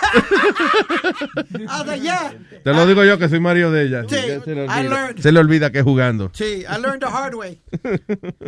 [1.81, 2.33] was like, yeah.
[2.63, 4.05] te lo digo yo que soy Mario de ella.
[4.05, 5.21] Sí, se, le I olvida, learned.
[5.21, 6.31] se le olvida que es jugando.
[6.33, 7.61] Sí, I learned the hard way.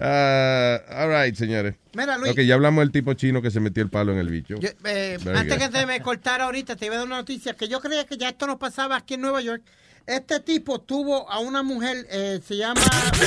[0.00, 1.74] Ah, all right, señores.
[1.94, 2.32] Mira, Luis.
[2.32, 4.56] Ok, ya hablamos del tipo chino que se metió el palo en el bicho.
[4.58, 5.66] Yo, eh, antes good.
[5.66, 8.16] que se me cortara ahorita, te iba a dar una noticia que yo creía que
[8.16, 9.62] ya esto no pasaba aquí en Nueva York.
[10.08, 12.80] Este tipo tuvo a una mujer, eh, se llama...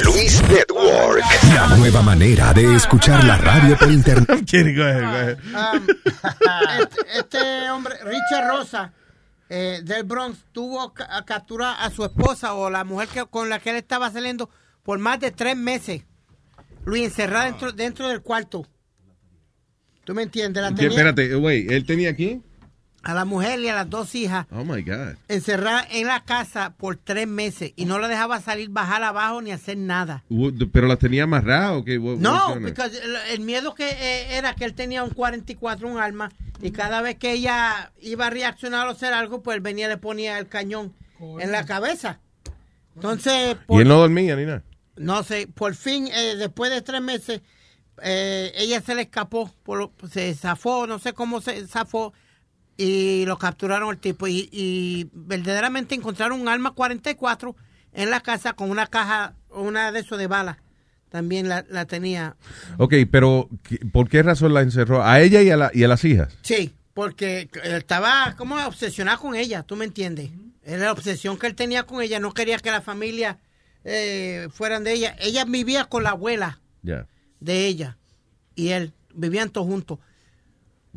[0.03, 1.23] Luis Network.
[1.53, 4.27] La nueva manera de escuchar la radio por internet.
[4.41, 5.87] Um,
[6.79, 8.93] este, este hombre, Richard Rosa,
[9.47, 13.59] eh, del Bronx, tuvo a capturar a su esposa o la mujer que, con la
[13.59, 14.49] que él estaba saliendo
[14.81, 16.01] por más de tres meses.
[16.85, 18.65] Luis, encerrada dentro, dentro del cuarto.
[20.03, 20.63] ¿Tú me entiendes?
[20.63, 22.41] La Espérate, güey, ¿él tenía aquí?
[23.03, 25.15] A la mujer y a las dos hijas Oh my God.
[25.28, 29.52] encerrada en la casa por tres meses y no la dejaba salir, bajar abajo ni
[29.52, 30.23] hacer nada.
[30.72, 31.98] ¿Pero las tenía amarradas o qué?
[31.99, 32.84] No, porque
[33.32, 37.15] el, miedo que eh, era que él tenía un 44, un arma, y cada vez
[37.18, 40.48] que ella iba a reaccionar o hacer algo, pues él venía y le ponía el
[40.48, 40.94] cañón
[41.40, 42.19] en la cabeza.
[42.95, 44.64] Entonces, Y por- él no dormía ni nada.
[44.98, 47.41] no sé, por fin, eh, después de tres meses,
[48.03, 52.14] eh, ella se le escapó, por lo- se zafó, no sé cómo se zafó,
[52.81, 54.27] y lo capturaron el tipo.
[54.27, 57.55] Y, y verdaderamente encontraron un arma 44
[57.93, 60.57] en la casa con una caja, una de esos de balas.
[61.09, 62.35] También la, la tenía.
[62.77, 65.03] Ok, pero ¿qué- ¿por qué razón la encerró?
[65.03, 66.33] ¿A ella y a, la- y a las hijas?
[66.41, 70.29] Sí, porque estaba como obsesionado con ella, ¿tú me entiendes?
[70.63, 73.39] Era la obsesión que él tenía con ella, no quería que la familia
[73.83, 75.15] eh, fueran de ella.
[75.19, 76.59] Ella vivía con la abuela
[77.39, 77.97] de ella
[78.55, 79.99] y él, vivían todos juntos.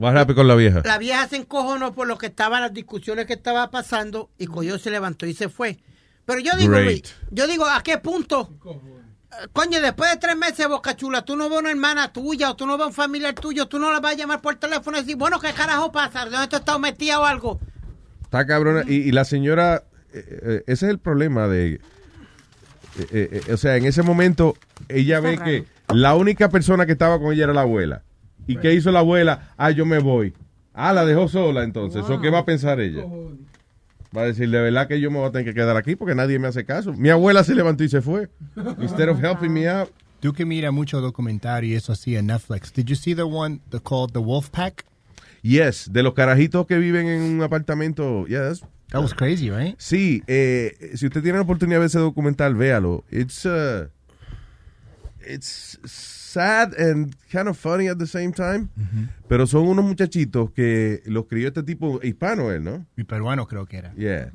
[0.00, 0.82] Happened con la vieja?
[0.84, 4.78] La vieja se encojonó por lo que estaban las discusiones que estaba pasando y cogió,
[4.78, 5.78] se levantó y se fue.
[6.24, 7.06] Pero yo digo, Great.
[7.30, 8.50] Yo digo, ¿a qué punto?
[8.64, 12.56] Eh, Coño, después de tres meses, Boca Chula, tú no ves una hermana tuya o
[12.56, 15.00] tú no ves un familiar tuyo, tú no la vas a llamar por teléfono y
[15.02, 16.24] decir, bueno, ¿qué carajo pasa?
[16.26, 17.60] ¿Dónde tú estás metida o algo?
[18.22, 18.82] Está cabrona.
[18.88, 21.74] Y, y la señora, eh, eh, ese es el problema de...
[21.74, 21.80] eh,
[23.12, 24.56] eh, eh, o sea, en ese momento
[24.88, 25.64] ella ve que
[25.94, 28.02] la única persona que estaba con ella era la abuela.
[28.46, 29.52] ¿Y qué hizo la abuela?
[29.56, 30.34] Ah, yo me voy.
[30.72, 32.02] Ah, la dejó sola entonces.
[32.08, 33.04] ¿O qué va a pensar ella?
[34.16, 36.14] Va a decir, de verdad que yo me voy a tener que quedar aquí porque
[36.14, 36.92] nadie me hace caso.
[36.92, 38.28] Mi abuela se levantó y se fue.
[38.80, 39.90] Instead of helping me out.
[40.20, 42.72] Tú que mira mucho documentario y eso así en Netflix.
[42.72, 44.84] Did you see the one the, called The Wolf Pack?
[45.42, 48.24] Yes, de los carajitos que viven en un apartamento.
[48.26, 49.74] That's- That was crazy, right?
[49.78, 53.04] Sí, eh, si usted tiene la oportunidad de ver ese documental, véalo.
[53.10, 53.88] It's, uh,
[55.26, 55.78] it's
[56.34, 58.68] sad and kind of funny at the same time.
[59.28, 62.84] Pero son unos muchachitos que los crió este tipo hispano, él, ¿no?
[62.96, 63.94] Mi peruano creo que era.
[63.94, 64.32] Yeah.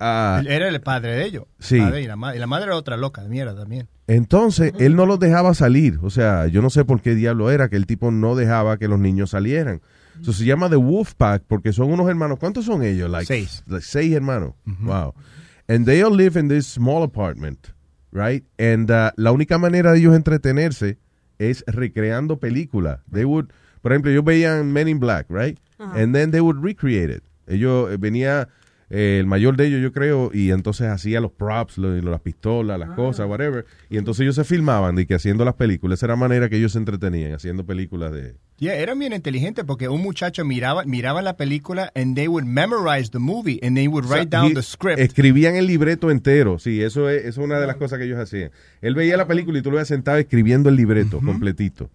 [0.00, 1.44] Ah, Él era el padre de ellos.
[1.60, 1.78] Sí.
[1.78, 3.88] Padre y, la madre, y la madre era otra loca de mierda también.
[4.08, 5.98] entonces, él no los dejaba salir.
[6.02, 8.88] O sea, yo no sé por qué diablo era que el tipo no dejaba que
[8.88, 9.80] los niños salieran.
[10.20, 12.38] Eso se llama The Wolf Pack porque son unos hermanos.
[12.38, 13.10] ¿Cuántos son ellos?
[13.10, 13.62] Like, Seis.
[13.66, 14.54] like seis hermanos.
[14.80, 15.14] Wow.
[15.68, 17.72] And they all live in this small apartment,
[18.12, 18.44] right?
[18.58, 20.98] And uh, la única manera de ellos entretenerse
[21.50, 23.00] es recreando películas.
[23.12, 23.48] They would,
[23.82, 25.58] por ejemplo, ellos veían Men in Black, right?
[25.78, 27.22] And then they would recreate it.
[27.46, 28.48] Ellos eh, venía
[28.90, 32.78] eh, el mayor de ellos, yo creo, y entonces hacía los props, lo- las pistolas,
[32.78, 33.64] las cosas, whatever.
[33.90, 35.98] Y entonces ellos se filmaban de que haciendo las películas.
[35.98, 38.34] Esa era la manera que ellos se entretenían, haciendo películas de...
[38.56, 43.10] Yeah, eran bien inteligentes porque un muchacho miraba, miraba la película and they would memorize
[43.10, 45.00] the movie and they would write O sea, down the script.
[45.00, 48.18] Escribían el libreto entero, sí, eso es, eso es una de las cosas que ellos
[48.20, 48.52] hacían.
[48.80, 51.90] Él veía la película y tú lo veías sentado escribiendo el libreto completito.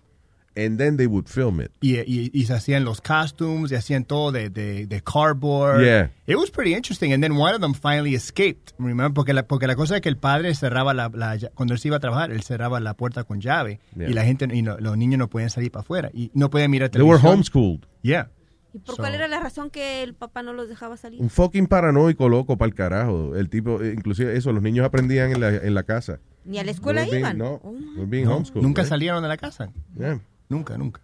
[0.66, 1.72] And then they would film it.
[1.82, 5.82] Y, y, y se hacían los costumes, y hacían todo de, de, de cardboard.
[5.84, 6.12] Yeah.
[6.28, 7.14] It was pretty interesting.
[7.14, 8.74] And then one of them finally escaped.
[8.78, 9.14] Remember?
[9.14, 11.88] Porque la, porque la cosa es que el padre cerraba la, la- cuando él se
[11.88, 13.80] iba a trabajar, él cerraba la puerta con llave.
[13.96, 14.10] Yeah.
[14.10, 16.10] Y la gente, y no- los niños no podían salir para afuera.
[16.14, 17.34] Y no podían mirar They were televisión.
[17.34, 17.86] homeschooled.
[18.02, 18.32] Yeah.
[18.72, 21.20] ¿Y por So- cuál era la razón que el papá no los dejaba salir?
[21.22, 23.36] Un fucking paranoico loco para el carajo.
[23.36, 26.20] El tipo, eh, inclusive eso, los niños aprendían en la, en la casa.
[26.46, 27.38] Ni a la escuela They were being- iban.
[27.40, 28.90] No, Oh, they were being No, homeschooled, nunca right?
[28.90, 29.72] salieron de la casa.
[29.98, 30.20] Yeah.
[30.50, 31.02] Nunca, nunca.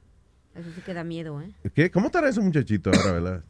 [0.55, 1.51] Eso sí que da miedo, ¿eh?
[1.73, 1.91] ¿Qué?
[1.91, 3.43] ¿Cómo estará ese muchachito ahora, verdad?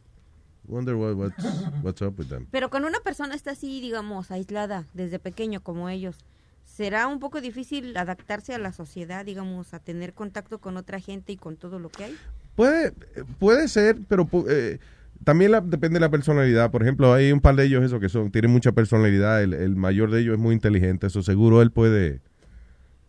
[0.68, 1.46] Wonder what, what's,
[1.84, 2.48] what's up with them.
[2.52, 6.18] Pero cuando una persona está así, digamos, aislada desde pequeño como ellos,
[6.64, 11.32] será un poco difícil adaptarse a la sociedad, digamos, a tener contacto con otra gente
[11.34, 12.16] y con todo lo que hay.
[12.56, 12.94] Puede,
[13.38, 14.80] puede ser, pero eh,
[15.24, 16.72] también la- depende de la personalidad.
[16.72, 19.44] Por ejemplo, hay un par de ellos eso que son tienen mucha personalidad.
[19.44, 22.22] El, el mayor de ellos es muy inteligente, eso seguro él puede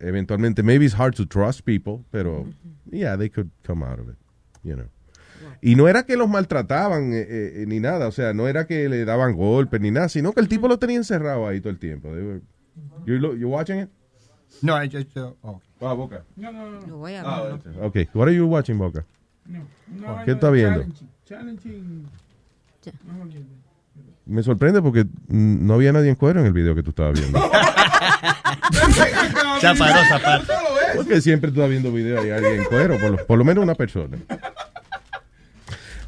[0.00, 0.62] eventualmente.
[0.62, 2.46] Maybe it's hard to trust people, pero
[2.90, 4.16] yeah, they could come out of it,
[4.62, 4.86] you know.
[5.62, 8.88] Y no era que los maltrataban eh, eh, ni nada, o sea, no era que
[8.88, 11.78] le daban golpes ni nada, sino que el tipo lo tenía encerrado ahí todo el
[11.78, 12.08] tiempo.
[12.08, 12.42] Were-
[13.06, 13.88] you, lo- you watching it?
[14.62, 15.16] No, I just.
[15.16, 15.60] Uh, oh.
[15.80, 16.24] Ah, Boca.
[16.36, 16.86] No, no, no.
[16.86, 17.58] Lo voy a Ah.
[17.82, 19.04] Okay, what are you watching, Boca?
[19.46, 19.60] No,
[19.98, 20.82] una ¿Qué está viendo?
[21.24, 22.06] challenging,
[22.82, 22.96] Challenging.
[23.06, 23.30] No, no,
[24.26, 27.40] Me sorprende porque no había nadie en cuero en el video que tú estabas viendo.
[29.62, 30.52] Ya paró, zapato.
[30.96, 33.44] Porque siempre tú estás viendo video y hay alguien en cuero, por lo, por lo
[33.44, 34.18] menos una persona.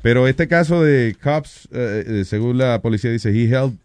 [0.03, 3.77] Pero este caso de cops, eh, eh, según la policía dice, he held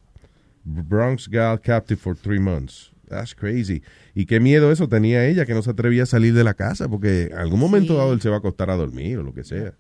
[0.63, 2.91] Bronx gal captive for three months.
[3.09, 3.83] That's crazy.
[4.15, 6.87] Y qué miedo eso tenía ella, que no se atrevía a salir de la casa,
[6.87, 9.43] porque en algún momento dado él se va a acostar a dormir o lo que
[9.43, 9.73] sea.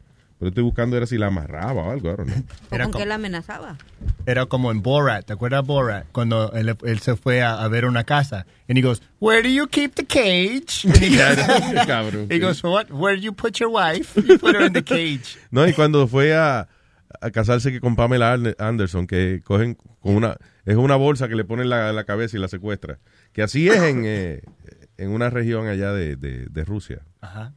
[0.43, 2.43] Pero estoy buscando era si la amarraba o algo, I don't know.
[2.71, 3.77] ¿O Era con co- qué la amenazaba?
[4.25, 6.05] Era como en Borat, ¿te acuerdas Borat?
[6.11, 8.45] Cuando él, él se fue a, a ver una casa.
[8.67, 10.83] And he goes, where do you keep the cage?
[10.85, 12.27] And he goes, Cabrón.
[12.29, 12.91] he goes, what?
[12.91, 14.15] Where do you put your wife?
[14.21, 15.37] You put her in the cage.
[15.49, 16.67] No, y cuando fue a,
[17.21, 21.45] a casarse que con Pamela Anderson, que cogen con una, es una bolsa que le
[21.45, 22.99] ponen la, la cabeza y la secuestra.
[23.31, 24.41] Que así es en, eh,
[24.97, 27.53] en una región allá de, de, de Rusia, Ajá.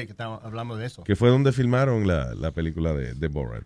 [0.00, 1.04] Que estamos- hablamos de eso.
[1.04, 3.64] que fue donde filmaron la, la película de, de Borat.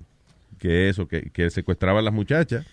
[0.59, 2.67] Que eso, que, que secuestraban las muchachas.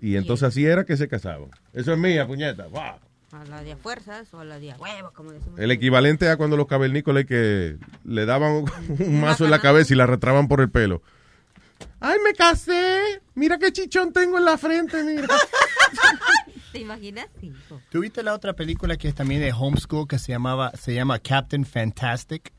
[0.00, 1.50] Y entonces así era que se casaban.
[1.74, 2.66] Eso es mía, puñeta.
[2.68, 2.98] ¡Wow!
[3.32, 5.60] ¿A la de a fuerzas o a la de a huevo, como decimos?
[5.60, 8.64] El equivalente a cuando los cavernícolas que le daban
[8.98, 11.02] un, mazo en la cabeza y la arrastraban por el pelo.
[12.00, 13.22] ¡Ay, me casé!
[13.34, 15.28] Mira qué chichón tengo en la frente, mira.
[16.72, 17.26] ¿Te imaginas?
[17.40, 17.52] Sí.
[17.90, 21.64] ¿Tuviste la otra película que es también de homeschool que se llamaba se llama Captain
[21.64, 22.52] Fantastic?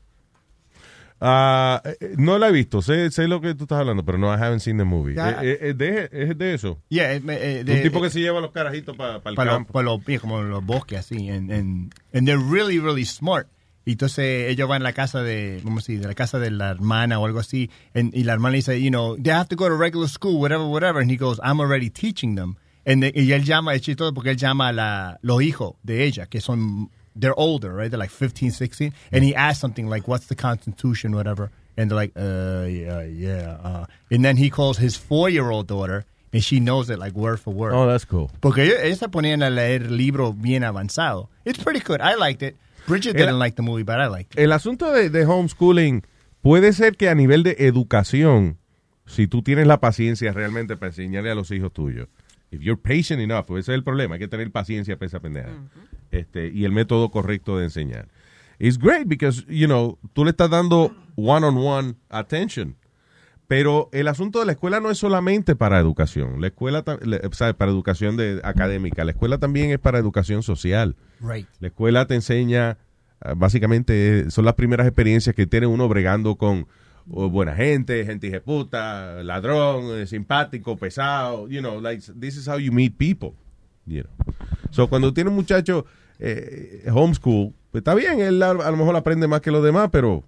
[1.24, 4.36] Eh, no la he visto, sé, sé lo que tú estás hablando, pero no, I
[4.40, 5.14] haven't seen the movie.
[5.14, 5.40] Ya.
[5.42, 6.80] Eh, eh, es, de, es de eso.
[6.88, 9.72] Yeah, de- Un tipo que se lleva los carajitos para el para los, campo.
[9.72, 13.46] para los- yeah, como los bosques así and, and, and they're really really smart
[13.84, 16.50] y entonces ellos van a la casa de vamos a decir de la casa de
[16.50, 19.56] la hermana o algo así and- y la hermana dice you know they have to
[19.56, 23.44] go to regular school whatever whatever and he goes I'm already teaching them y él
[23.44, 27.34] llama es chistoso porque él llama a la, los hijos de ella que son they're
[27.36, 31.50] older right they're like 15 16 and he asks something like what's the constitution whatever
[31.76, 33.86] and they're like uh yeah yeah uh.
[34.10, 37.38] and then he calls his four year old daughter and she knows it like word
[37.38, 38.30] for word Oh, that's cool.
[38.40, 41.28] porque ellos, se ponían a leer libros bien avanzados.
[41.44, 42.00] It's pretty good.
[42.00, 42.56] I liked it.
[42.88, 44.40] Bridget didn't like the movie, but I liked it.
[44.40, 46.02] El asunto de, de homeschooling
[46.40, 48.56] puede ser que a nivel de educación,
[49.06, 52.08] si tú tienes la paciencia realmente para enseñarle a los hijos tuyos,
[52.52, 55.50] if you're patient enough, ese es el problema, hay que tener paciencia para esa pendeja.
[56.10, 58.08] este, y el método correcto de enseñar.
[58.58, 62.76] It's great because, you know, tú le estás dando one-on-one attention.
[63.48, 66.40] Pero el asunto de la escuela no es solamente para educación.
[66.40, 66.84] La escuela,
[67.32, 69.04] sea, para educación de, académica.
[69.04, 70.96] La escuela también es para educación social.
[71.20, 71.48] Right.
[71.58, 72.78] La escuela te enseña,
[73.20, 76.66] ah, básicamente, eh, son las primeras experiencias que tiene uno bregando con
[77.06, 81.48] buena gente, gente puta, ladrón, eh, simpático, pesado.
[81.48, 83.34] You know, like, this is how you meet people.
[83.86, 84.34] You know.
[84.70, 85.86] So, cuando tiene un muchacho
[86.18, 90.24] eh, homeschool, pues está bien, él a lo mejor aprende más que los demás, pero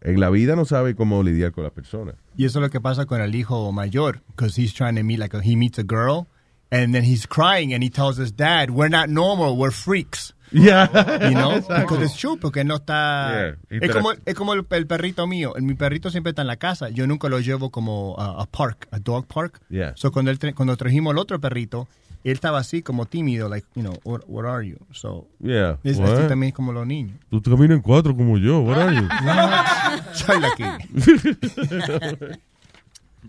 [0.00, 2.14] en la vida no sabe cómo lidiar con las personas.
[2.36, 5.18] Y eso es lo que pasa con el hijo mayor, because he's trying to meet,
[5.18, 6.26] like, a, he meets a girl,
[6.70, 10.34] and then he's crying, and he tells his dad, we're not normal, we're freaks.
[10.52, 10.88] Yeah.
[11.28, 11.60] You know?
[11.60, 13.56] Because it's true, porque no está...
[13.70, 13.80] Yeah.
[13.86, 15.52] Es como, es como el, el perrito mío.
[15.60, 16.88] Mi perrito siempre está en la casa.
[16.88, 19.60] Yo nunca lo llevo como a, a park, a dog park.
[19.68, 19.92] Yeah.
[19.96, 21.86] So cuando, él tra- cuando trajimos el otro perrito,
[22.24, 24.76] él estaba así como tímido, like, you know, what, what are you?
[24.92, 25.78] So, Yeah.
[25.84, 27.16] es así también como los niños.
[27.30, 29.06] Tú caminas en cuatro como yo, what are you?
[30.14, 32.38] Soy la que...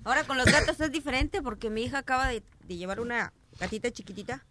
[0.03, 3.91] Ahora con los gatos es diferente porque mi hija acaba de, de llevar una gatita
[3.91, 4.43] chiquitita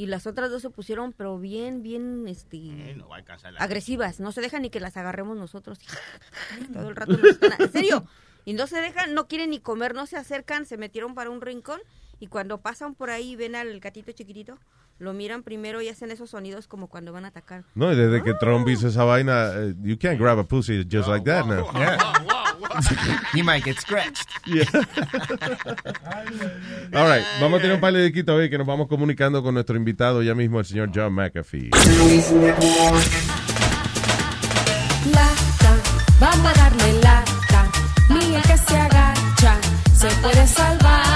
[0.00, 2.56] y las otras dos se pusieron pero bien, bien, este,
[3.60, 4.18] agresivas.
[4.18, 5.78] No se dejan ni que las agarremos nosotros.
[6.72, 8.06] Todo el rato nos están- En serio.
[8.46, 11.42] Y no se dejan, no quieren ni comer, no se acercan, se metieron para un
[11.42, 11.80] rincón
[12.18, 14.58] y cuando pasan por ahí ven al gatito chiquitito,
[15.00, 17.64] lo miran primero y hacen esos sonidos como cuando van a atacar.
[17.74, 21.08] No, y desde que Trump hizo esa vaina, eh, you can't grab a pussy just
[21.08, 21.66] like that now.
[23.34, 24.28] He might get scratched.
[24.46, 24.64] Yeah.
[26.94, 29.54] All right, vamos a tener un par de disquitos hoy que nos vamos comunicando con
[29.54, 31.70] nuestro invitado ya mismo, el señor John McAfee.
[35.12, 35.28] La,
[36.20, 37.66] Vamos a darle lata.
[38.10, 39.58] Ni el que se agacha
[39.94, 41.09] se puede salvar.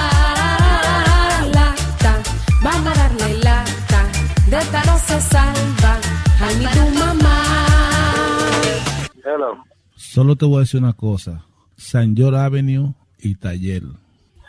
[10.15, 11.45] Solo te voy a decir una cosa.
[11.75, 13.83] San George Avenue y Taller.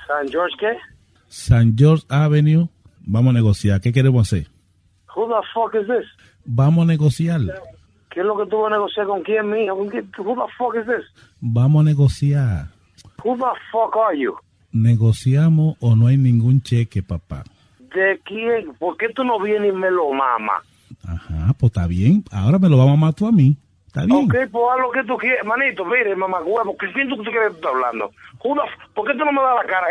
[0.06, 0.78] San George, ¿qué?
[1.28, 2.70] San George Avenue,
[3.00, 3.82] vamos a negociar.
[3.82, 4.48] ¿Qué queremos hacer?
[5.16, 6.06] Who the fuck is this?
[6.46, 7.42] Vamos a negociar.
[8.12, 9.76] ¿Qué es lo que tú vas a negociar con quién, mijo?
[9.76, 10.12] ¿Con quién?
[10.20, 11.26] Who the fuck is this?
[11.42, 12.68] Vamos a negociar.
[13.24, 14.36] Who the fuck are you?
[14.72, 17.44] Negociamos o no hay ningún cheque, papá.
[17.80, 18.72] ¿De quién?
[18.78, 20.62] ¿Por qué tú no vienes y me lo mamas?
[21.08, 22.24] Ah, pues está bien.
[22.32, 23.58] Ahora me lo vamos a matar tú a mí.
[23.96, 24.26] Está bien.
[24.26, 25.46] Ok, pues haz lo que tú quieres.
[25.46, 28.12] Manito, mire, mamá huevo, ¿qué quién tú tú quieres que estás hablando?
[28.66, 29.88] F- ¿Por qué tú no me das la cara?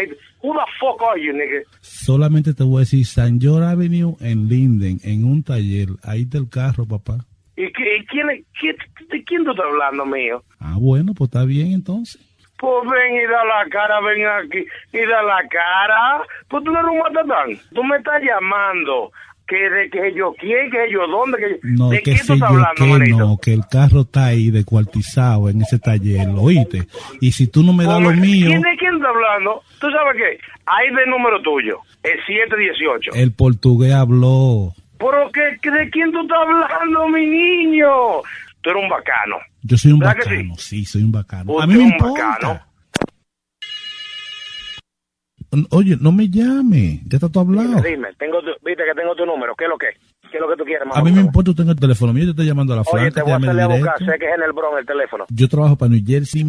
[0.53, 1.63] the fuck are you, nigga?
[1.81, 5.89] Solamente te voy a decir San George Avenue en Linden, en un taller.
[6.03, 7.25] Ahí está el carro, papá.
[7.57, 8.27] ¿Y, qué- y quién,
[8.61, 8.77] qué-
[9.09, 10.43] de quién tú estás hablando, mío?
[10.61, 12.21] Ah, bueno, pues está bien entonces.
[12.59, 16.23] Pues ven y da la cara, ven aquí y da la cara.
[16.49, 17.59] Pues tú no eres un matatán.
[17.75, 19.11] Tú me estás llamando.
[19.47, 21.57] Que de que yo quién, que yo dónde, que yo...
[21.77, 25.51] No, ¿De que tú sé estás hablando, que no, que el carro está ahí descuartizado
[25.51, 26.87] en ese taller, ¿oíste?
[27.21, 29.63] Y si tú no me das lo mío, ¿Quién de quién está hablando?
[29.81, 30.39] ¿Tú sabes qué?
[30.65, 33.11] Ahí del número tuyo, el 718.
[33.15, 34.73] el portugués habló.
[34.99, 37.89] ¿Pero qué, qué- de quién tú estás hablando, mi niño?
[38.63, 39.37] Tú eres un bacano.
[39.63, 40.85] Yo soy un ¿Verdad que bacano, sí?
[40.87, 41.53] soy un bacano.
[41.53, 42.29] Usted A mí me importa.
[42.29, 42.61] bacano.
[45.71, 47.69] Oye, no me llame, ya está todo hablado.
[47.77, 49.55] Dime, dime, tengo tu- viste que tengo tu número.
[49.57, 49.87] ¿Qué es lo que?
[50.31, 51.01] ¿Qué es lo que tú quieres, mamá?
[51.01, 52.83] A mí me importa, tú tengas el teléfono mío, yo te estoy llamando a la
[52.91, 53.99] Oye, te voy a hacerle a buscar.
[53.99, 55.25] Sé que es en el Bronx el teléfono.
[55.29, 56.43] Yo trabajo para New Jersey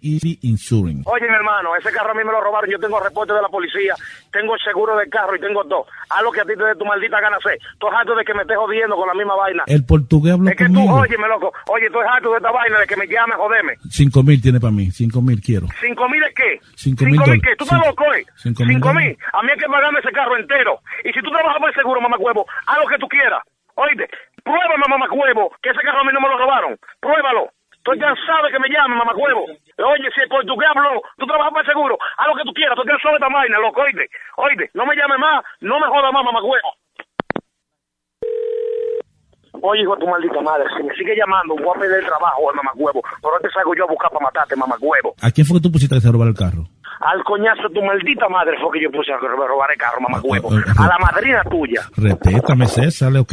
[0.00, 1.02] Easy Insurance.
[1.04, 2.70] Oye, mi hermano, ese carro a mí me lo robaron.
[2.70, 3.94] Yo tengo reporte de la policía,
[4.32, 5.86] tengo el seguro del carro y tengo todo.
[6.10, 7.58] Haz lo que a ti te dé tu maldita gana hacer.
[7.72, 9.64] Estoy harto de que me estés jodiendo con la misma vaina.
[9.66, 10.94] El portugués habló es que tú, conmigo.
[10.94, 11.52] óyeme, loco.
[11.68, 13.74] Oye, estoy harto de esta vaina de que me llame, jodeme.
[13.90, 15.66] Cinco mil tiene para mí, cinco mil quiero.
[15.80, 16.60] ¿Cinco mil es qué?
[16.76, 17.56] Cinco mil ¿Cinco mil qué?
[17.56, 18.24] ¿Tú estás loco, eh?
[18.36, 19.16] cinco mil Cinco mil.
[19.32, 20.80] A mí hay que pagarme ese carro entero.
[21.04, 23.42] Y si tú trabajas por el seguro, mamá huevo, haz lo que tú quieras.
[23.74, 24.08] Oíste,
[24.42, 26.76] pruébame, mamá huevo, que ese carro a mí no me lo robaron.
[27.00, 27.50] Pruébalo.
[27.76, 29.46] Estoy cansado de que me llame, mamá huevo.
[29.78, 32.74] Oye, si el portugués habló, tú trabajas por el seguro, haz lo que tú quieras.
[32.74, 34.10] Estoy cansado de esta vaina, loco, oíste.
[34.36, 36.70] Oíste, no me llame más, no me joda más, mamá huevo.
[39.62, 42.50] Oye, hijo de tu maldita madre, si me sigue llamando, voy a pedir el trabajo,
[42.54, 43.02] mamá huevo.
[43.22, 45.14] Por ahora te salgo yo a buscar para matarte, mamá huevo.
[45.22, 46.66] ¿A quién fue que tú pusiste que se robara el carro?
[47.00, 50.50] Al coñazo tu maldita madre fue que yo puse a robar el carro, mamá huevo.
[50.50, 51.82] A la madrina tuya.
[51.96, 53.32] Respétame, César, ¿ok?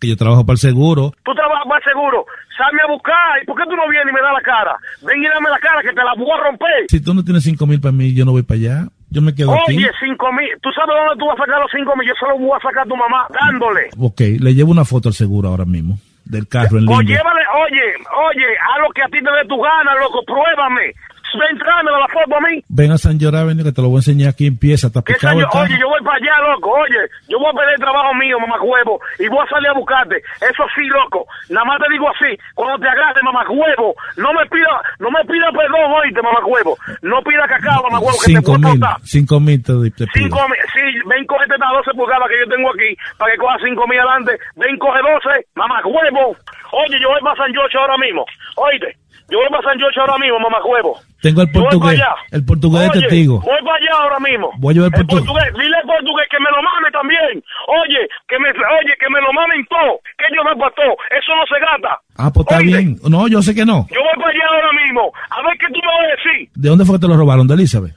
[0.00, 1.12] Que yo trabajo para el seguro.
[1.24, 2.26] Tú trabajas para el seguro.
[2.56, 3.42] Salme a buscar.
[3.42, 4.76] ¿Y por qué tú no vienes y me das la cara?
[5.02, 6.84] Ven y dame la cara que te la voy a romper.
[6.88, 8.88] Si tú no tienes cinco mil para mí, yo no voy para allá.
[9.08, 9.76] Yo me quedo aquí.
[9.78, 10.48] Oye, cinco mil.
[10.60, 12.08] ¿Tú sabes dónde tú vas a sacar los cinco mil?
[12.08, 13.88] Yo se los voy a sacar a tu mamá dándole.
[13.98, 15.96] Ok, le llevo una foto al seguro ahora mismo.
[16.26, 17.18] Del carro en O línea.
[17.22, 20.24] llévale, oye, oye, haz lo que a ti te dé tu gana, loco.
[20.26, 20.92] Pruébame.
[21.36, 22.62] Ven, tráemela la foto a mí.
[22.68, 24.46] Ven a San George Avenue que te lo voy a enseñar aquí.
[24.46, 26.70] Empieza, está Que picado el oye, yo voy para allá, loco.
[26.70, 29.74] Oye, yo voy a pedir el trabajo mío, mamá huevo, y voy a salir a
[29.74, 30.16] buscarte.
[30.40, 31.26] Eso sí, loco.
[31.50, 35.22] Nada más te digo así, cuando te agarre, mamá huevo, no me pida, no me
[35.24, 36.76] pida perdón, oíste, mamá huevo.
[37.02, 40.26] No pida cacao, mamá huevo, que te Cinco a mil, cinco mil te, te pido.
[40.26, 43.56] Cinco mil, sí, ven, cógete estas 12 pulgadas que yo tengo aquí para que coja
[43.64, 44.38] cinco mil adelante.
[44.56, 46.36] Ven, coge 12, mamá huevo.
[46.72, 48.24] Oye, yo voy para San George ahora mismo.
[48.56, 48.96] Oíste,
[49.28, 50.98] yo voy para San George ahora mismo, mamá huevo.
[51.22, 51.98] Tengo el Yo voy portugués.
[52.00, 52.22] para allá.
[52.30, 53.40] El portugués de Oye, testigo.
[53.40, 54.46] Voy para allá ahora mismo.
[54.58, 55.24] Voy a llevar el El portugués.
[55.26, 57.34] portugués, dile al portugués que me lo mame también.
[57.66, 59.92] Oye, que me, oye, que me lo mamen todo.
[60.18, 60.94] Que yo me para todo.
[61.10, 61.92] Eso no se gata.
[62.16, 62.96] Ah, pues está bien.
[63.10, 63.86] No, yo sé que no.
[63.90, 65.10] Yo voy para allá ahora mismo.
[65.30, 66.38] A ver qué tú me vas a decir.
[66.54, 67.46] ¿De dónde fue que te lo robaron?
[67.48, 67.94] ¿De Elizabeth?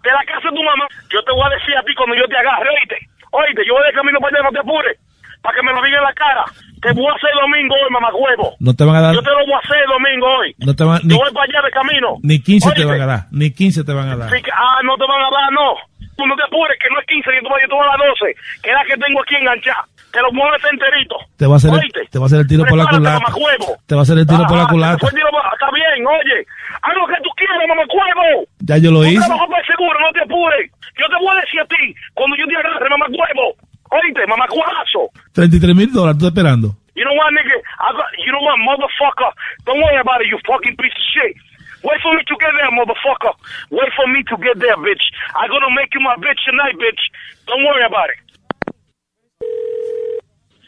[0.00, 0.88] De la casa de tu mamá.
[1.12, 2.96] Yo te voy a decir a ti cuando yo te agarre, oíste.
[3.36, 4.96] Oíste, yo voy de camino para allá, no te apures.
[5.44, 6.44] Para que me lo diga en la cara.
[6.80, 8.56] Te voy a hacer domingo hoy, mamá huevo.
[8.60, 9.14] No te van a dar.
[9.14, 10.54] Yo te lo voy a hacer domingo hoy.
[10.58, 12.16] No te van, Yo voy para allá de camino.
[12.22, 13.20] ni 15 te van a dar.
[13.32, 14.30] Ni 15 te van a dar.
[14.30, 15.76] Que- ah, no te van a dar, no.
[16.16, 17.90] Tú no te apures, que no es 15, yo te voy, yo te voy a
[17.96, 18.34] dar 12.
[18.62, 19.84] Que es la que tengo aquí enganchada.
[20.12, 21.16] Te lo mueves enterito.
[21.38, 23.20] Te va a hacer el, te va a hacer el tiro por la Prepárate, culata.
[23.24, 23.68] mamacuevo.
[23.86, 25.06] Te va a hacer el tiro por la Ah, culata.
[25.08, 26.38] tiro Está bien, oye.
[26.82, 28.44] Haz lo que tú quieras, mamacuevo.
[28.60, 29.22] Ya yo lo Tú hice.
[29.24, 30.66] trabajas para el seguro, no te apures.
[30.98, 33.54] Yo te voy a decir a ti, cuando yo te agarre, mamacuevo.
[33.90, 35.10] Oíste, mamacuazo.
[35.32, 36.76] 33 mil dólares, estoy esperando.
[36.94, 37.56] You know what, nigga?
[37.80, 39.30] I got, you know what, motherfucker?
[39.64, 41.36] Don't worry about it, you fucking piece of shit.
[41.82, 43.32] Wait for me to get there, motherfucker.
[43.70, 45.04] Wait for me to get there, bitch.
[45.34, 47.00] I'm gonna make you my bitch tonight, bitch.
[47.46, 48.18] Don't worry about it.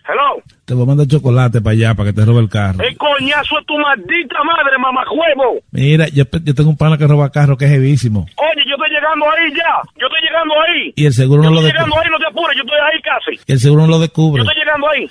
[0.09, 0.43] Hello.
[0.65, 2.83] Te voy a mandar chocolate para allá, para que te robe el carro.
[2.83, 5.61] El coñazo es tu maldita madre, mamacuevo.
[5.71, 8.21] Mira, yo, yo tengo un pana que roba carro que es heavísimo.
[8.37, 9.81] Oye, yo estoy llegando ahí ya.
[10.01, 10.93] Yo estoy llegando ahí.
[10.97, 11.91] Y el seguro yo no lo estoy descubre.
[11.95, 13.41] llegando ahí, no te apures, yo estoy ahí casi.
[13.47, 14.43] Y el seguro no lo Yo descubre.
[14.43, 15.11] estoy llegando ahí.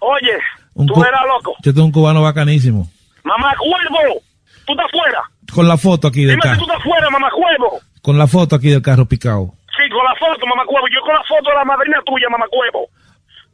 [0.00, 0.34] Oye,
[0.74, 1.54] Un tú verás loco.
[1.62, 2.86] Yo tengo un cubano bacanísimo.
[3.24, 4.20] Mamacuevo.
[4.66, 5.22] tú estás fuera.
[5.54, 6.72] Con la foto aquí del Dime si tú carro.
[6.72, 7.80] estás fuera, mamacuevo.
[8.02, 9.54] Con la foto aquí del carro picado.
[9.76, 10.86] Sí, con la foto, mamacuevo.
[10.92, 12.88] Yo con la foto de la madrina tuya, mamacuevo.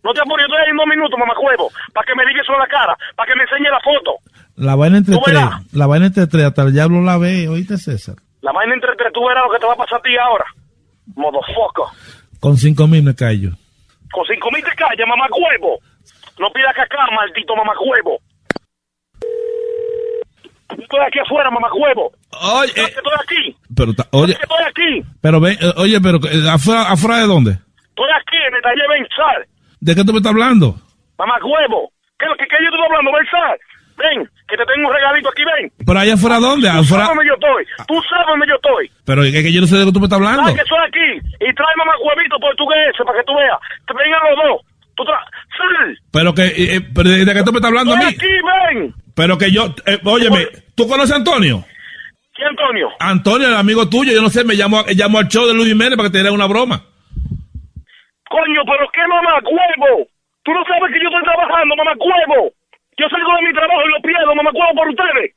[0.04, 1.70] No te apures, yo estoy ahí en dos minutos, mamacuevo.
[1.92, 2.94] Para que me digas eso en la cara.
[3.16, 4.20] Para que me enseñe la foto.
[4.56, 5.34] La vaina entre tres.
[5.34, 5.74] verás.
[5.74, 6.44] La vaina entre tres.
[6.44, 7.48] Hasta el diablo la ve.
[7.48, 8.16] ¿Oíste, César?
[8.42, 10.44] La vaina entre tres, tú verás lo que te va a pasar a ti ahora.
[11.16, 11.88] Motherfucker.
[12.38, 13.50] Con cinco mil me callo.
[14.12, 15.80] Con cinco mil te callas, mamacuevo.
[16.38, 18.20] No pidas cacá, maldito mamacuevo.
[20.78, 22.12] Estoy aquí afuera, mamacuevo.
[22.42, 23.56] Oye, Yo que estoy aquí.
[23.76, 25.08] Pero, ta- oye, estoy aquí.
[25.20, 27.50] pero ven, eh, oye, pero eh, afuera, afuera de dónde?
[27.52, 29.46] Estoy aquí en el taller Bensal.
[29.84, 30.76] ¿De qué tú me estás hablando?
[31.18, 31.92] Mamacuevo.
[32.18, 33.56] ¿Qué, qué, qué yo te estoy hablando, Bensal?
[34.00, 35.70] Ven, que te tengo un regalito aquí, ven.
[35.86, 36.66] Pero allá afuera dónde?
[36.70, 37.04] Tú Afuera.
[37.04, 37.62] sabes dónde yo estoy.
[37.86, 38.84] Tú sabes dónde yo estoy.
[39.04, 40.40] Pero es que yo no sé de qué tú me estás hablando.
[40.42, 41.08] Sabes que estoy aquí.
[41.36, 43.58] Y trae mamacuevito portugués para que tú veas.
[43.86, 44.56] Te vengan los dos.
[44.96, 45.98] Tú tra- Sal.
[46.10, 48.16] Pero que, eh, pero ¿de qué tú me estás hablando a Estoy mí?
[48.16, 48.32] aquí,
[48.74, 48.94] ven.
[49.14, 51.62] Pero que yo, eh, óyeme, ¿tú conoces a Antonio?
[52.34, 52.88] ¿Quién, Antonio?
[52.98, 55.96] Antonio, el amigo tuyo, yo no sé, me llamó, llamó al show de Luis Jiménez
[55.96, 56.82] para que te diera una broma.
[58.34, 60.10] Coño, pero qué mamacuevo.
[60.42, 62.50] Tú no sabes que yo estoy trabajando, mamacuevo.
[62.98, 65.30] Yo salgo de mi trabajo y lo pierdo, mamacuevo, por ustedes.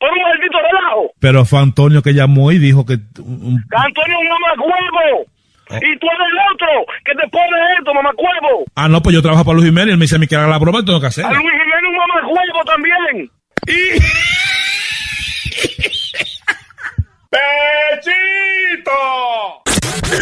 [0.00, 1.12] Por un maldito relajo.
[1.20, 2.94] Pero fue Antonio que llamó y dijo que...
[2.94, 5.26] Antonio es un mamacuevo.
[5.70, 5.76] Oh.
[5.76, 6.68] Y tú eres el otro
[7.04, 8.64] que te pone esto, mamacuevo.
[8.74, 10.48] ah, no, pues yo trabajo para Luis Jiménez, él me dice a mí que haga
[10.48, 11.32] la broma y tengo que A hacerla.
[11.36, 13.30] Luis Jiménez un mamacuevo también.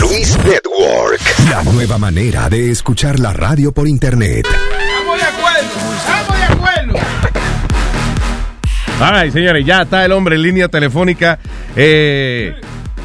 [0.01, 1.21] Luis Network.
[1.51, 4.47] La nueva manera de escuchar la radio por internet.
[4.47, 5.69] Estamos de acuerdo.
[5.97, 6.95] Estamos de acuerdo.
[9.23, 11.39] Right, señores, ya está el hombre en línea telefónica.
[11.77, 12.55] Eh,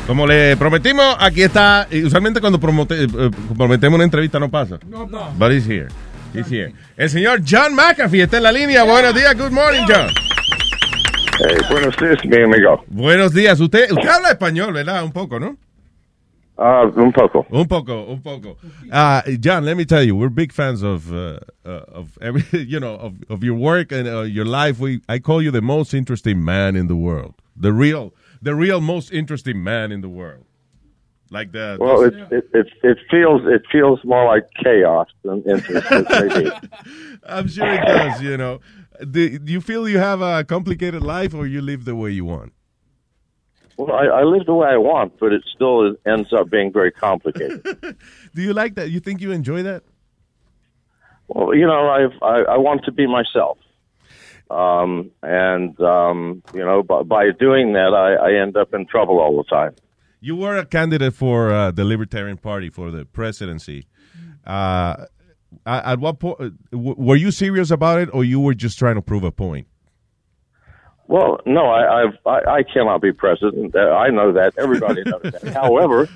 [0.07, 1.87] como le prometimos, aquí está.
[2.03, 4.79] Usualmente cuando promote- eh, prometemos una entrevista no pasa.
[4.87, 5.31] No, no.
[5.37, 5.89] But he's here.
[6.33, 6.73] He's here.
[6.97, 8.81] El señor John McAfee está en la línea.
[8.83, 9.37] Buenos días.
[9.37, 10.07] Good morning, John.
[11.69, 12.83] Buenos días, mi amigo.
[12.87, 13.59] Buenos días.
[13.59, 15.03] Usted, usted habla español, ¿verdad?
[15.03, 15.57] Un poco, ¿no?
[16.57, 17.45] Ah, un poco.
[17.49, 18.57] Un poco, un poco.
[18.91, 22.79] Uh, John, let me tell you, we're big fans of uh, uh, of every, you
[22.79, 24.79] know, of, of your work and uh, your life.
[24.79, 28.13] We, I call you the most interesting man in the world, the real,
[28.43, 30.45] the real most interesting man in the world.
[31.31, 31.77] Like the.
[31.79, 35.87] Well, it, it it it feels it feels more like chaos than interest.
[37.25, 38.21] I'm sure it does.
[38.21, 38.59] You know,
[39.09, 42.25] do, do you feel you have a complicated life, or you live the way you
[42.25, 42.53] want?
[43.77, 46.91] Well, I, I live the way I want, but it still ends up being very
[46.91, 47.63] complicated.
[48.35, 48.91] Do you like that?
[48.91, 49.83] You think you enjoy that?
[51.33, 53.57] well, you know, I've, I I want to be myself,
[54.49, 59.19] um, and um, you know, by, by doing that, I, I end up in trouble
[59.19, 59.75] all the time.
[60.19, 63.87] You were a candidate for uh, the Libertarian Party for the presidency.
[64.45, 65.05] Uh,
[65.65, 69.01] at at what point were you serious about it, or you were just trying to
[69.01, 69.67] prove a point?
[71.07, 73.75] Well, no, I, I've, I, I cannot be president.
[73.75, 74.53] Uh, I know that.
[74.57, 75.43] Everybody knows that.
[75.53, 76.07] however,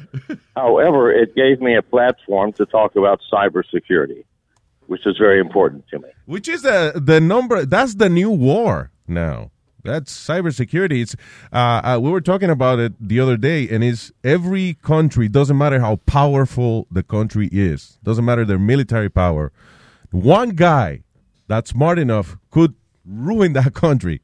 [0.56, 4.24] however, it gave me a platform to talk about cybersecurity,
[4.88, 6.08] which is very important to me.
[6.26, 7.66] Which is the the number?
[7.66, 9.52] That's the new war now.
[9.86, 11.02] That's cybersecurity.
[11.02, 11.16] It's
[11.54, 15.30] uh, uh, we were talking about it the other day, and it's every country.
[15.30, 18.00] Doesn't matter how powerful the country is.
[18.04, 19.52] Doesn't matter their military power.
[20.10, 21.04] One guy
[21.48, 22.74] that's smart enough could
[23.06, 24.22] ruin that country.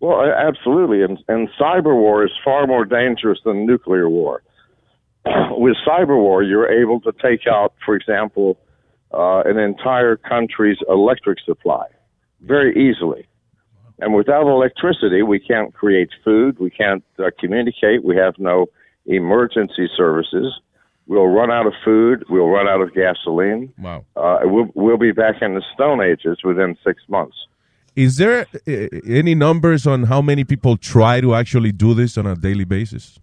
[0.00, 4.42] Well, absolutely, and, and cyber war is far more dangerous than nuclear war.
[5.50, 8.58] With cyber war, you're able to take out, for example,
[9.12, 11.86] uh, an entire country's electric supply
[12.40, 13.26] very easily.
[14.00, 18.66] And without electricity, we can't create food, we can't uh, communicate, we have no
[19.06, 20.58] emergency services.
[21.06, 23.72] We'll run out of food, we'll run out of gasoline.
[23.78, 24.04] Wow.
[24.16, 27.36] Uh, we'll, we'll be back in the Stone Ages within six months.
[27.96, 28.72] Is there uh,
[29.06, 33.18] any numbers on how many people try to actually do this on a daily basis?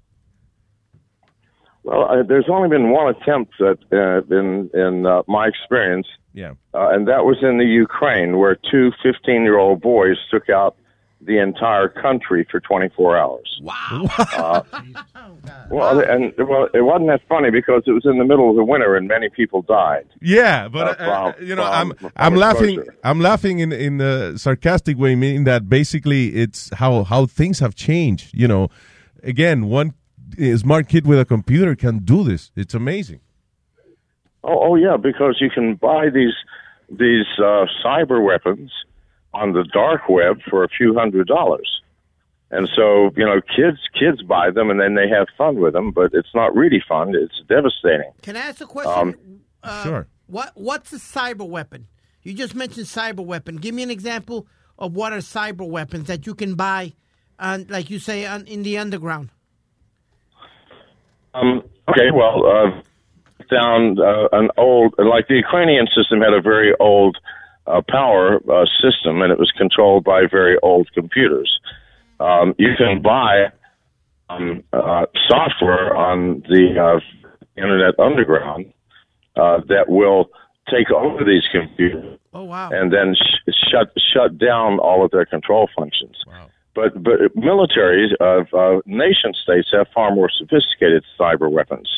[1.84, 6.06] Well, uh, there's only been one attempt that, uh, in in uh, my experience,
[6.42, 6.54] Yeah.
[6.74, 10.74] uh, and that was in the Ukraine, where two 15 year old boys took out
[11.30, 13.50] the entire country for 24 hours.
[13.64, 14.06] Wow.
[14.44, 14.62] Uh,
[15.72, 18.64] well, and well, it wasn't that funny because it was in the middle of the
[18.64, 20.06] winter and many people died.
[20.22, 22.76] Yeah, but Uh, uh, uh, from- you know, I'm from- I'm laughing.
[22.80, 22.96] exposure.
[23.04, 27.74] I'm laughing in in a sarcastic way, meaning that basically it's how how things have
[27.74, 28.28] changed.
[28.42, 28.64] You know,
[29.34, 29.90] again, one
[30.58, 32.52] smart kid with a computer can do this.
[32.56, 33.22] It's amazing.
[34.48, 36.34] Oh, oh yeah, because you can buy these
[36.90, 38.72] these uh, cyber weapons
[39.34, 41.82] on the dark web for a few hundred dollars,
[42.50, 45.92] and so you know kids kids buy them and then they have fun with them,
[45.92, 47.14] but it's not really fun.
[47.14, 48.12] It's devastating.
[48.22, 48.94] Can I ask a question?
[48.94, 50.08] Um, Uh, sure.
[50.28, 51.88] What What's a cyber weapon?
[52.24, 53.58] You just mentioned cyber weapon.
[53.58, 54.48] Give me an example
[54.80, 56.94] of what are cyber weapons that you can buy,
[57.40, 59.30] uh, like you say, on, in the underground?
[61.34, 62.82] Um, okay, well, uh,
[63.50, 67.18] down uh, an old, like the Ukrainian system had a very old
[67.66, 71.60] uh, power uh, system, and it was controlled by very old computers.
[72.20, 73.52] Um, you can buy
[74.30, 77.00] um, uh, software on the uh,
[77.62, 78.74] Internet Underground
[79.36, 80.30] uh, that will
[80.70, 82.70] take over these computers Oh wow!
[82.70, 86.18] and then sh- shut shut down all of their control functions.
[86.76, 91.90] But but militaries of uh, nation states have far more sophisticated cyber weapons,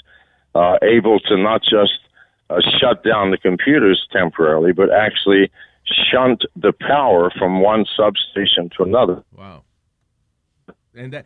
[0.55, 1.99] uh, able to not just
[2.49, 5.51] uh, shut down the computers temporarily, but actually
[6.11, 9.23] shunt the power from one substation to another.
[9.35, 9.63] Wow.
[10.95, 11.25] And that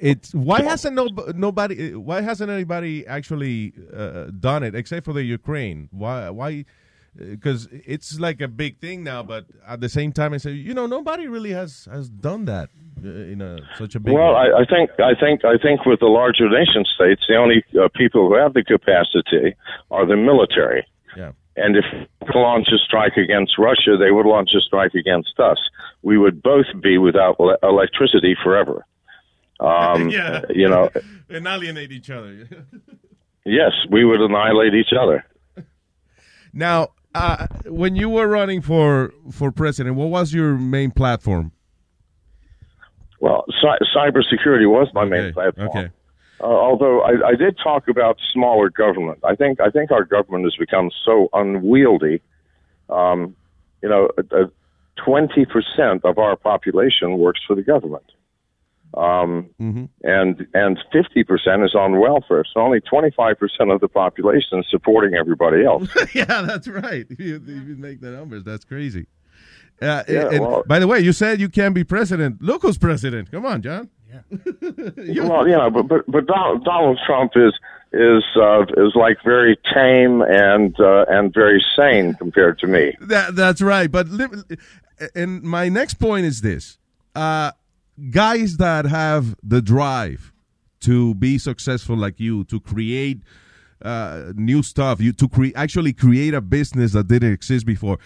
[0.00, 5.24] it's why hasn't no, nobody why hasn't anybody actually uh, done it except for the
[5.24, 5.88] Ukraine?
[5.90, 6.64] Why why
[7.16, 10.74] because it's like a big thing now, but at the same time, I say you
[10.74, 12.70] know nobody really has has done that
[13.04, 14.14] uh, in a such a big.
[14.14, 14.50] Well, way.
[14.56, 17.88] I, I think I think I think with the larger nation states, the only uh,
[17.94, 19.54] people who have the capacity
[19.90, 20.86] are the military.
[21.16, 21.32] Yeah.
[21.56, 21.84] And if
[22.20, 25.58] they launch a strike against Russia, they would launch a strike against us.
[26.02, 28.86] We would both be without ele- electricity forever.
[29.58, 30.88] Um, yeah, You know,
[31.28, 32.46] and alienate each other.
[33.44, 35.24] yes, we would annihilate each other.
[36.52, 41.52] now, uh, when you were running for for president, what was your main platform?
[43.20, 45.68] Well, cy- cybersecurity was my main platform.
[45.68, 45.90] Okay.
[46.40, 50.44] Uh, although I, I did talk about smaller government, I think I think our government
[50.44, 52.22] has become so unwieldy.
[52.88, 53.34] Um,
[53.82, 54.08] you know,
[55.04, 58.04] twenty percent of our population works for the government,
[58.94, 59.50] um,
[60.02, 62.44] and and fifty percent is on welfare.
[62.52, 65.88] So only twenty five percent of the population is supporting everybody else.
[66.14, 67.06] yeah, that's right.
[67.18, 68.44] You, you make the numbers.
[68.44, 69.06] That's crazy.
[69.80, 72.42] Uh, Yeah, and well- by the way, you said you can't be president.
[72.42, 73.30] Look who's president.
[73.30, 73.90] Come on, John.
[74.10, 74.20] Yeah.
[75.28, 77.52] well, you know, but but but Donald, Donald Trump is
[77.92, 82.94] is uh, is like very tame and uh, and very sane compared to me.
[83.02, 83.90] That, that's right.
[83.92, 84.26] But li-
[85.14, 86.78] and my next point is this:
[87.14, 87.52] uh,
[88.10, 90.32] guys that have the drive
[90.80, 93.22] to be successful, like you, to create
[93.82, 97.98] uh, new stuff, you to create actually create a business that didn't exist before.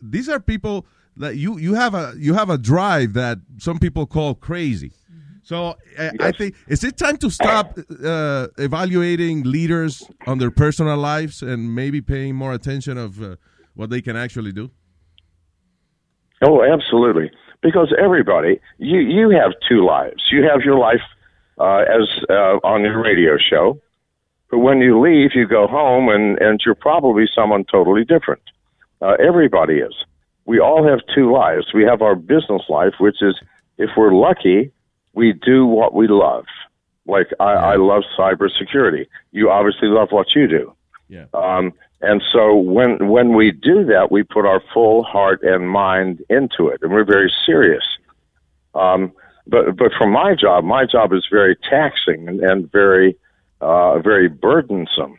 [0.00, 4.06] These are people that you you have a you have a drive that some people
[4.06, 4.92] call crazy.
[5.42, 10.98] So uh, I think is it time to stop uh, evaluating leaders on their personal
[10.98, 13.36] lives and maybe paying more attention of uh,
[13.74, 14.70] what they can actually do?
[16.42, 17.30] Oh, absolutely.
[17.60, 20.22] Because everybody, you you have two lives.
[20.30, 21.02] You have your life
[21.58, 23.80] uh, as uh, on your radio show,
[24.50, 28.42] but when you leave, you go home, and and you're probably someone totally different.
[29.00, 29.94] Uh, everybody is.
[30.44, 31.74] We all have two lives.
[31.74, 33.36] We have our business life, which is,
[33.76, 34.72] if we're lucky,
[35.12, 36.46] we do what we love.
[37.06, 39.06] Like I, I love cybersecurity.
[39.32, 40.74] You obviously love what you do.
[41.08, 41.26] Yeah.
[41.34, 46.22] Um, and so when when we do that, we put our full heart and mind
[46.30, 47.82] into it, and we're very serious.
[48.74, 49.12] Um,
[49.46, 53.16] but but for my job, my job is very taxing and, and very
[53.60, 55.16] uh, very burdensome.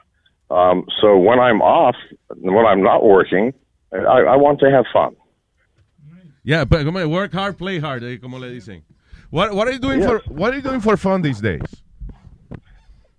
[0.49, 1.95] Um, so when I'm off,
[2.37, 3.53] when I'm not working,
[3.91, 5.15] I, I want to have fun.
[6.43, 8.83] Yeah, but come on, work hard, play hard, eh, como le dicen.
[9.29, 11.61] What what are you doing for what are you doing for fun these days?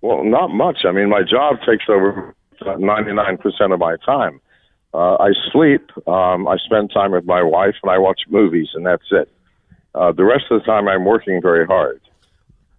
[0.01, 0.79] Well, not much.
[0.83, 2.35] I mean, my job takes over
[2.77, 4.41] ninety nine percent of my time.
[4.93, 5.89] Uh, I sleep.
[6.07, 9.29] Um, I spend time with my wife, and I watch movies, and that's it.
[9.95, 12.01] Uh, the rest of the time, I'm working very hard.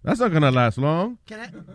[0.03, 1.17] That's not gonna last long.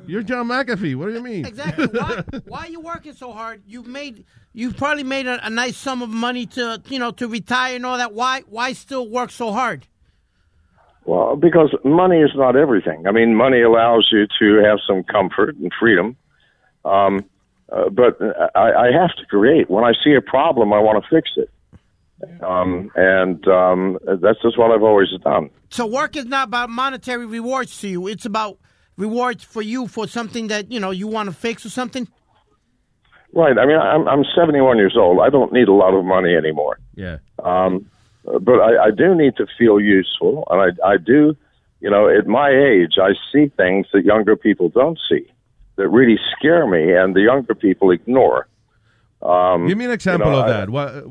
[0.07, 0.95] You're John McAfee.
[0.97, 1.47] What do you mean?
[1.47, 1.87] Exactly.
[1.93, 3.63] Why, why are you working so hard?
[3.67, 7.27] You've made, you've probably made a, a nice sum of money to, you know, to
[7.27, 8.13] retire and all that.
[8.13, 9.87] Why, why still work so hard?
[11.07, 13.07] Well, because money is not everything.
[13.07, 16.19] I mean, money allows you to have some comfort and freedom.
[16.85, 17.25] Um,
[17.71, 18.19] uh, but
[18.55, 19.69] I, I have to create.
[19.69, 21.51] When I see a problem, I want to fix it.
[22.43, 25.51] Um, and um, that's just what I've always done.
[25.71, 28.09] So work is not about monetary rewards to you.
[28.09, 28.59] It's about
[28.97, 32.09] rewards for you for something that you know you want to fix or something.
[33.33, 33.57] Right.
[33.59, 35.21] I mean, I'm, I'm 71 years old.
[35.21, 36.79] I don't need a lot of money anymore.
[36.95, 37.19] Yeah.
[37.45, 37.89] Um,
[38.25, 41.37] but I, I do need to feel useful, and I, I do,
[41.81, 45.31] you know, at my age, I see things that younger people don't see
[45.79, 48.47] that really scare me, and the younger people ignore.
[49.23, 50.71] Um, Give me an example you know, of I- that.
[50.71, 51.03] What, uh,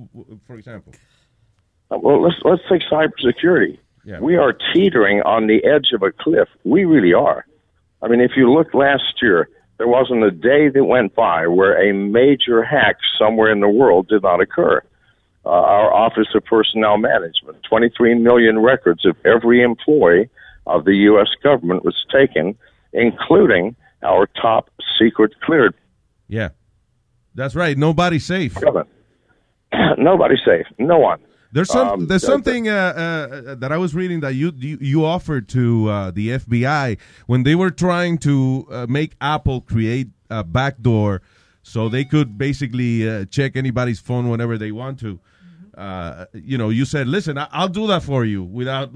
[0.45, 0.94] for example?
[1.89, 3.80] Well, let's let's take cybersecurity.
[4.06, 4.19] Yeah.
[4.19, 6.48] We are teetering on the edge of a cliff.
[6.64, 7.45] We really are.
[8.02, 11.76] I mean, if you look last year, there wasn't a day that went by where
[11.81, 14.81] a major hack somewhere in the world did not occur.
[15.45, 17.64] uh, our Office of Personnel Management.
[17.64, 20.30] 23 million records of every employee
[20.65, 21.30] of the U.S.
[21.41, 22.57] government was taken,
[22.91, 23.73] including
[24.07, 24.69] our top
[24.99, 25.75] secret cleared.
[26.27, 26.49] Yeah.
[27.35, 27.77] That's right.
[27.77, 28.57] Nobody's safe.
[29.97, 30.65] Nobody's safe.
[30.79, 31.19] No one.
[31.51, 31.88] There's some.
[31.88, 35.89] Um, there's something uh, uh, that I was reading that you you, you offered to
[35.89, 41.21] uh, the FBI when they were trying to uh, make Apple create a backdoor
[41.63, 45.19] so they could basically uh, check anybody's phone whenever they want to.
[45.77, 48.91] Uh, you know, you said, "Listen, I, I'll do that for you without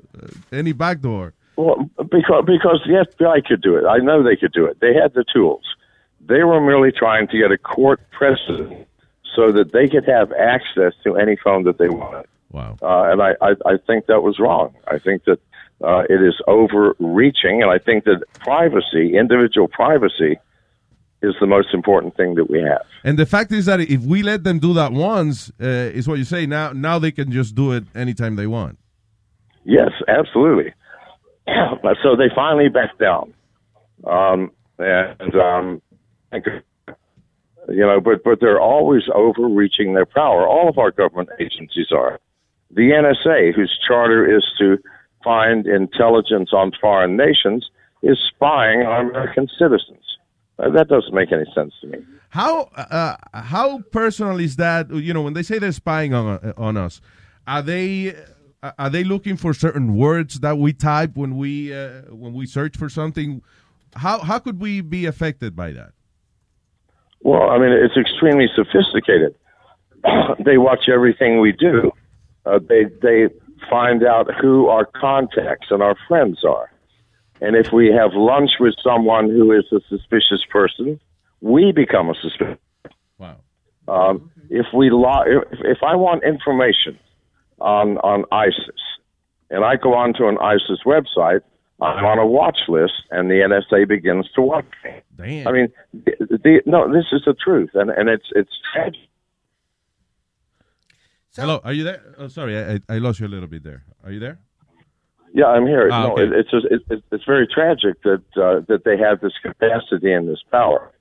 [0.52, 3.84] any backdoor." Well, because because the FBI could do it.
[3.84, 4.80] I know they could do it.
[4.80, 5.64] They had the tools.
[6.26, 8.86] They were merely trying to get a court precedent
[9.36, 12.26] so that they could have access to any phone that they wanted.
[12.50, 12.76] Wow.
[12.80, 14.74] Uh, and I, I, I think that was wrong.
[14.88, 15.38] I think that
[15.84, 20.38] uh, it is overreaching, and I think that privacy, individual privacy,
[21.22, 22.86] is the most important thing that we have.
[23.04, 26.18] And the fact is that if we let them do that once, uh, is what
[26.18, 26.46] you say.
[26.46, 28.78] Now, now they can just do it anytime they want.
[29.64, 30.72] Yes, absolutely.
[31.82, 33.32] But so they finally backed down,
[34.04, 35.82] um, and um,
[36.32, 40.46] you know, but but they're always overreaching their power.
[40.46, 42.20] All of our government agencies are.
[42.72, 44.78] The NSA, whose charter is to
[45.24, 47.68] find intelligence on foreign nations,
[48.02, 50.04] is spying on American citizens.
[50.58, 51.98] Uh, that doesn't make any sense to me.
[52.30, 54.90] How uh, how personal is that?
[54.90, 57.00] You know, when they say they're spying on on us,
[57.46, 58.14] are they
[58.62, 62.76] are they looking for certain words that we type when we uh, when we search
[62.76, 63.42] for something?
[63.94, 65.92] How how could we be affected by that?
[67.22, 69.34] Well, I mean, it's extremely sophisticated.
[70.44, 71.90] they watch everything we do.
[72.44, 73.28] Uh, they they
[73.68, 76.70] find out who our contacts and our friends are,
[77.40, 81.00] and if we have lunch with someone who is a suspicious person,
[81.40, 82.58] we become a suspicious.
[83.18, 83.36] Wow.
[83.88, 86.98] Um, if we lo- if, if I want information
[87.60, 88.80] on on ISIS,
[89.50, 91.42] and I go onto an ISIS website,
[91.82, 95.00] I'm on a watch list, and the NSA begins to watch me.
[95.16, 95.48] Damn.
[95.48, 99.00] I mean, the, the, no, this is the truth, and and it's it's tragic.
[101.36, 102.02] Hello, are you there?
[102.18, 103.84] Oh, sorry, I, I I lost you a little bit there.
[104.04, 104.38] Are you there?
[105.32, 105.88] Yeah, I'm here.
[105.90, 106.24] Ah, no, okay.
[106.24, 110.12] it, it's just, it, it, it's very tragic that uh, that they have this capacity
[110.12, 110.92] and this power.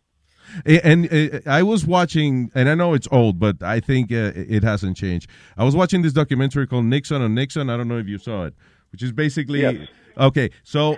[0.65, 4.31] A- And uh, I was watching, and I know it's old, but I think uh,
[4.35, 5.29] it hasn't changed.
[5.57, 7.69] I was watching this documentary called Nixon on Nixon.
[7.69, 8.53] I don't know if you saw it,
[8.91, 9.87] which is basically Yes.
[10.17, 10.49] okay.
[10.63, 10.97] So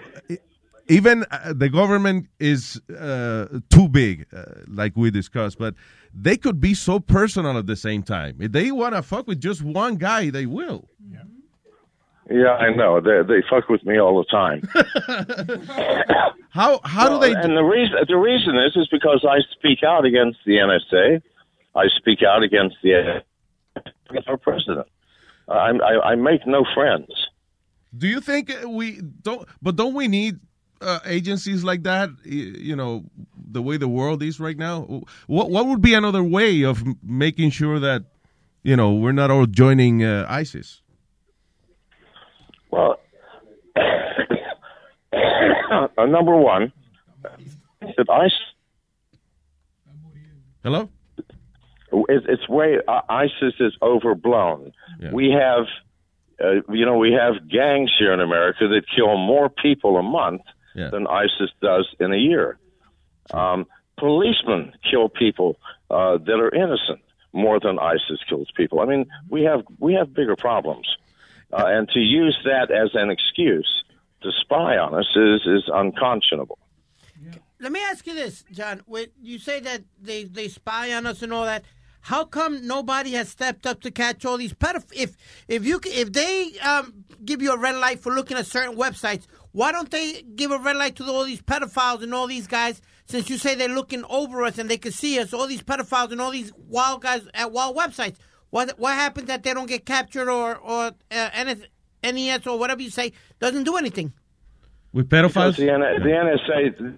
[0.88, 5.74] even uh, the government is uh, too big, uh, like we discussed, but
[6.14, 8.38] they could be so personal at the same time.
[8.42, 10.90] If they want to fuck with just one guy, they will.
[11.10, 11.20] Yeah,
[12.32, 13.02] I know.
[13.02, 14.62] They they fuck with me all the time.
[16.50, 17.34] how how do they?
[17.34, 21.22] And the reason the reason is is because I speak out against the NSA.
[21.76, 23.24] I speak out against the
[24.10, 24.88] against our president.
[25.48, 27.08] I, I I make no friends.
[27.98, 29.48] Do you think we don't?
[29.62, 30.40] But don't we need
[30.82, 32.10] uh, agencies like that?
[32.24, 33.06] You know,
[33.36, 35.04] the way the world is right now.
[35.28, 38.06] What what would be another way of making sure that
[38.64, 40.81] you know we're not all joining uh, ISIS?
[42.72, 43.00] Well,
[43.76, 46.74] uh, number one,
[47.22, 48.30] that I
[50.64, 50.90] Hello.
[51.92, 54.72] it, it's way uh, ISIS is overblown.
[55.12, 55.66] We have,
[56.44, 60.44] uh, you know, we have gangs here in America that kill more people a month
[60.92, 62.60] than ISIS does in a year.
[63.32, 63.66] Um,
[63.98, 65.58] policemen kill people
[65.90, 67.02] uh, that are innocent
[67.34, 68.80] more than ISIS kills people.
[68.80, 70.88] I mean, we have we have bigger problems,
[71.54, 73.84] uh, and to use that as an excuse
[74.22, 76.60] to spy on us is is unconscionable.
[77.60, 78.82] Let me ask you this, John.
[78.88, 81.64] When you say that they, they spy on us and all that,
[82.02, 84.92] how come nobody has stepped up to catch all these pedophiles?
[84.96, 85.18] If
[85.48, 89.28] if you if they um, give you a red light for looking at certain websites,
[89.52, 92.82] why don't they give a red light to all these pedophiles and all these guys?
[93.06, 96.12] Since you say they're looking over us and they can see us, all these pedophiles
[96.12, 98.16] and all these wild guys at wild websites.
[98.52, 101.66] What what happens that they don't get captured or or uh, NS,
[102.04, 104.14] NES or whatever you say doesn't do anything?
[104.94, 105.56] With Because pedophiles?
[105.58, 106.98] the, N- the NSA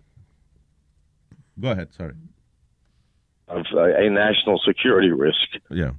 [1.60, 1.94] Go ahead.
[1.94, 2.14] Sorry.
[3.48, 5.38] of uh, a national security risk.
[5.70, 5.92] Yeah.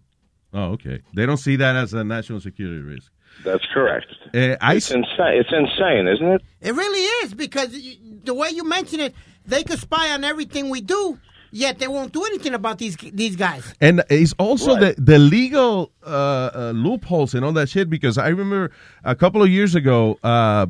[0.52, 1.01] Oh, okay.
[1.14, 3.10] They don't see that as a national security risk.
[3.44, 4.06] That's correct.
[4.35, 5.35] Uh, I It's insane.
[5.40, 6.43] It's insane, isn't it?
[6.60, 9.14] It really is because y- the way you mention it,
[9.47, 11.18] they could spy on everything we do,
[11.55, 13.74] yet they won't do anything about these these guys.
[13.81, 17.89] And it's also the the legal uh, uh, loopholes and all that shit.
[17.89, 18.70] Because I remember
[19.05, 20.66] a couple of years ago, uh,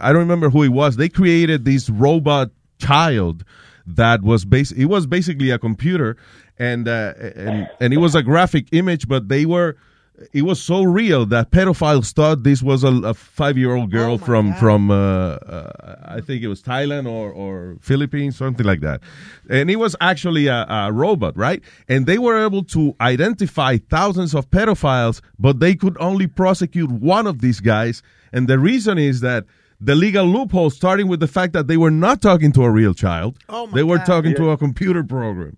[0.00, 0.96] I don't remember who it was.
[0.96, 3.44] They created this robot child
[3.86, 6.16] that was bas- It was basically a computer,
[6.58, 9.76] and uh, and and it was a graphic image, but they were.
[10.32, 14.90] It was so real that pedophiles thought this was a, a five-year-old girl from from
[14.90, 19.00] uh, uh, I think it was Thailand or or Philippines, something like that,
[19.48, 21.60] and it was actually a, a robot, right?
[21.88, 27.26] And they were able to identify thousands of pedophiles, but they could only prosecute one
[27.26, 28.02] of these guys,
[28.32, 29.44] and the reason is that
[29.80, 32.94] the legal loophole, starting with the fact that they were not talking to a real
[32.94, 34.06] child, Oh, my they were God.
[34.06, 35.56] talking to a computer program.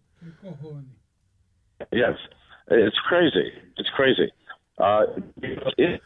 [1.93, 2.17] Yes,
[2.71, 3.53] it's crazy.
[3.77, 4.31] It's crazy.
[4.79, 5.05] Uh,
[5.79, 6.01] it,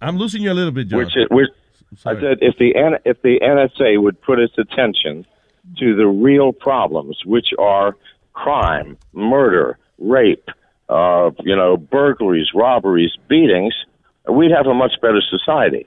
[0.00, 0.98] I'm losing you a little bit, John.
[0.98, 1.48] which, it, which
[2.04, 5.26] I said, if the if the NSA would put its attention
[5.78, 7.96] to the real problems, which are
[8.32, 10.48] crime, murder, rape,
[10.88, 13.74] uh, you know, burglaries, robberies, beatings,
[14.30, 15.86] we'd have a much better society.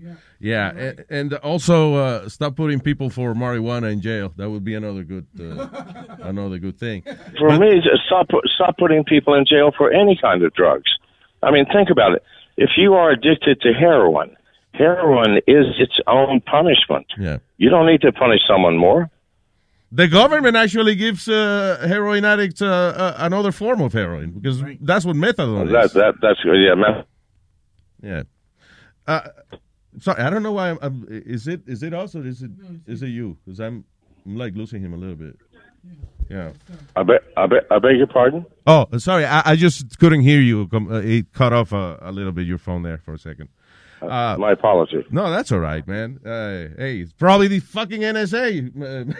[0.00, 4.32] Yeah, a- and also uh, stop putting people for marijuana in jail.
[4.36, 5.68] That would be another good, uh,
[6.22, 7.02] another good thing.
[7.38, 10.90] For me, just stop stop putting people in jail for any kind of drugs.
[11.42, 12.22] I mean, think about it.
[12.56, 14.36] If you are addicted to heroin,
[14.74, 17.06] heroin is its own punishment.
[17.18, 17.38] Yeah.
[17.56, 19.10] You don't need to punish someone more.
[19.90, 25.04] The government actually gives uh, heroin addicts uh, uh, another form of heroin because that's
[25.04, 25.72] what methadone is.
[25.72, 25.92] That is.
[25.94, 26.74] that that's yeah.
[26.74, 27.06] meth-
[28.02, 28.22] Yeah.
[30.00, 30.70] Sorry, I don't know why.
[30.70, 31.06] I'm, I'm.
[31.08, 32.50] Is it is it us or is it
[32.86, 33.36] is it you?
[33.44, 33.84] Because I'm,
[34.26, 35.36] I'm like losing him a little bit.
[36.28, 36.52] Yeah.
[36.96, 38.44] I beg I beg I beg your pardon.
[38.66, 39.24] Oh, sorry.
[39.24, 40.66] I, I just couldn't hear you.
[40.68, 43.48] Com- uh, It cut off a, a little bit your phone there for a second.
[44.02, 45.04] Uh, My apology.
[45.10, 46.20] No, that's all right, man.
[46.24, 48.68] Uh, hey, it's probably the fucking NSA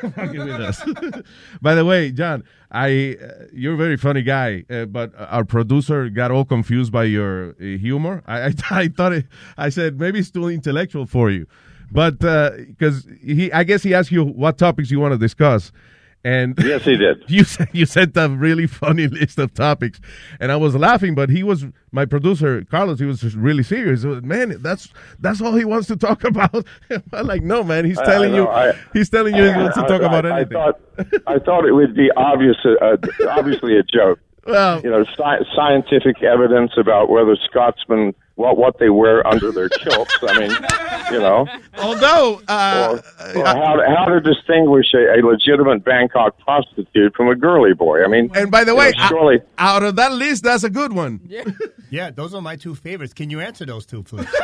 [0.02, 0.82] uh, fucking with us.
[1.62, 6.08] By the way, John, I uh, you're a very funny guy, uh, but our producer
[6.10, 8.22] got all confused by your uh, humor.
[8.26, 9.26] I, I I thought it,
[9.56, 11.46] I said maybe it's too intellectual for you,
[11.90, 15.72] but because he, I guess he asked you what topics you want to discuss.
[16.24, 17.22] And Yes, he did.
[17.28, 20.00] You said you sent a really funny list of topics,
[20.40, 21.14] and I was laughing.
[21.14, 22.98] But he was my producer, Carlos.
[22.98, 24.04] He was just really serious.
[24.04, 24.88] Was, Man, that's
[25.20, 26.64] that's all he wants to talk about.
[27.12, 27.84] I'm like, no, man.
[27.84, 28.48] He's I- I telling you.
[28.48, 30.52] I- he's telling you he wants to I- talk I- about I anything.
[30.58, 30.80] thought
[31.26, 32.96] I thought it would be obvious, uh,
[33.30, 34.18] obviously a joke.
[34.46, 39.68] Well, you know, sci- scientific evidence about whether Scotsmen what what they wear under their
[39.84, 40.16] kilts.
[40.22, 40.50] I mean,
[41.12, 41.46] you know,
[41.78, 42.98] although uh,
[43.34, 47.74] or, or how to, how to distinguish a, a legitimate Bangkok prostitute from a girly
[47.74, 48.04] boy.
[48.04, 49.40] I mean, and by the way, know, surely.
[49.58, 51.20] out of that list, that's a good one.
[51.26, 51.44] Yeah,
[51.90, 53.12] yeah, those are my two favorites.
[53.12, 54.26] Can you answer those two, please?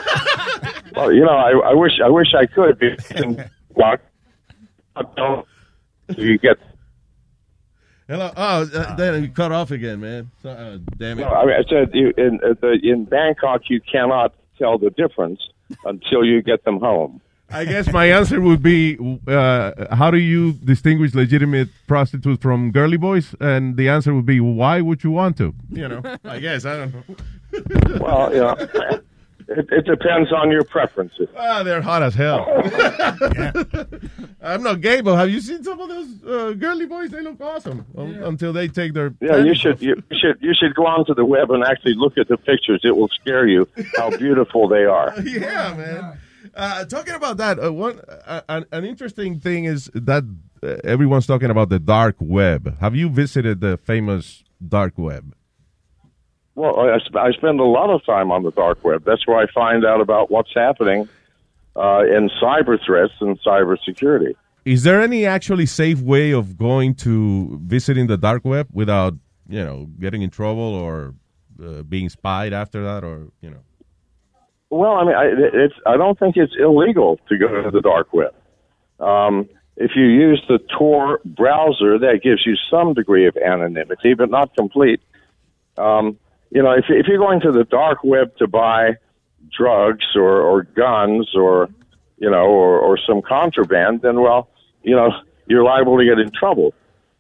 [0.95, 2.79] Well, you know, I, I wish I wish I could.
[2.79, 2.97] Be,
[3.71, 4.01] walk,
[5.17, 5.45] don't
[6.17, 6.57] you get
[8.09, 8.31] Hello.
[8.37, 10.31] Oh, uh, then you cut off again, man.
[10.43, 11.23] So, uh, damn it.
[11.23, 14.91] No, I, mean, I said you, in uh, the, in Bangkok you cannot tell the
[14.91, 15.41] difference
[15.85, 17.21] until you get them home.
[17.51, 18.99] I guess my answer would be,
[19.29, 23.35] uh, how do you distinguish legitimate prostitutes from girly boys?
[23.41, 25.55] And the answer would be, why would you want to?
[25.71, 27.99] You know, I guess I don't know.
[28.01, 29.01] Well, you know,
[29.49, 31.29] it, it depends on your preferences.
[31.37, 32.47] Ah, they're hot as hell.
[34.43, 37.11] I'm not gay, but have you seen some of those uh, girly boys?
[37.11, 39.15] They look awesome um, until they take their.
[39.21, 39.83] Yeah, you should off.
[39.83, 42.81] you should you should go onto the web and actually look at the pictures.
[42.85, 45.15] It will scare you how beautiful they are.
[45.23, 46.19] yeah, man.
[46.55, 50.25] Uh, talking about that, uh, one uh, an, an interesting thing is that
[50.63, 52.79] uh, everyone's talking about the dark web.
[52.81, 55.35] Have you visited the famous dark web?
[56.57, 59.05] Well, I, I spend a lot of time on the dark web.
[59.05, 61.09] That's where I find out about what's happening
[61.75, 64.37] uh, in cyber threats and cyber security.
[64.65, 69.15] Is there any actually safe way of going to visiting the dark web without,
[69.49, 71.15] you know, getting in trouble or
[71.63, 73.61] uh, being spied after that, or you know?
[74.71, 75.25] Well, I mean, I,
[75.65, 78.35] it's I don't think it's illegal to go to the dark web.
[79.01, 84.31] Um, if you use the Tor browser, that gives you some degree of anonymity, but
[84.31, 85.01] not complete.
[85.77, 86.19] Um,
[86.55, 88.97] you know, if, if you're going to the dark web to buy
[89.55, 91.69] drugs or, or guns or
[92.17, 94.49] you know or, or some contraband, then well,
[94.83, 95.11] you know,
[95.47, 96.73] you're liable to get in trouble.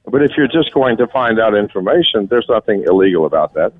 [0.06, 3.72] But if you're just going to find out information, there's nothing illegal about that.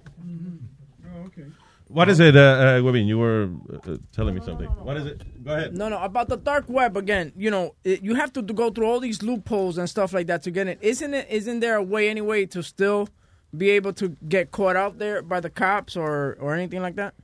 [1.88, 3.06] What is it, uh, uh, Webin?
[3.06, 4.66] You were uh, telling me something.
[4.66, 5.44] What is it?
[5.44, 5.76] Go ahead.
[5.76, 7.32] No, no, about the dark web again.
[7.36, 10.42] You know, it, you have to go through all these loopholes and stuff like that
[10.42, 10.78] to get it.
[10.80, 11.28] Isn't it?
[11.30, 13.08] Isn't there a way anyway to still
[13.56, 17.14] be able to get caught out there by the cops or or anything like that?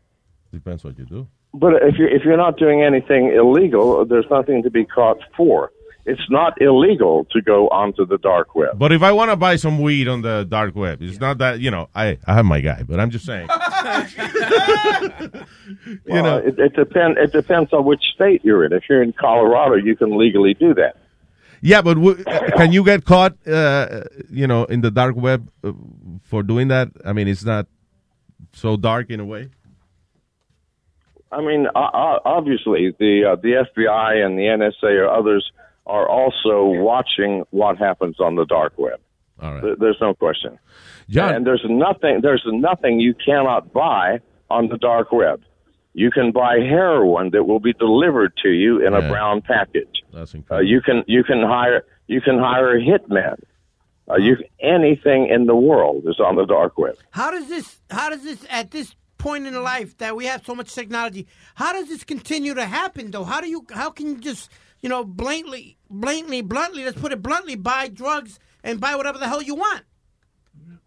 [0.52, 1.28] Depends what you do.
[1.52, 5.70] But if you if you're not doing anything illegal, there's nothing to be caught for.
[6.06, 8.78] It's not illegal to go onto the dark web.
[8.78, 11.60] But if I want to buy some weed on the dark web, it's not that
[11.60, 11.88] you know.
[11.94, 13.48] I I have my guy, but I'm just saying.
[16.06, 17.18] Well, it, it depends.
[17.20, 18.72] It depends on which state you're in.
[18.72, 20.96] If you're in Colorado, you can legally do that.
[21.62, 25.50] Yeah, but w- uh, can you get caught, uh, you know, in the dark web
[25.62, 25.72] uh,
[26.22, 26.88] for doing that?
[27.04, 27.66] I mean, it's not
[28.52, 29.50] so dark in a way.
[31.32, 35.52] I mean, obviously, the uh, the FBI and the NSA or others
[35.86, 39.00] are also watching what happens on the dark web.
[39.40, 39.78] All right.
[39.78, 40.58] There's no question.
[41.08, 41.34] John.
[41.34, 42.20] And there's nothing.
[42.22, 44.20] There's nothing you cannot buy
[44.50, 45.42] on the dark web.
[46.04, 49.96] You can buy heroin that will be delivered to you in a brown package.
[50.14, 50.68] That's Uh, incredible.
[50.72, 51.80] you can you can hire
[52.14, 53.36] you can hire hitmen.
[54.10, 54.34] Uh, you
[54.76, 56.96] anything in the world is on the dark web.
[57.20, 57.66] How does this?
[57.98, 61.26] How does this at this point in life that we have so much technology?
[61.62, 63.24] How does this continue to happen though?
[63.32, 63.60] How do you?
[63.80, 64.50] How can you just
[64.82, 66.82] you know blatantly, blatantly, bluntly?
[66.86, 68.32] Let's put it bluntly: buy drugs
[68.66, 69.82] and buy whatever the hell you want,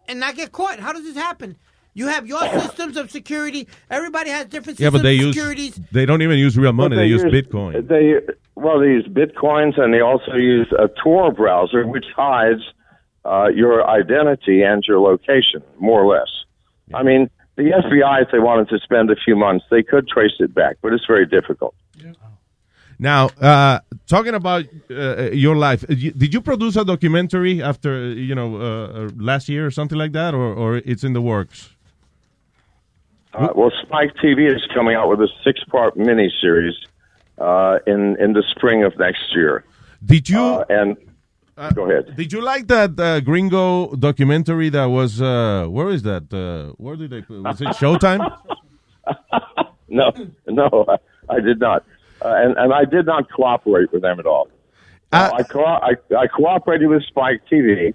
[0.08, 0.80] and not get caught.
[0.80, 1.56] How does this happen?
[1.94, 3.66] You have your systems of security.
[3.90, 5.80] Everybody has different Yeah, systems but they of use securities.
[5.92, 6.96] they don't even use real money.
[6.96, 7.88] But They, use Bitcoin.
[7.88, 12.60] They well, they use bitcoins, and they also use a Tor browser, which hides
[13.24, 16.30] uh, your identity and your location, more or less.
[16.94, 20.32] I mean, the FBI, if they wanted to spend a few months, they could trace
[20.38, 21.74] it back, but it's very difficult.
[22.98, 28.56] Now, uh, talking about uh, your life, did you produce a documentary after you know
[28.56, 31.70] uh, uh, last year or something like that, or or it's in the works?
[33.34, 36.74] Uh, well, Spike TV is coming out with a six-part miniseries
[37.38, 39.64] uh, in in the spring of next year.
[40.04, 40.38] Did you?
[40.40, 40.96] Uh, and
[41.74, 42.14] go ahead.
[42.16, 46.32] Did you like that uh, Gringo documentary that was uh, where is that?
[46.32, 47.42] Uh, where did they put?
[47.42, 48.22] Was it Showtime?
[49.86, 50.10] No,
[50.48, 50.96] no, I,
[51.36, 51.84] I did not,
[52.24, 54.48] uh, and and I did not cooperate with them at all.
[55.12, 57.94] Uh, I, co- I I cooperated with Spike TV,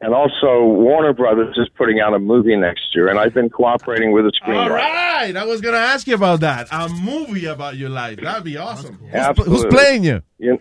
[0.00, 4.12] and also Warner Brothers is putting out a movie next year, and I've been cooperating
[4.12, 4.70] with the All screenwriter.
[4.70, 6.68] right, I was gonna ask you about that.
[6.72, 8.18] A movie about your life.
[8.20, 8.94] That'd be awesome.
[8.96, 9.54] Who's, Absolutely.
[9.56, 10.22] who's playing you?
[10.38, 10.58] You-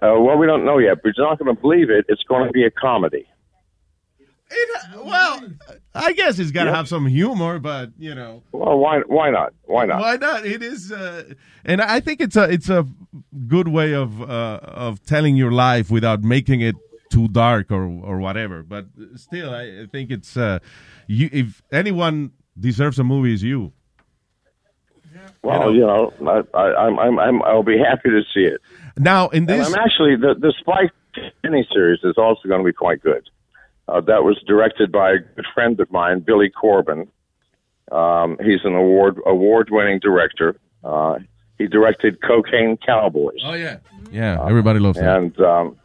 [0.00, 2.04] uh, well, we don't know yet, but you're not going to believe it.
[2.08, 3.26] It's going to be a comedy.
[4.48, 4.68] It,
[5.04, 5.42] Well,
[5.92, 6.76] I guess it's got to Yep.
[6.76, 8.42] have some humor, but you know.
[8.52, 9.54] Well, why why not?
[9.64, 10.00] Why not?
[10.00, 10.46] Why not?
[10.46, 11.34] It is, uh,
[11.64, 12.86] and I think it's a it's a
[13.48, 16.76] good way of uh, of telling your life without making it
[17.12, 18.62] too dark or or whatever.
[18.74, 18.86] But
[19.16, 20.58] still, I, I think it's uh,
[21.06, 21.28] you.
[21.32, 23.72] If anyone deserves a movie, is you.
[25.42, 28.60] Well, you know, I, I, I'm, I'm, I'm, I'll be happy to see it.
[28.96, 30.92] Now, in And this, I'm actually the the Spike
[31.44, 33.28] miniseries is also going to be quite good.
[33.88, 37.08] Uh, that was directed by a good friend of mine, Billy Corbin.
[37.90, 40.56] Um, he's an award award winning director.
[40.84, 41.18] Uh,
[41.58, 43.78] he directed Cocaine Cowboys, oh yeah,
[44.10, 45.16] yeah, everybody loves that.
[45.16, 45.76] and um,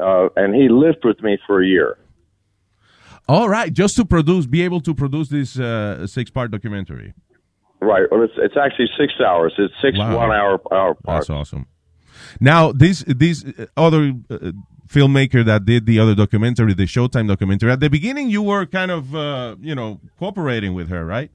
[0.00, 1.98] uh, and he lived with me for a year.
[3.28, 7.14] All right, just to produce, be able to produce this uh, six part documentary.
[7.80, 8.02] Right.
[8.10, 9.54] Well, it's it's actually six hours.
[9.56, 10.16] It's six Wow.
[10.16, 11.28] one hour hour parts.
[11.28, 11.66] That's awesome.
[12.40, 14.52] Now, this this uh, other uh,
[14.88, 18.90] filmmaker that did the other documentary, the Showtime documentary, at the beginning you were kind
[18.90, 21.30] of uh, you know cooperating with her, right?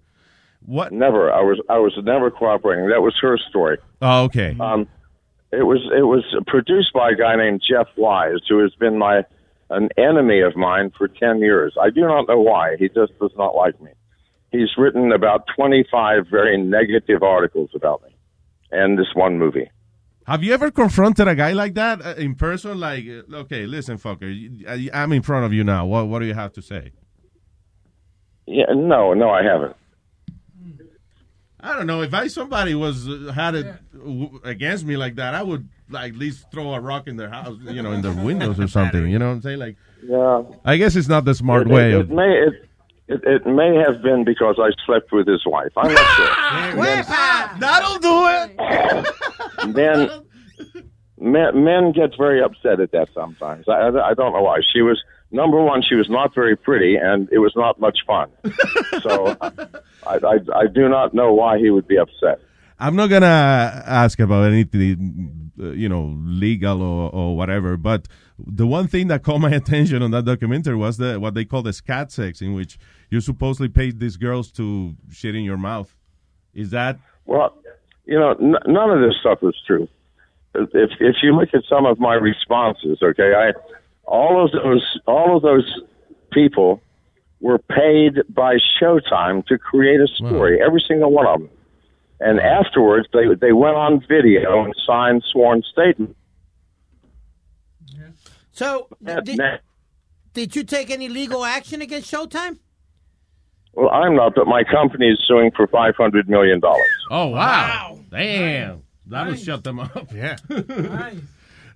[0.62, 0.92] What?
[0.92, 1.32] Never.
[1.32, 2.90] I was I was never cooperating.
[2.90, 3.78] That was her story.
[4.02, 4.56] Oh, okay.
[4.60, 4.88] Um,
[5.58, 9.24] it was it was produced by a guy named Jeff Wise, who has been my
[9.70, 11.76] an enemy of mine for ten years.
[11.82, 12.76] I do not know why.
[12.78, 13.92] He just does not like me.
[14.52, 18.16] He's written about twenty five very negative articles about me,
[18.72, 19.70] and this one movie.
[20.28, 22.80] Have you ever confronted a guy like that uh, in person?
[22.80, 25.86] Like, uh, okay, listen, fucker, I'm in front of you now.
[25.86, 26.92] What what do you have to say?
[28.48, 29.76] Yeah, no, no, I haven't.
[31.66, 32.02] I don't know.
[32.02, 36.14] If I somebody was uh, had it w- against me like that, I would like
[36.14, 39.08] at least throw a rock in their house, you know, in their windows or something.
[39.08, 39.60] You know what I'm saying?
[39.60, 40.44] Like, Yeah.
[40.64, 42.10] I guess it's not the smart It- way it, of.
[42.10, 42.54] may it,
[43.08, 45.72] it it may have been because I slept with his wife.
[45.78, 47.60] I'm not sure.
[47.60, 49.76] That'll do it.
[49.76, 50.10] men,
[51.20, 53.68] men men get very upset at that sometimes.
[53.68, 54.60] I, I I don't know why.
[54.74, 55.02] She was
[55.32, 55.82] number one.
[55.82, 58.30] She was not very pretty, and it was not much fun.
[59.02, 62.40] so I, I I do not know why he would be upset.
[62.80, 67.78] I'm not gonna ask about anything, uh, you know, legal or, or whatever.
[67.78, 68.08] But
[68.38, 71.62] the one thing that caught my attention on that documentary was the what they call
[71.62, 72.78] the scat sex, in which
[73.10, 75.96] you supposedly paid these girls to shit in your mouth.
[76.54, 77.58] Is that Well,
[78.06, 79.88] you know, n- none of this stuff is true.
[80.54, 83.54] If if you look at some of my responses, okay, I
[84.06, 85.82] all of those all of those
[86.32, 86.82] people
[87.40, 91.50] were paid by Showtime to create a story, every single one of them.
[92.20, 96.16] And afterwards, they they went on video and signed sworn statements.
[98.52, 99.38] So, did,
[100.34, 102.58] did you take any legal action against Showtime?
[103.74, 106.96] well, I'm not, but my company is suing for five hundred million dollars.
[107.12, 108.00] Oh wow!
[108.10, 110.12] Damn, that'll shut them up.
[110.14, 110.38] Yeah.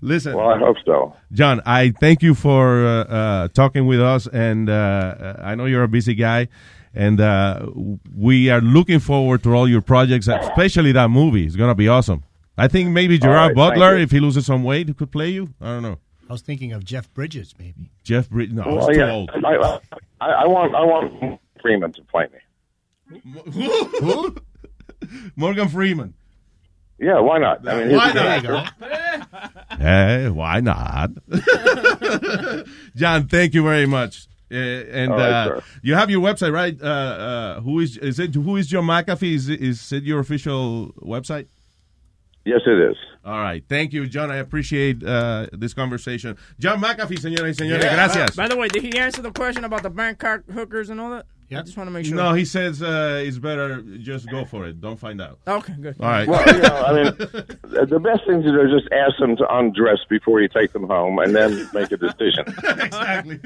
[0.01, 0.35] Listen.
[0.35, 1.13] Well, I hope so.
[1.31, 5.83] John, I thank you for uh, uh, talking with us, and uh, I know you're
[5.83, 6.47] a busy guy,
[6.93, 7.67] and uh,
[8.15, 11.45] we are looking forward to all your projects, especially that movie.
[11.45, 12.23] It's gonna be awesome.
[12.57, 15.53] I think maybe Gerard right, Butler, if he loses some weight, could play you.
[15.61, 15.97] I don't know.
[16.29, 17.89] I was thinking of Jeff Bridges, maybe.
[18.03, 18.53] Jeff Bridges.
[18.53, 19.31] No, Well, too yeah, old.
[19.33, 19.79] I,
[20.21, 23.19] I, I want I want Freeman to play me.
[23.51, 24.35] Who?
[25.35, 26.13] Morgan Freeman.
[26.99, 27.67] Yeah, why not?
[27.67, 28.73] I mean, he's Why a good not?
[29.79, 31.11] Hey, why not?
[32.95, 34.27] John, thank you very much.
[34.51, 36.75] Uh, and All right, uh, you have your website, right?
[36.81, 38.33] Uh, uh, who is is it?
[38.33, 39.35] Who is John McAfee?
[39.35, 41.47] Is it, is it your official website?
[42.45, 42.97] Yes, it is.
[43.23, 44.31] All right, thank you, John.
[44.31, 46.35] I appreciate uh, this conversation.
[46.59, 47.93] John McAfee, señoras y señores, Yeah.
[47.95, 48.35] gracias.
[48.35, 51.25] By the way, did he answer the question about the Bangkok hookers and all that?
[51.51, 52.15] I just want to make sure.
[52.15, 54.79] No, he says uh, it's better just go for it.
[54.79, 55.39] Don't find out.
[55.47, 55.95] Okay, good.
[55.99, 56.27] All right.
[56.27, 57.13] Well, you know, I mean,
[57.89, 60.87] the best thing to do is just ask them to undress before you take them
[60.87, 62.45] home, and then make a decision.
[62.79, 63.37] exactly.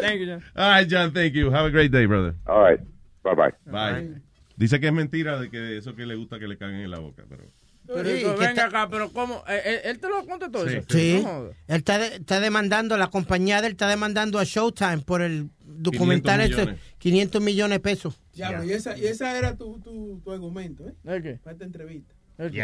[0.00, 0.42] Thank you, John.
[0.56, 1.12] All right, John.
[1.12, 1.50] Thank you.
[1.50, 2.34] Have a great day, brother.
[2.46, 2.80] All right.
[3.22, 3.52] Bye bye.
[3.66, 4.08] Bye.
[4.56, 6.98] Dice que es mentira de que eso que le gusta que le caguen en la
[6.98, 7.44] boca, pero.
[7.86, 9.44] Pero, Sí, venga está- acá, pero ¿cómo?
[9.46, 10.86] Eh, eh, ¿Él te lo contestó eso?
[10.88, 11.56] Sí, No jodas.
[11.68, 15.50] él está, de- está demandando, la compañía de él está demandando a Showtime por el
[15.84, 16.80] documental 500 ese, millones.
[16.98, 18.14] 500 millones de pesos.
[18.32, 20.94] Ya, y, esa, y esa era tu, tu, tu argumento, ¿eh?
[21.04, 21.34] ¿El qué?
[21.42, 22.14] Para esta entrevista.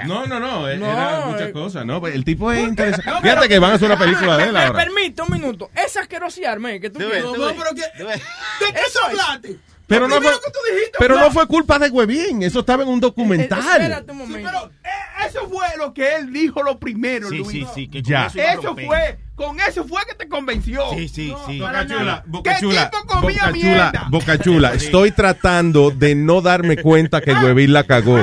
[0.05, 1.53] No, no, no, eh, No, era muchas eh.
[1.53, 2.01] cosas, ¿no?
[2.01, 3.09] Pues El tipo es interesante.
[3.09, 4.85] No, Fíjate pero- que van a hacer una película de él Me ahora.
[4.85, 5.71] permite un minuto.
[5.77, 7.23] Esa asquerosiarme que tú No, quieres.
[7.25, 9.59] no, pero que, ¿de qué Eso hablaste?
[9.87, 12.85] Pero Lo no fue, que tú dijiste, pero no fue culpa de Huevín, eso estaba
[12.85, 13.59] en un documental.
[13.59, 14.49] Espérate un momento.
[14.49, 14.80] Pero eh,
[15.27, 17.51] eso fue lo que él dijo lo primero, Sí, Luis.
[17.51, 18.27] sí, sí, que Ya.
[18.27, 20.83] eso fue, con eso fue que te convenció.
[20.95, 21.59] Sí, sí, sí.
[21.61, 22.25] para Boca Chula, nada.
[22.27, 23.91] Boca ¿Qué Chula, tipo comía Boca mierda?
[23.93, 24.73] Chula, Boca Chula.
[24.75, 28.19] Estoy tratando de no darme cuenta que Huevín la cagó.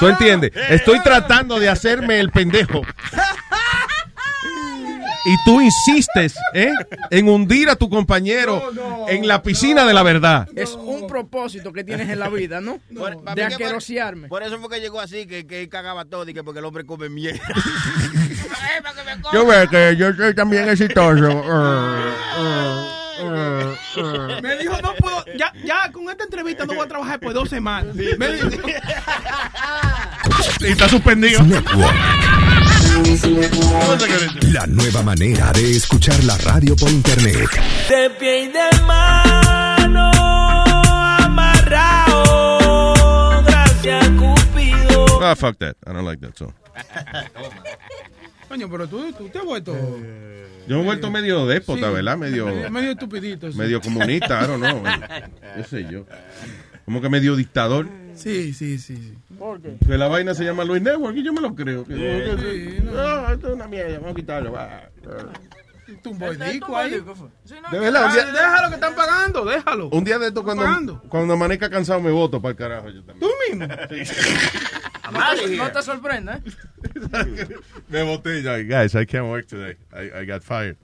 [0.00, 0.52] ¿Tú entiendes?
[0.70, 2.82] Estoy tratando de hacerme el pendejo.
[5.24, 6.72] Y tú insistes ¿eh?
[7.10, 8.60] en hundir a tu compañero
[9.08, 10.48] en la piscina de la verdad.
[10.56, 12.78] Es un propósito que tienes en la vida, ¿no?
[12.96, 13.64] Por- de que
[14.28, 16.64] por- eso fue que llegó así, que, que él cagaba todo y que porque el
[16.64, 17.40] hombre come mierda.
[19.32, 21.42] Yo veo que yo soy también exitoso.
[24.42, 27.48] Me dijo, no puedo, ya, ya con esta entrevista no voy a trabajar por dos
[27.48, 27.94] semanas.
[27.94, 28.48] Me dijo,
[30.60, 31.40] Y está suspendido.
[34.52, 37.48] La nueva manera de escuchar la radio por internet.
[37.88, 40.10] De pie y de mano
[41.18, 42.52] amarrado,
[43.44, 45.22] gracias Cupido.
[45.22, 45.74] Ah, fuck that.
[45.86, 46.52] I don't like that song.
[48.48, 49.72] Coño, pero tú, tú te has vuelto
[50.68, 51.94] Yo me he vuelto medio déspota, Sí.
[51.94, 52.18] ¿verdad?
[52.18, 53.50] Medio, medio, estupidito.
[53.50, 53.56] sí.
[53.56, 54.82] medio comunista, I don't know.
[55.56, 56.04] ¿Qué sé yo?
[56.84, 57.88] Como que medio dictador.
[58.22, 58.96] Sí, sí, sí.
[58.96, 59.18] sí.
[59.86, 61.84] Que la vaina se llama Luis Network y yo me lo creo.
[61.84, 64.52] Que- Sí, Ah, esto es una mierda, vamos a quitarlo.
[64.52, 64.88] va.
[66.02, 66.90] Tumbo el disco ahí.
[66.90, 69.88] De verdad, Ah, día, Déjalo que están pagando, déjalo.
[69.90, 71.02] un día de esto cuando, pagando.
[71.08, 72.88] cuando amanezca cansado me voto para el carajo.
[72.88, 73.20] Yo también.
[73.20, 73.66] Tú mismo.
[75.12, 76.52] No te, no te sorprenda, ¿eh?
[77.88, 78.56] Me voté ya.
[78.62, 79.76] Guys, I can't work today.
[79.92, 80.76] I, I got fired.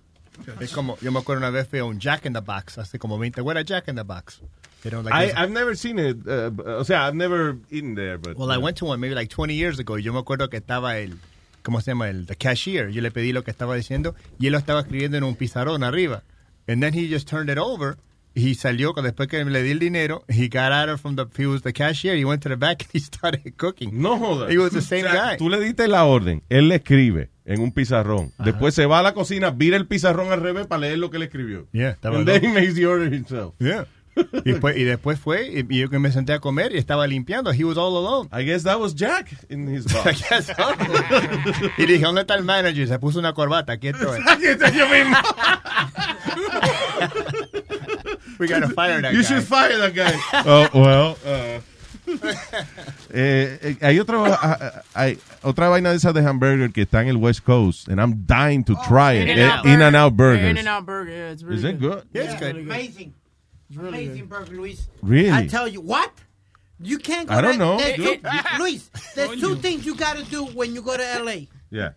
[0.60, 2.98] Es como, yo me acuerdo una vez fui a un Jack in the Box, hace
[2.98, 3.40] como 20.
[3.40, 4.42] What a Jack in the Box?
[4.84, 6.18] You know, like I, I've never seen it.
[6.26, 8.36] uh, o sea, I've never eaten there, but.
[8.36, 10.98] Well, I went to one maybe like 20 years ago yo me acuerdo que estaba
[10.98, 11.18] el,
[11.62, 12.08] ¿cómo se llama?
[12.08, 12.90] El the cashier.
[12.90, 15.82] Yo le pedí lo que estaba diciendo y él lo estaba escribiendo en un pizarrón
[15.82, 16.22] arriba.
[16.68, 17.96] And then he just turned it over.
[18.34, 20.22] He salió después que le di el dinero.
[20.28, 22.14] He got out of from the he was the cashier.
[22.14, 24.00] He went to the back and he started cooking.
[24.00, 24.50] No jodas.
[24.50, 25.36] He was the same O sea, guy.
[25.38, 28.32] Tú le diste la orden, él le escribe en un pizarrón.
[28.38, 31.16] Después se va a la cocina, vira el pizarrón al revés para leer lo que
[31.16, 31.66] él escribió.
[31.72, 33.54] Yeah, And then he makes the order himself.
[33.58, 33.86] Yeah.
[34.44, 37.06] Y, después, y después fue y, y yo que me senté a comer y estaba
[37.06, 37.52] limpiando.
[37.52, 38.28] He was all alone.
[38.32, 40.24] I guess that was Jack in his I box.
[40.28, 40.52] guess so.
[41.78, 42.86] y dije, ¿dónde está el manager?
[42.88, 43.72] Se puso una corbata.
[43.74, 44.20] Aquí estoy.
[44.28, 45.16] Aquí estoy yo mismo.
[48.38, 49.28] We gotta fire that You guy.
[49.28, 50.12] should fire that guy.
[50.46, 51.16] oh, well.
[51.24, 51.60] uh,
[53.12, 57.08] eh, eh, hay otra ah, hay otra vaina de esas de hamburger que está en
[57.08, 59.28] el West Coast and I'm dying to try it.
[59.28, 60.38] In-N-Out Eh, In-N-Out Burger.
[60.40, 60.50] Burgers.
[60.50, 62.02] In-N-Out Burger, yeah, it's really Is it good?
[62.14, 62.56] Yeah, it's good.
[62.56, 63.12] Amazing.
[63.76, 64.88] Amazing burger, Luis.
[65.02, 65.30] Really?
[65.30, 66.10] I tell you, what?
[66.80, 67.78] You can't go I don't there- know.
[67.78, 68.20] there- Dude.
[68.22, 71.48] you- Luis, there's two things you got to do when you go to L.A.
[71.70, 71.90] Yeah.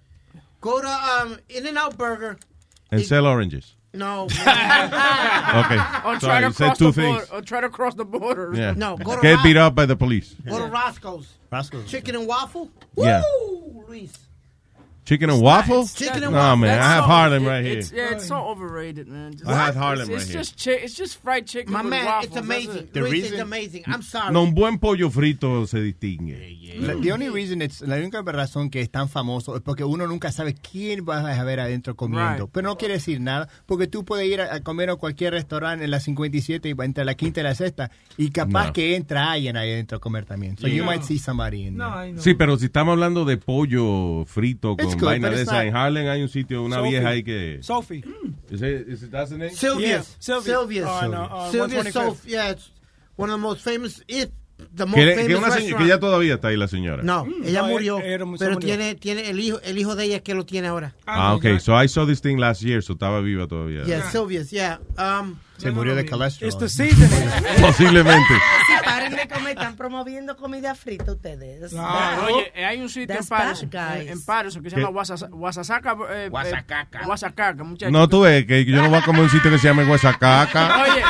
[0.60, 2.38] Go to um, In-N-Out Burger.
[2.92, 3.76] And sell oranges.
[3.94, 4.28] No.
[5.52, 5.76] Okay.
[5.76, 7.20] Or try Sorry, to you said cross two the border.
[7.20, 7.30] things.
[7.32, 8.54] Or try to cross the border.
[8.56, 8.74] Yeah.
[8.76, 10.34] No, go to Get Ro- beat up by the police.
[10.48, 11.28] Go to Roscoe's.
[11.52, 11.90] Roscoe's.
[11.90, 12.70] Chicken and waffle.
[12.96, 13.22] Yeah.
[13.42, 14.14] Woo, Luis.
[15.04, 15.88] Chicken and waffle?
[15.88, 17.80] Chicken and no, man, That's I have so- Harlem right here.
[17.80, 19.32] It's, yeah, it's so overrated, man.
[19.34, 20.38] Just- I have Harlem it's, right here.
[20.40, 22.26] Just chi- it's just fried chicken My with man, waffles.
[22.26, 22.78] it's that's amazing.
[22.84, 22.94] it.
[22.94, 23.84] The Luis, reason- it's amazing.
[23.88, 24.32] I'm sorry.
[24.32, 26.58] No, un buen pollo frito se distingue.
[26.80, 30.06] La, the only reason it's, la única razón que es tan famoso es porque uno
[30.08, 32.44] nunca sabe quién vas a ver adentro comiendo.
[32.46, 32.52] Right.
[32.54, 35.84] Pero no quiere decir nada, porque tú puedes ir a, a comer a cualquier restaurante
[35.84, 38.74] en la 57 y entre la quinta y la sexta y capaz No.
[38.74, 40.58] que entra alguien ahí adentro a comer también.
[40.60, 40.92] So you No.
[40.92, 42.14] might see somebody in there.
[42.22, 45.50] Sí, pero si estamos hablando de pollo frito con It's good, vaina but de it's
[45.52, 46.90] esa, not- en Harlem hay un sitio, una Sophie.
[46.92, 47.60] vieja ahí que...
[47.62, 48.04] Sophie.
[48.50, 49.52] Is it, is it that's the name?
[49.52, 50.16] Sylvia's.
[50.20, 50.54] Sylvia.
[50.54, 50.90] Sylvia's.
[50.90, 51.92] Oh, no, uh, Sylvia's 125th.
[51.94, 52.72] Sof- yeah, it's
[53.16, 54.30] one of the most famous, if
[54.76, 57.02] the most Que, famous que, una señora- que ya todavía está ahí la señora.
[57.04, 58.60] No, ella No, murió, era- era pero murió.
[58.60, 60.94] tiene, tiene el hijo, el hijo de ella es que lo tiene ahora.
[61.08, 61.60] Ah, ok.
[61.60, 63.84] So I saw this thing last year, so estaba viva todavía.
[63.86, 64.80] Yeah, Sylvia's, yeah.
[64.98, 66.48] Um, Se murió de cholesterol.
[66.50, 67.30] It's the seasoning.
[67.62, 68.34] Posiblemente.
[68.92, 71.74] Paren de comer, están promoviendo comida frita ustedes.
[71.78, 74.10] Ah, Oye, eh, hay un sitio en Patterson, guys.
[74.12, 75.96] en, Patterson que se llama Wasasa- Wasasaca.
[76.12, 77.64] Eh, Guasacaca.
[77.64, 77.92] Muchachos.
[77.92, 80.82] No, tú ves que yo no voy a comer un sitio que se llame Huesacaca.
[80.84, 81.04] Oye,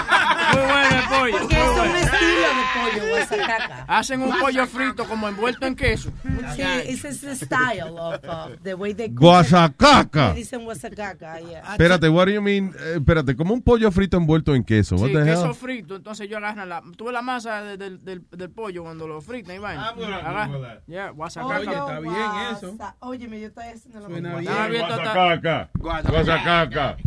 [0.53, 1.37] muy bueno el pollo.
[1.39, 3.85] Porque es un estilo de pollo, guasacaca.
[3.87, 6.11] Hacen un pollo frito como envuelto en queso.
[6.55, 9.19] Sí, ese es the style of uh, the way they cook.
[9.19, 10.33] Guasacaca.
[10.33, 11.61] Dicen guasacaca, yeah.
[11.71, 12.73] Espérate, what do you mean?
[12.79, 14.95] Eh, espérate, como un pollo frito envuelto en queso.
[14.95, 15.95] What Sí, the queso frito.
[15.95, 16.81] Entonces yo agarro la.
[16.97, 19.89] Tuve la masa de- del, del, del pollo cuando lo fritan y vaina.
[19.89, 20.81] Ah.
[20.87, 21.55] Yeah, guasacaca.
[21.59, 22.15] Oye, está bien
[22.51, 22.67] eso.
[22.73, 24.39] guasa- Óyeme, yo estoy haciendo lo mismo.
[24.79, 25.69] Guasacaca.
[25.77, 26.97] Guasacaca.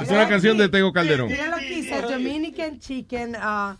[0.00, 1.28] Es una canción de Tego Calderón.
[1.28, 3.76] Mira lo que dice, Dominican chicken, uh,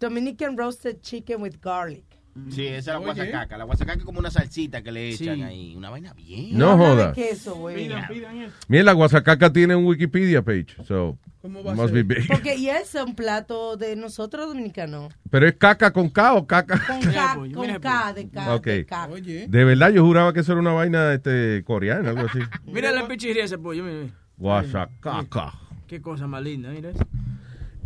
[0.00, 2.04] Dominican roasted chicken with garlic.
[2.50, 3.56] Sí, esa es la guasacaca.
[3.56, 5.42] La guasacaca es como una salsita que le echan Sí.
[5.42, 5.74] ahí.
[5.76, 6.56] Una vaina bien.
[6.56, 7.12] No joda.
[7.12, 7.76] queso, güey.
[7.86, 8.54] Pidan, pidan eso.
[8.68, 12.04] Mira, la Guasacaca tiene un Wikipedia page, so ¿Cómo va a must ser?
[12.04, 12.28] be big.
[12.28, 15.14] Porque y es un plato de nosotros dominicanos.
[15.30, 16.78] Pero es caca con K o caca.
[16.86, 18.66] Con K, con mira, K, de K, Ok.
[18.66, 19.08] de K.
[19.08, 19.46] Oye.
[19.48, 22.40] De verdad, yo juraba que eso era una vaina este, coreana, algo así.
[22.66, 23.84] Mira la pichirría ese pollo.
[23.84, 24.12] Mira, mira.
[24.36, 25.52] Guasacaca.
[25.86, 27.06] Qué cosa más linda, mira eso.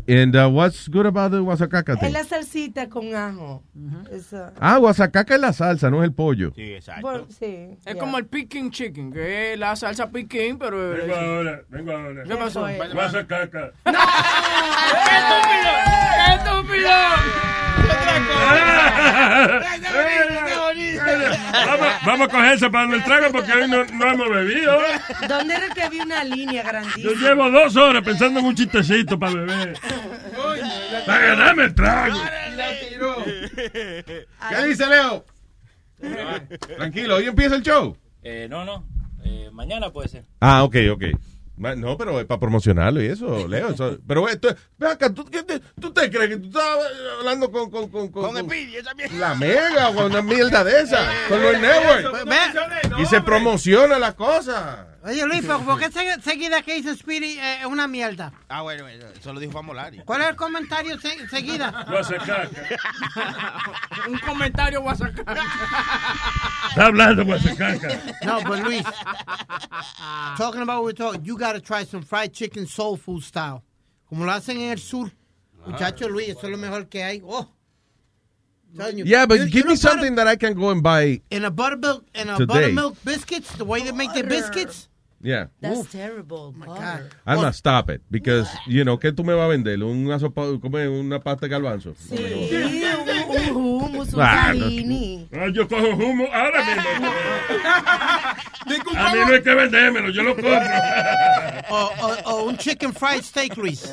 [0.09, 3.62] And uh, what's good about the guasacaca Es la salsita con ajo.
[4.10, 6.52] Esa- Ah, guasacaca es la salsa, no es el pollo.
[6.55, 7.02] Sí, exacto.
[7.02, 7.77] Bueno, sí.
[7.85, 7.97] Es yeah.
[7.98, 10.90] como el Peking Chicken, que es la salsa Peking, pero.
[10.90, 12.24] Vengo ahora, vengo ahora.
[12.24, 12.60] ¿Qué pasó?
[12.93, 13.72] Guasacaca.
[13.85, 13.90] ¡Qué
[15.16, 15.72] estúpido!
[16.27, 17.80] ¡Qué estúpido!
[21.67, 24.79] Vamos, vamos a cogerse para el trago porque hoy no, no hemos bebido.
[25.29, 27.12] ¿Dónde era que había una línea Yo grandísima?
[27.21, 29.79] llevo dos horas pensando en un chistecito para beber.
[31.07, 32.21] Para ganarme el trago.
[33.69, 35.25] ¿Qué dice Leo?
[36.77, 37.97] Tranquilo, hoy empieza el show.
[38.23, 38.85] Eh, no, no.
[39.25, 40.25] Eh, mañana puede ser.
[40.41, 41.05] Ah, ok, ok.
[41.61, 43.69] No, pero es para promocionarlo y eso, Leo.
[43.70, 46.65] eso- pero esto, ve acá, ¿tú, te, ¿tú te crees que tú estás
[47.19, 48.93] hablando con, con, con, con, Con mierda.
[49.19, 51.07] la mega con una mierda de esa?
[51.28, 52.24] Con los networks.
[52.99, 54.87] Y se promociona la cosa.
[55.02, 58.32] Oye, Luis, ¿por por qué segui- seguida que dice Speedy eh, es una mierda?
[58.51, 60.01] Ah, bueno, eso lo dijo Famolari.
[60.05, 61.85] ¿Cuál es el comentario se- seguida?
[61.89, 62.48] Guasacaca.
[64.09, 65.43] Un comentario guasacaca.
[66.68, 67.89] Está hablando guasacaca.
[68.24, 68.85] No, but Luis,
[70.36, 73.62] talking about what we're talking, you gotta try some fried chicken soul food style.
[74.09, 75.10] Como lo hacen en el sur.
[75.66, 77.22] Muchacho Luis, eso es lo mejor que hay.
[77.24, 77.48] Oh.
[78.72, 79.05] You.
[79.05, 81.22] Yeah, but You- you give know me something that I can go and buy.
[81.31, 82.47] In a buttermilk, in a Today.
[82.47, 84.89] buttermilk biscuits, the way they make their biscuits.
[85.23, 85.47] Yeah.
[85.61, 86.53] That's terrible.
[86.53, 87.11] butter.
[87.27, 89.83] I'm not stop it because, you know, ¿qué tú me vas a vender?
[89.83, 91.95] ¿Una sopa, come una pasta de garbanzo?
[91.95, 92.17] Sí,
[93.29, 95.49] un, un hummus, un Ah, no.
[95.49, 97.11] yo cojo humo ahora mismo.
[98.66, 100.51] A mí no hay que vendérmelo, yo lo compro.
[101.70, 103.91] o, o- o un chicken fried steak, Luis.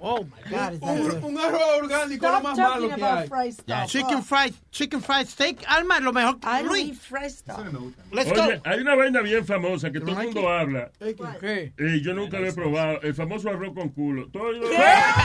[0.00, 3.26] Oh my God, Un, un arroz orgánico es lo Stop más malo que hay.
[3.28, 3.86] fried stuff.
[3.90, 5.58] Chicken fried, chicken fried steak.
[5.66, 6.36] Alma, lo mejor.
[6.42, 7.32] I don't Luis, fried
[8.12, 8.44] let's go.
[8.44, 10.90] Oye, hay una vaina bien famosa que todo el like mundo habla.
[11.40, 11.72] ¿Qué?
[11.78, 13.00] Y yo nunca lo he probado.
[13.02, 14.28] El famoso arroz con culo.
[14.32, 15.16] Todo What the heck?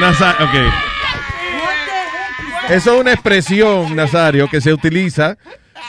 [0.00, 0.40] Nasa- ok.
[0.40, 0.52] What
[1.86, 2.70] the heck is that?
[2.70, 5.36] Eso es una expresión, Nazario, que se utiliza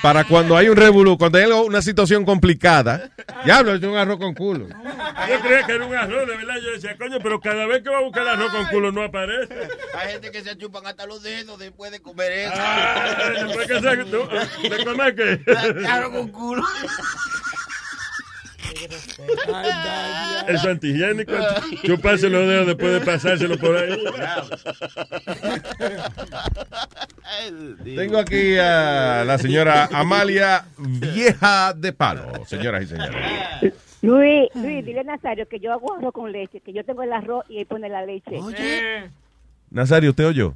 [0.01, 3.09] para cuando hay un revolú, cuando hay una situación complicada.
[3.45, 4.67] Diablo, es un arroz con culo.
[4.67, 6.55] Yo creía que era un arroz, de verdad.
[6.63, 9.03] Yo decía, coño, pero cada vez que va a buscar el arroz con culo no
[9.03, 9.53] aparece.
[9.97, 12.53] Hay gente que se chupan hasta los dedos después de comer eso.
[12.55, 15.41] Ah, después que se, ¿tú- ¿De comer qué?
[15.79, 16.63] Claro, con culo.
[20.47, 21.33] Es antihigiénico.
[21.83, 24.03] Chuparse los dedos después de pasárselo por ahí.
[27.95, 33.73] Tengo aquí a la señora Amalia Vieja de Palo, señoras y señores.
[34.01, 37.11] Luis, Luis, dile a Nazario que yo hago arroz con leche, que yo tengo el
[37.11, 38.39] arroz y él pone la leche.
[38.57, 39.09] Eh,
[39.71, 40.55] Nazario, ¿usted oyó?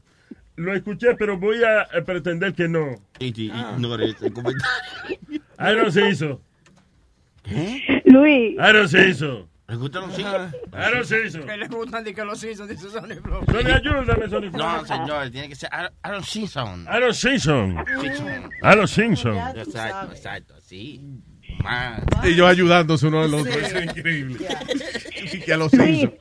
[0.55, 2.95] lo escuché, pero voy a eh, pretender que no.
[3.19, 4.67] Ignore ese comentario.
[5.59, 6.13] I don't say
[7.45, 8.11] so.
[8.11, 8.57] Luis.
[8.59, 9.47] I don't say so.
[9.67, 10.51] ¿Le gustan los hijos?
[10.71, 11.39] Don't say so.
[11.45, 13.43] Que le gustan de que los hizo, dice Sonny Flow.
[13.45, 14.59] Sonny, ayúdame, Sonny Flow.
[14.61, 15.69] No, señor, tiene que ser
[16.03, 16.85] Aaron Simpson.
[16.87, 17.85] Aaron Simpson.
[18.01, 18.49] Simpson.
[18.61, 19.37] Aaron Simpson.
[19.55, 21.01] Exacto, exacto, sí.
[21.63, 22.01] Más.
[22.23, 23.51] Y yo ayudándose uno al otro.
[23.51, 24.47] Eso es increíble.
[25.31, 26.03] Y que a los Luis.
[26.03, 26.13] hizo.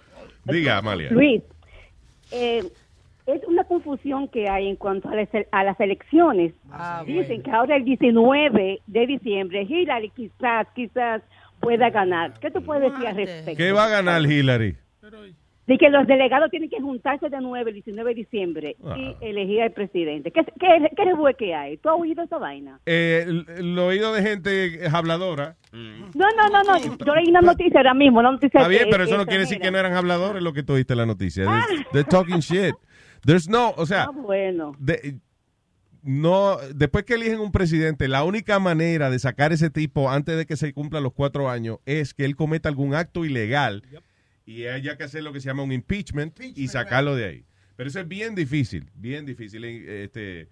[0.45, 1.11] Diga, Amalia.
[1.11, 1.43] Luis,
[2.31, 2.65] eh,
[3.27, 6.55] es una confusión que hay en cuanto a las, a las elecciones.
[7.07, 11.23] Dicen que ahora el 19 de diciembre Hillary quizás, quizás
[11.61, 12.35] pueda ganar.
[12.41, 13.57] ¿Qué tú puedes decir al respecto?
[13.57, 14.77] ¿Qué va a ganar Hillary?
[15.67, 18.97] De que los delegados tienen que juntarse de nuevo el 19 de diciembre Ah.
[18.99, 20.33] y elegir al presidente.
[20.33, 21.77] ¿Qué, qué, qué revuelo que hay?
[21.77, 22.81] ¿Tú has oído esa vaina?
[22.85, 23.25] Eh,
[23.61, 25.57] lo oído de gente habladora.
[25.73, 25.79] No,
[26.37, 26.97] no, no, no.
[27.07, 29.41] Yo leí una noticia ahora mismo, una noticia Está bien, que- pero eso no quiere
[29.43, 31.45] decir que no eran habladores lo que tú oíste en la noticia.
[31.45, 32.75] They're, they're talking shit.
[33.25, 34.73] There's no, o sea, Ah, bueno.
[34.81, 35.19] de-
[36.03, 40.47] no, después que eligen un presidente, la única manera de sacar ese tipo antes de
[40.47, 43.85] que se cumplan los cuatro años es que él cometa algún acto ilegal
[44.47, 47.45] y haya que hacer lo que se llama un impeachment, y sacarlo de ahí.
[47.77, 49.65] Pero eso es bien difícil, bien difícil.
[49.65, 50.49] Este,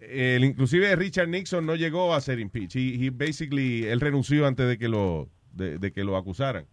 [0.00, 2.76] el, inclusive Richard Nixon no llegó a ser impeached.
[2.80, 6.66] He, he basically, él renunció antes de que lo, de, de que lo acusaran.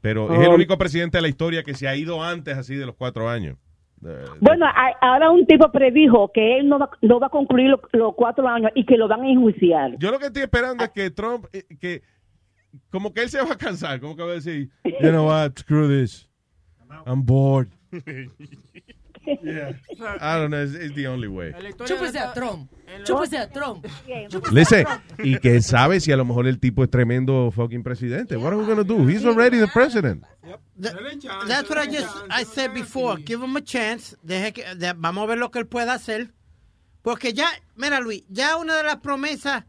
[0.00, 0.54] Pero es el Oh.
[0.54, 3.56] único presidente de la historia que se ha ido antes así de los cuatro años.
[4.04, 7.70] Eh, Bueno, a- ahora un tipo predijo que él no va, no va a concluir
[7.70, 9.96] los, los cuatro años y que lo van a enjuiciar.
[9.98, 12.02] Yo lo que estoy esperando es que Trump, eh, que
[12.90, 15.52] como que él se va a cansar, como que va a decir, you know what,
[15.58, 16.28] screw this,
[17.06, 17.68] I'm bored.
[19.26, 21.52] I don't know, it's, it's the only way.
[21.84, 22.70] Chúpese a Trump.
[23.04, 23.86] Chúpese a Trump.
[24.52, 24.86] Listen,
[25.18, 28.36] y que sabe si a lo mejor el tipo es tremendo fucking presidente.
[28.36, 29.06] What are we gonna do?
[29.06, 30.24] He's already the president.
[30.80, 30.94] Th-
[31.46, 33.18] That's what I just I said before.
[33.18, 34.16] Give him a chance.
[34.22, 36.30] Deje que, de- vamos a ver lo que él pueda hacer.
[37.02, 39.64] Porque ya, mira Luis, ya una de las promesas,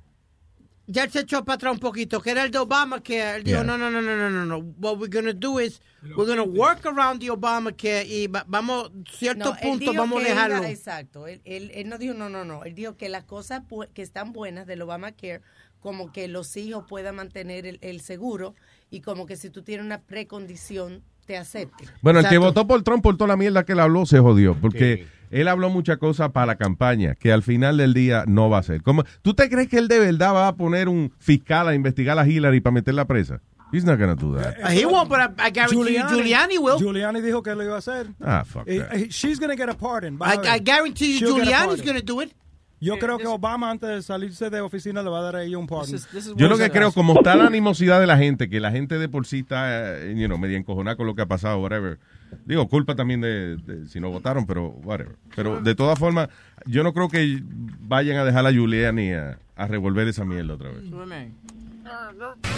[0.92, 3.44] ya él se echó para atrás un poquito, que era el de Obama, que él
[3.44, 3.64] dijo, Yeah.
[3.64, 4.58] no, no, no, no, no, no, no.
[4.80, 5.82] What we're going to do is,
[6.18, 10.28] we're going to work around the Obamacare y va- vamos, ciertos No, dijo vamos a
[10.28, 10.64] dejarlo.
[10.64, 11.28] exacto.
[11.28, 12.64] Él, él- él no dijo no, no, no.
[12.64, 13.62] Él dijo que las cosas
[13.94, 15.42] que están buenas del Obamacare,
[15.80, 18.56] como que los hijos puedan mantener el, el seguro
[18.90, 21.86] y como que si tú tienes una precondición, te acepte.
[22.02, 24.60] Bueno, el que votó por Trump por toda la mierda que él habló se jodió,
[24.60, 28.60] porque él habló muchas cosas para la campaña que al final del día no va
[28.60, 28.82] a ser.
[28.82, 32.18] ¿Cómo- ¿Tú te crees que él de verdad va a poner un fiscal a investigar
[32.18, 33.42] a Hillary para meterla presa?
[33.72, 34.58] He's not gonna do that.
[34.64, 36.80] Uh, he won't, but I, I guarantee you, Giuliani will.
[36.80, 38.08] Giuliani dijo que lo iba a hacer.
[38.20, 38.94] Ah, fuck Eh, that.
[38.96, 40.18] eh, she's going to get a pardon.
[40.20, 42.34] I, I guarantee you, Giuliani's to do it.
[42.82, 45.58] Yo creo que Obama antes de salirse de oficina le va a dar a ella
[45.58, 46.00] un pardon.
[46.36, 49.10] Yo lo que creo, como está la animosidad de la gente, que la gente de
[49.10, 52.00] por sí está, eh, you know, media encojonada con lo que ha pasado, whatever.
[52.46, 55.16] Digo, culpa también de, de si no votaron, pero whatever.
[55.36, 56.30] Pero de todas formas,
[56.66, 57.42] yo no creo que
[57.82, 60.84] vayan a dejar a Giuliani a, a revolver esa mierda otra vez.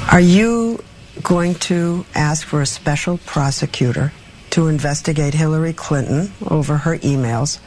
[0.10, 0.80] Are you
[1.23, 4.11] going to ask for a special prosecutor
[4.52, 7.60] to investigate Hillary Clinton over her emails?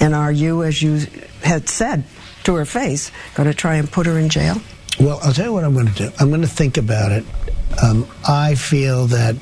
[0.00, 1.06] And are you, as you
[1.42, 2.04] had said
[2.44, 4.60] to her face, going to try and put her in jail?
[5.00, 6.10] Well, I'll tell you what I'm going to do.
[6.18, 7.24] I'm going to think about it.
[7.82, 9.36] Um, I feel that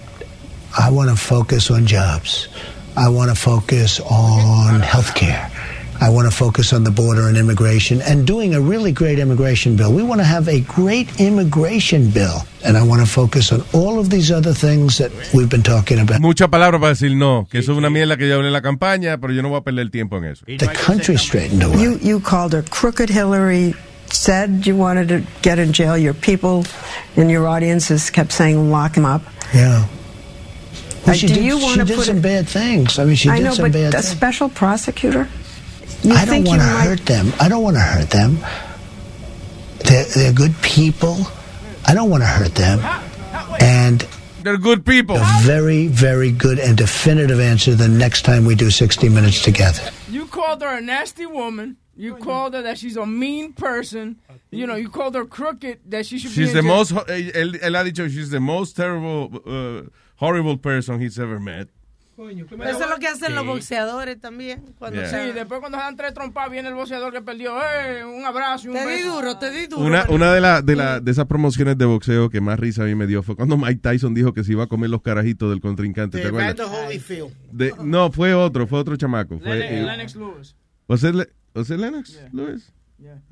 [0.77, 2.49] I want to focus on jobs.
[2.97, 5.51] I want to focus on health care.
[6.01, 9.77] I want to focus on the border and immigration and doing a really great immigration
[9.77, 9.93] bill.
[9.93, 12.43] We want to have a great immigration bill.
[12.65, 15.99] And I want to focus on all of these other things that we've been talking
[16.01, 16.21] about.
[16.21, 18.63] Mucha palabra para decir no, que eso es una mierda que yo hablé en la
[18.63, 20.45] campaña, pero yo no voy a perder el tiempo en eso.
[20.47, 21.81] The country straightened away.
[21.83, 23.75] You, you called her crooked Hillary,
[24.11, 25.97] said you wanted to get in jail.
[25.97, 26.65] Your people
[27.17, 29.23] in your audiences kept saying lock him up.
[29.55, 29.87] Yeah.
[31.07, 32.99] Well, she do did, you she wanna did put some it- bad things.
[32.99, 34.09] I mean, she I did know, some but bad a things.
[34.09, 35.29] special prosecutor?
[36.05, 37.33] You I don't want to might- hurt them.
[37.41, 38.39] I don't want to hurt them.
[39.85, 41.17] They're, they're good people.
[41.87, 42.81] I don't want to hurt them.
[43.61, 44.07] And
[44.43, 45.17] they're good people.
[45.17, 49.91] A very, very good and definitive answer the next time we do 60 Minutes together.
[50.11, 51.77] You called her a nasty woman.
[51.97, 54.17] You called her that she's a mean person.
[54.51, 57.53] You know, you called her crooked, that she should be She's in the most, él,
[57.61, 61.69] él ha dicho, she's the most terrible, uh, horrible person he's ever met.
[62.17, 64.63] Eso es lo que hacen los boxeadores también.
[64.79, 65.11] Cuando Yeah.
[65.11, 67.57] se- Sí, después cuando se dan tres trompas viene el boxeador que perdió.
[67.61, 68.05] ¡Eh!
[68.05, 69.83] Un abrazo y un Te di duro, te di duro.
[69.83, 72.87] Una, una de, la, de, la, de esas promociones de boxeo que más risa a
[72.87, 75.51] mí me dio fue cuando Mike Tyson dijo que se iba a comer los carajitos
[75.51, 76.19] del contrincante.
[76.21, 76.55] ¿Te acuerdas?
[77.51, 79.39] De- no, fue otro, fue otro chamaco.
[79.41, 80.57] Fue, Lennox, eh, Lennox Lewis.
[80.87, 82.73] ¿Was it, Le- was it Lennox Lewis?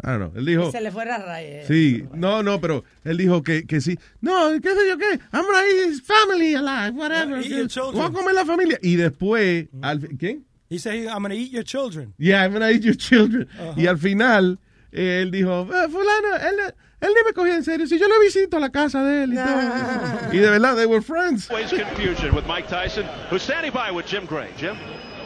[0.02, 0.32] I don't know.
[0.38, 0.70] Él dijo.
[0.70, 1.66] Se le fue la raya.
[1.66, 3.98] Sí, no, no, pero él dijo que, que sí.
[4.20, 5.18] No, qué sé yo qué.
[5.32, 7.40] I'm gonna eat his family alive, whatever.
[7.42, 7.66] Yeah.
[7.92, 8.78] Voy a comer la familia.
[8.82, 10.44] Y después, al fi- ¿quién?
[10.68, 12.14] He said, I'm going to eat your children.
[12.16, 13.46] Yeah, I'm gonna eat your children.
[13.60, 13.74] Ajá.
[13.76, 14.58] Y al final,
[14.90, 17.86] eh, él dijo, "Eh, fulano, él, él ni me cogía en serio.
[17.86, 19.44] Si yo le visito a la casa de él y todo.
[20.32, 21.50] y de verdad, they were friends.
[21.50, 24.48] Always confusion with Mike Tyson, who's standing by with Jim Gray.
[24.56, 24.76] Jim?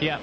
[0.01, 0.19] Yeah.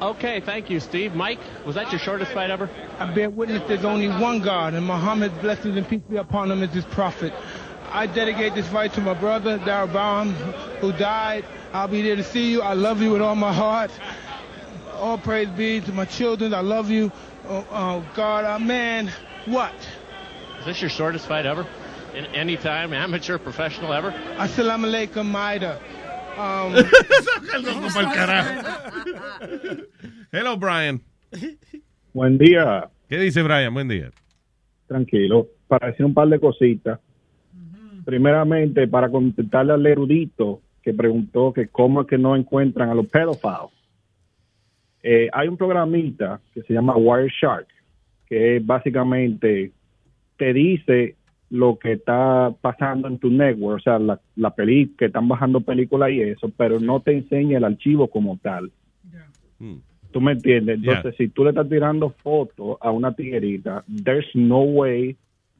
[0.00, 1.14] Okay, thank you, Steve.
[1.14, 2.70] Mike, was that your shortest fight ever?
[2.98, 6.62] I bear witness there's only one God, and Muhammad's blessings and peace be upon him
[6.62, 7.34] as his prophet.
[7.90, 10.32] I dedicate this fight to my brother, Darabam,
[10.80, 11.44] who died.
[11.74, 12.62] I'll be there to see you.
[12.62, 13.90] I love you with all my heart.
[14.94, 16.54] All praise be to my children.
[16.54, 17.12] I love you.
[17.46, 19.12] Oh, oh God, uh, man,
[19.44, 19.74] what?
[20.60, 21.66] Is this your shortest fight ever?
[22.14, 24.12] In any time, amateur, professional ever?
[24.12, 25.80] Assalamu alaikum, Maida.
[26.40, 26.72] Um,
[30.32, 31.02] Hello, Brian.
[32.14, 32.88] Buen día.
[33.08, 33.74] ¿Qué dice Brian?
[33.74, 34.10] Buen día.
[34.86, 35.48] Tranquilo.
[35.68, 36.98] Para decir un par de cositas.
[38.06, 43.06] Primeramente, para contestarle al erudito que preguntó que cómo es que no encuentran a los
[43.06, 43.70] pedófilos.
[45.02, 47.66] Eh, hay un programita que se llama Wireshark,
[48.26, 49.72] que básicamente
[50.38, 51.16] te dice
[51.50, 55.60] lo que está pasando en tu network, o sea, la, la peli que están bajando
[55.60, 58.70] películas y eso, pero no te enseña el archivo como tal.
[60.12, 60.80] ¿Tú me entiendes?
[60.80, 60.96] Yeah.
[60.96, 65.16] Entonces, si tú le estás tirando fotos a una tiguerita, there's no way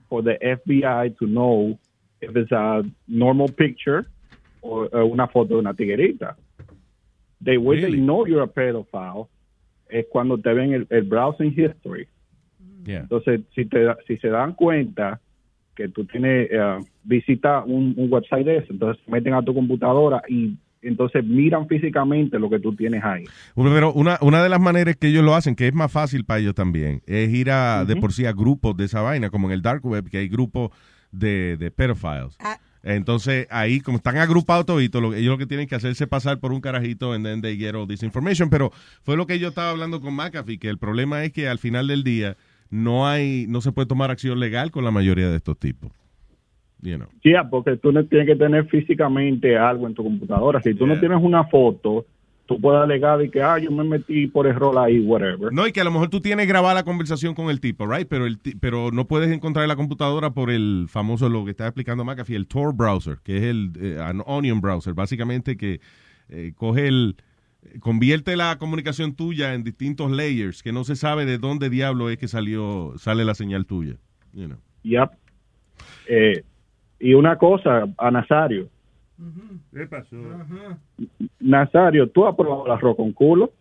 [0.08, 1.78] for the FBI to know
[2.20, 4.06] if it's a normal picture
[4.62, 6.36] o una foto de una tiguerita.
[7.42, 9.28] The way they know you're a pedophile
[9.88, 12.08] es cuando te ven el, el browsing history.
[12.84, 13.00] Yeah.
[13.00, 15.20] Entonces, si, te, si se dan cuenta
[15.80, 20.22] que tú tienes, eh, visita un, un website de eso, entonces meten a tu computadora
[20.28, 23.24] y entonces miran físicamente lo que tú tienes ahí.
[23.54, 26.40] Pero una, una de las maneras que ellos lo hacen, que es más fácil para
[26.40, 29.52] ellos también, es ir a, de por sí a grupos de esa vaina, como en
[29.54, 30.70] el Dark Web, que hay grupos
[31.12, 32.36] de, de pedophiles.
[32.82, 36.50] Entonces, ahí, como están agrupados toditos, lo- ellos lo que tienen que hacerse pasar por
[36.52, 38.48] un carajito and then they get all this information.
[38.48, 38.70] Pero
[39.02, 41.88] fue lo que yo estaba hablando con McAfee, que el problema es que al final
[41.88, 42.36] del día
[42.70, 45.90] no hay, no se puede tomar acción legal con la mayoría de estos tipos.
[46.82, 47.08] You know.
[47.22, 50.62] Sí, ah, porque tú no tienes que tener físicamente algo en tu computadora.
[50.62, 52.06] Si tú no tienes una foto,
[52.46, 55.52] tú puedes alegar de que, ah, yo me metí por error ahí, whatever.
[55.52, 58.08] No, y que a lo mejor tú tienes grabada la conversación con el tipo, right?
[58.08, 62.04] Pero el pero no puedes encontrar la computadora por el famoso, lo que está explicando
[62.04, 65.80] McAfee, el Tor browser, que es el eh, an Onion browser, básicamente que
[66.30, 67.16] eh, coge el
[67.80, 72.18] convierte la comunicación tuya en distintos layers que no se sabe de dónde diablo es
[72.18, 73.96] que salió sale la señal tuya.
[74.32, 74.58] You know.
[74.82, 75.10] Yep.
[76.08, 76.42] Eh,
[76.98, 78.68] y una cosa, a Nazario.
[79.74, 80.16] ¿Qué pasó?
[81.38, 83.52] Nazario, ¿tú has probado el arroz con culo?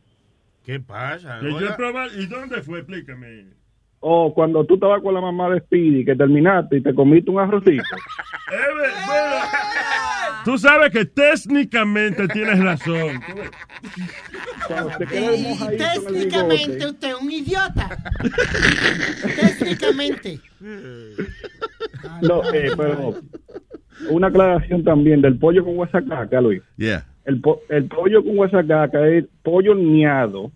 [0.65, 1.39] ¿Qué pasa?
[1.41, 2.79] Que yo he probado- ¿Y dónde fue?
[2.79, 3.45] Explícame.
[4.01, 7.39] O cuando tú estabas con la mamá de Speedy, que terminaste y te comiste un
[7.39, 7.83] arrocito.
[10.45, 13.21] Tú sabes que técnicamente tienes razón.
[14.99, 15.05] Y
[15.77, 17.97] técnicamente usted es un idiota.
[19.35, 20.39] técnicamente.
[22.21, 23.21] No, eh, pero
[24.09, 26.61] una aclaración también del pollo con guasacaca, Luis.
[26.77, 27.05] Yeah.
[27.25, 30.51] El, po- el pollo con guasacaca es pollo horneado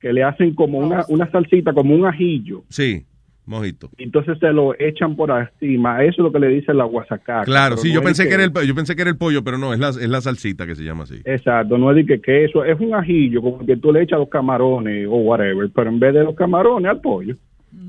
[0.00, 2.64] que le hacen como una, una salsita, como un ajillo.
[2.68, 3.06] Sí,
[3.46, 3.90] mojito.
[3.98, 6.02] Entonces se lo echan por encima.
[6.02, 7.44] Eso es lo que le dice la guasacaca.
[7.44, 9.58] Claro, sí, no yo pensé que era el yo pensé que era el pollo, pero
[9.58, 11.20] no, es la, es la salsita que se llama así.
[11.24, 14.28] Exacto, no es de que queso, es un ajillo, como que tú le echas los
[14.28, 17.36] camarones o whatever, pero en vez de los camarones al pollo.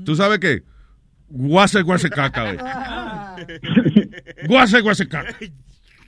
[0.04, 0.62] ¿Tú sabes qué?
[1.28, 2.58] Guase, guase, caca, ve.
[4.48, 5.36] Guase, guase, caca.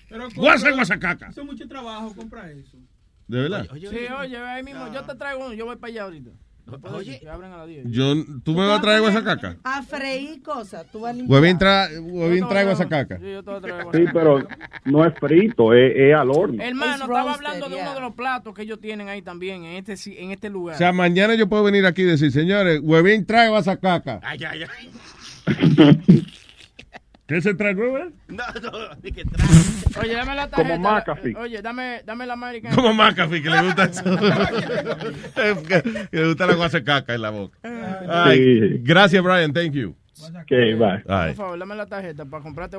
[0.09, 1.29] Pero Guasa, guasacaca.
[1.31, 2.79] Hizo mucho trabajo comprar eso.
[3.27, 3.69] ¿De verdad?
[3.75, 6.31] Sí, oye, ahí mismo, yo te traigo uno, yo voy para allá ahorita.
[6.93, 7.87] Oye, que abren a las 10.
[7.91, 8.15] Yo,
[8.45, 9.57] ¿Tú me vas a traer guasacaca?
[9.65, 10.87] A freír cosas.
[10.93, 11.41] Tú vas a limpiar.
[11.41, 13.19] Huevín, tra, huevín trae guasacaca.
[13.19, 14.47] Sí, pero
[14.85, 16.63] no es frito, es, es al horno.
[16.63, 19.77] Hermano, It's estaba hablando de uno de los platos que ellos tienen ahí también, en
[19.77, 20.75] este, si- en este lugar.
[20.75, 24.21] O sea, mañana yo puedo venir aquí y decir, señores, huevín trae guasacaca.
[24.23, 24.91] Ay, ay, ay.
[27.29, 27.91] ¿Qué se trae, güey?
[28.29, 29.23] No, no, ni que
[30.01, 31.13] Oye, dame la Como tarjeta.
[31.13, 31.35] McAfee.
[31.37, 32.75] Oye, dame, dame la American.
[32.75, 34.03] Como McAfee, que le gusta eso.
[34.05, 37.59] que, que le gusta la guasacaca en la boca.
[38.09, 38.79] Ay, Sí.
[38.83, 39.53] Gracias, Brian.
[39.53, 39.95] Thank you.
[40.43, 41.01] Okay, bye.
[41.05, 42.77] Por favor, dame la tarjeta para comprarte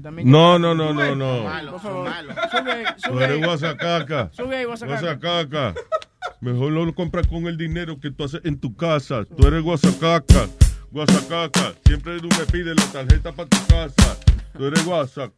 [0.00, 1.70] también- No, no, no, no, no.
[1.70, 2.08] Por favor,
[2.50, 3.36] sube, ahí, Tú sube.
[3.46, 4.30] guasacaca.
[4.32, 5.00] Sube ahí, guasacaca.
[5.00, 5.74] Guasacaca.
[6.40, 9.24] Mejor lo compras con el dinero que tú haces en tu casa.
[9.36, 10.48] Tú eres guasacaca.
[10.94, 11.74] Guasacaca.
[11.84, 14.16] Siempre tú me pides la tarjeta para tu casa.
[14.56, 15.34] Tú eres guasacaca.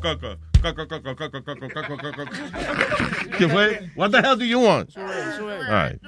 [0.00, 0.38] Caca.
[0.62, 3.36] Caca, caca, caca, caca, caca, caca, caca.
[3.36, 3.90] ¿Qué fue?
[3.96, 4.90] What the hell do you want?
[4.90, 5.52] Sube, ahí, sube.
[5.52, 5.60] ahí.
[5.60, 6.00] All right.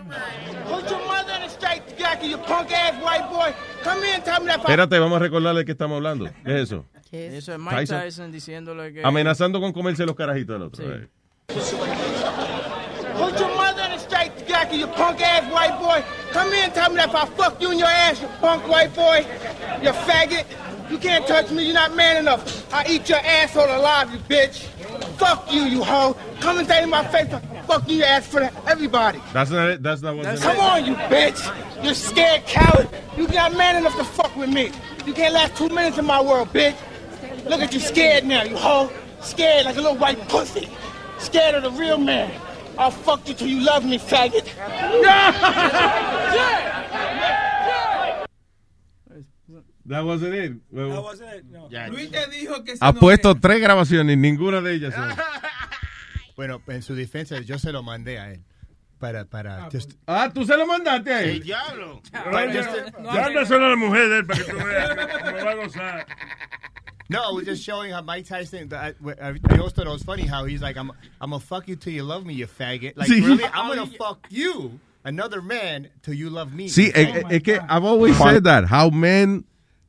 [0.64, 3.52] Put your mother in a straight jacket, you punk ass white boy.
[3.84, 4.60] Come here and tell me that.
[4.60, 6.24] Espérate, vamos a recordarle de qué estamos hablando.
[6.42, 6.86] ¿Qué es eso?
[7.12, 8.00] Eso es Mike Tyson.
[8.00, 9.04] Tyson, diciéndole que.
[9.04, 10.82] Amenazando con comerse los carajitos del otro.
[10.82, 10.90] Sí.
[10.90, 11.99] Right.
[14.70, 16.04] Put your mother in a straight jacket, back, you punk ass white boy.
[16.32, 18.68] Come here and tell me that if I fuck you in your ass, you punk
[18.68, 19.26] white boy,
[19.82, 20.44] you faggot.
[20.90, 22.72] You can't touch me, you're not man enough.
[22.72, 24.66] I eat your asshole alive, you bitch.
[25.18, 26.16] Fuck you, you hoe.
[26.40, 27.28] Come and say in my face,
[27.66, 29.20] fuck you, you ass for everybody.
[29.32, 29.82] That's not it.
[29.82, 30.40] That's not what.
[30.40, 31.84] Come on, you bitch.
[31.84, 32.88] You scared coward.
[33.16, 34.72] You not man enough to fuck with me.
[35.06, 36.76] You can't last two minutes in my world, bitch.
[37.44, 38.90] Look at you scared now, you hoe.
[39.20, 40.68] Scared like a little white pussy.
[41.18, 42.32] Scared of the real man.
[42.80, 44.46] I'll fuck you till you love me, faggot.
[49.86, 50.52] That wasn't it.
[50.72, 51.68] That wasn't it, no.
[51.90, 54.94] Luis te dijo que Ha puesto tres grabaciones, ninguna de ellas.
[56.36, 58.42] Bueno, en su defensa, yo se lo mandé a él.
[58.98, 59.68] Para, para.
[59.70, 61.30] just- Ah, tú se lo mandaste a él.
[61.32, 62.00] El diablo.
[63.12, 64.88] Dándoselo a la mujer de él para que tú veas
[65.22, 66.06] cómo va a gozar.
[67.10, 68.72] No, I was just showing how Mike Tyson.
[68.72, 71.76] I, I, I thought it was funny how he's like, "I'm, I'm gonna fuck you
[71.76, 73.20] till you love me, you faggot." Like, Sí.
[73.26, 76.68] really, I'm gonna fuck you, another man, till you love me.
[76.68, 78.64] Sí, es, es- es que I've always said that.
[78.66, 79.44] How men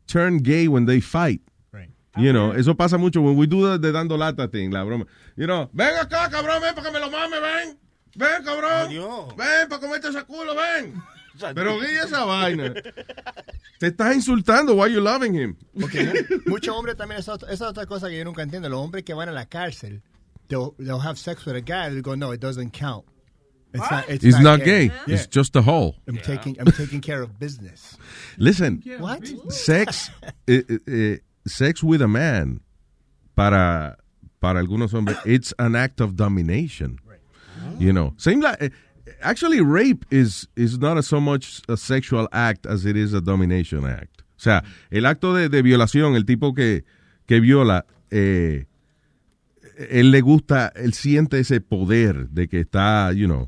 [0.08, 1.42] turn gay when they fight.
[1.72, 1.90] Right.
[2.18, 5.06] You know, eso pasa mucho when we do the, the dando lata thing, la broma.
[5.38, 7.78] You know, ven acá, cabrón, ven para que me lo mame, ven.
[8.18, 9.38] Ven, cabrón.
[9.38, 11.02] Ven para comerte ese culo, ven.
[11.54, 12.74] Pero guía esa vaina.
[13.80, 14.76] Te estás insultando.
[14.76, 15.56] Why you loving him?
[15.80, 18.70] Porque muchos hombres también, esa, esa es otra cosa que yo nunca entiendo.
[18.70, 20.02] Los hombres que van a la cárcel,
[20.48, 23.06] they'll, they'll have sex with a guy, they go, no, it doesn't count.
[23.74, 24.86] It's not, it's It's not gay.
[25.08, 25.16] Yeah.
[25.16, 25.96] It's just a hole.
[26.08, 27.98] I'm taking, I'm taking care of business.
[28.38, 29.26] Listen, What?
[29.50, 30.12] sex,
[30.48, 32.60] eh, eh, eh, sex with a man,
[33.36, 33.96] para,
[34.42, 37.00] para algunos hombres, it's an act of domination.
[37.80, 38.70] You know, same like, eh,
[39.22, 43.22] actually, rape is is not a, so much a sexual act as it is a
[43.22, 44.22] domination act.
[44.36, 46.84] O sea, el acto de, de violación, el tipo que,
[47.28, 48.66] que viola, eh,
[49.90, 53.48] él le gusta, él siente ese poder de que está, you know,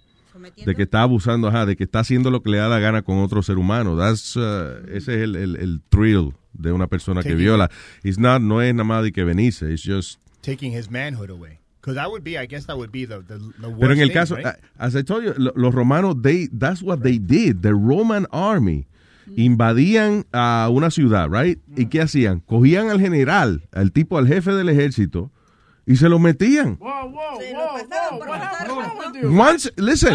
[0.66, 3.02] de que está abusando, ajá, de que está haciendo lo que le da la gana
[3.02, 3.98] con otro ser humano.
[3.98, 7.72] That's, uh, ese es el, el, el thrill de una persona que viola.
[8.04, 10.20] It's not, no es nada más de que venirse, it's just...
[10.42, 11.60] Taking his manhood away.
[11.84, 14.00] Because that would be, I guess that would be the, the, the worst Pero en
[14.00, 14.46] el thing, caso, right?
[14.46, 17.62] uh, as I told you, lo- los romanos, they, that's what they did.
[17.62, 18.88] The Roman army
[19.36, 21.60] invadían a una ciudad, right?
[21.76, 22.40] ¿Y qué hacían?
[22.48, 25.30] Cogían al general, al tipo, al jefe del ejército,
[25.86, 26.78] y se lo metían.
[26.80, 28.18] Whoa, whoa, whoa, whoa.
[28.20, 29.34] What's wrong with you?
[29.34, 30.14] Once, listen,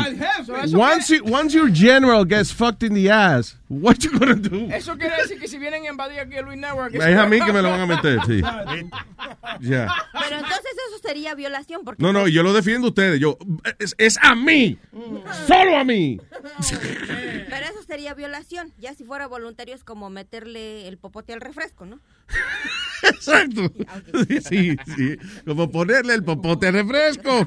[0.73, 4.73] once, you, once your general gets fucked in the ass, what you gonna do?
[4.75, 6.95] Eso quiere decir que si vienen a invadir aquí el Luis Network...
[6.95, 8.41] Es a mí que me lo van a meter, sí.
[9.61, 9.89] Ya.
[10.13, 13.21] Pero entonces eso sería violación porque No, no, yo lo defiendo a ustedes.
[13.21, 13.39] Yo,
[13.79, 14.79] es, es a mí.
[15.47, 16.21] Solo a mí.
[17.49, 18.73] Pero eso sería violación.
[18.79, 22.01] Ya si fuera voluntario es como meterle el popote al refresco, ¿no?
[23.03, 23.73] Exacto.
[24.49, 25.17] Sí, sí.
[25.47, 27.47] Como ponerle el popote al refresco.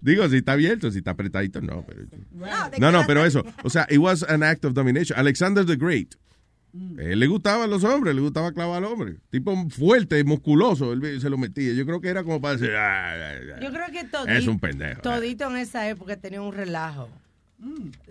[0.00, 1.84] Digo, si está abierto, si está apretadito, no.
[1.86, 2.02] Pero,
[2.78, 3.44] no, no, pero eso.
[3.64, 5.18] O sea, it was an act of domination.
[5.18, 6.14] Alexander the Great.
[6.98, 9.16] Él le gustaban los hombres, le gustaba clavar al hombre.
[9.30, 11.72] Tipo fuerte, musculoso, él se lo metía.
[11.72, 13.60] Yo creo que era como para decir, "Ah, ah, ah".
[13.60, 15.00] Yo creo que todito, es un pendejo.
[15.00, 17.08] todito en esa época tenía un relajo.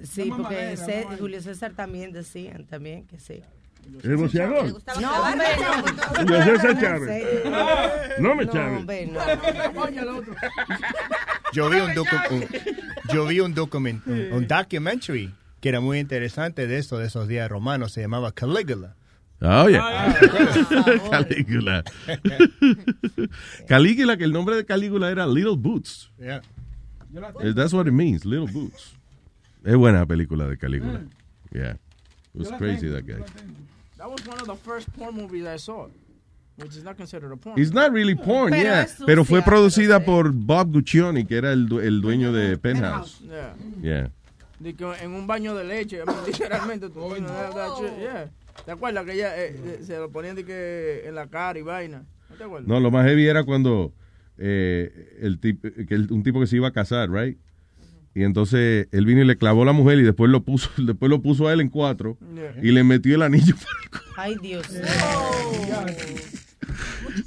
[0.03, 1.05] Sí, una porque.
[1.19, 3.41] Julio César también decían también que sí.
[4.03, 4.81] ¿El boxeador?
[5.01, 7.45] No, hombre, César No, Chávez.
[8.19, 8.79] No me No, Chávez.
[8.79, 9.19] hombre, no.
[11.53, 11.93] Yo vi un,
[13.13, 17.49] yo vi un, document, un, documentary que era muy interesante de eso, de esos días
[17.49, 18.95] romanos, se llamaba Caligula.
[19.39, 20.15] Oh, yeah.
[21.11, 21.83] Calígula.
[23.67, 26.11] Calígula, que el nombre de Calígula era Little Boots.
[26.19, 26.41] Yeah.
[27.41, 28.95] Eh, That's what it means, Little Boots.
[29.63, 31.05] Es buena película de Calígula.
[31.51, 31.77] Yeah.
[32.33, 33.23] It was crazy, that guy.
[34.07, 35.87] That was one of the first porn movies I saw,
[36.55, 37.59] which is not considered a porn.
[37.59, 38.85] It's not really porn, Pero yeah.
[38.87, 43.19] sucia, Pero fue producida por Bob Guccione, que era el, du- el dueño de Penthouse.
[43.21, 43.53] Yeah.
[43.81, 44.11] Yeah.
[44.59, 46.89] De que en un baño de leche, literalmente.
[46.89, 48.31] Tú, that shit, yeah.
[48.65, 51.63] ¿Te acuerdas que ella eh, eh, se lo ponían de que en la cara y
[51.63, 52.05] vaina?
[52.29, 52.67] ¿No te acuerdas?
[52.67, 53.91] No, lo más heavy era cuando
[54.37, 57.37] eh, el tipo, que el- un tipo que se iba a casar, right?
[58.17, 61.07] Y entonces él vino y le clavó a la mujer y después lo puso, después
[61.09, 62.55] lo puso a él en cuatro Yeah.
[62.63, 63.53] y le metió el anillo.
[64.17, 64.65] Ay, Dios.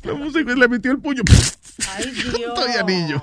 [0.05, 1.23] La música y le metió el puño.
[1.97, 2.55] Ay, Dios.
[2.55, 3.23] Todo anillo.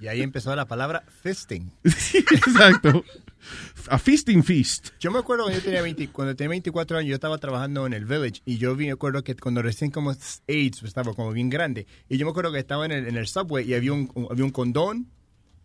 [0.00, 1.70] Y ahí empezó la palabra fisting.
[1.84, 3.04] Exacto.
[3.88, 4.88] A feasting feast.
[5.00, 7.94] Yo me acuerdo cuando yo tenía 20 cuando tenía 24 años, yo estaba trabajando en
[7.94, 11.48] el Village y yo vi, me acuerdo que cuando recién como AIDS estaba como bien
[11.48, 14.10] grande y yo me acuerdo que estaba en el, en el subway y había un,
[14.14, 15.08] un- había un condón,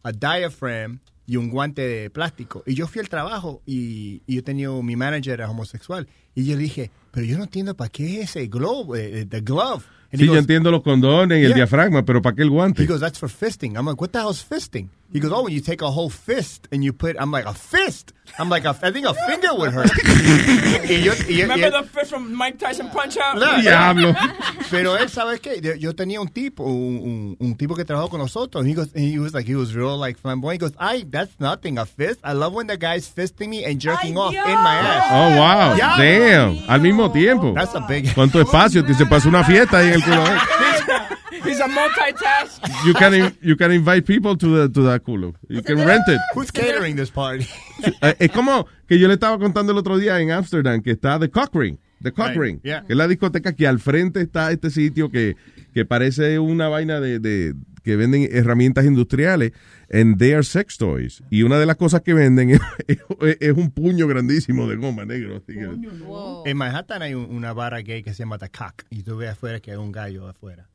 [0.03, 2.63] a diaphragm y un guante de plástico.
[2.65, 7.25] Y yo fui al trabajo y, yo tenía mi manager homosexual y yo dije, pero
[7.27, 9.83] yo no entiendo para qué es ese glove, eh, eh, the glove.
[10.11, 12.49] And Sí, he yo goes, entiendo los condones y el diafragma, pero ¿para qué el
[12.49, 12.83] guante?
[12.83, 13.75] He goes, that's for fisting.
[13.77, 14.89] I'm like, what the hell's fisting?
[15.11, 17.53] He goes, oh, when you take a whole fist and you put, I'm like, a
[17.53, 18.13] fist?
[18.39, 19.91] I'm like, a, I think a finger would hurt.
[20.89, 23.37] y yo, y yo- y Remember the fish from Mike Tyson Punch Out?
[23.37, 24.13] No, Diablo.
[24.71, 25.61] Pero él, ¿sabes qué?
[25.79, 28.65] Yo- tenía un tipo, un, un, un tipo que trabajó con nosotros.
[28.65, 30.61] He goes, and he was like, he was real like flamboyant.
[30.61, 32.19] He goes, I, that's nothing, a fist.
[32.23, 35.03] I love when the guy's fisting me and jerking off in my ass.
[35.11, 35.75] Oh, wow.
[35.75, 35.97] Yeah.
[35.97, 36.69] Damn.
[36.69, 37.53] Al mismo tiempo.
[37.55, 38.83] That's a big- ¿Cuánto espacio?
[38.83, 40.23] Te se pasó una fiesta ahí en el culo.
[41.45, 42.61] He's a multitask.
[42.85, 45.33] You can, you can invite people to, the, to that culo.
[45.49, 46.19] You can rent it.
[46.35, 47.45] Who's catering this party?
[48.01, 51.19] Eh, Es como que yo le estaba contando el otro día en Amsterdam que está
[51.19, 51.77] The Cock Ring.
[52.01, 52.59] The Cock Right, Ring.
[52.63, 52.81] yeah.
[52.85, 55.35] Que es la discoteca que al frente está este sitio que,
[55.73, 59.51] que parece una vaina de, de- que venden herramientas industriales
[59.93, 61.23] and they are sex toys.
[61.29, 65.05] Y una de las cosas que venden es, es- es un puño grandísimo de goma
[65.05, 65.37] negro.
[65.37, 68.83] así que- En Manhattan hay un- una barra gay que se llama The Cock.
[68.89, 70.67] Y tú ves afuera que hay un gallo afuera.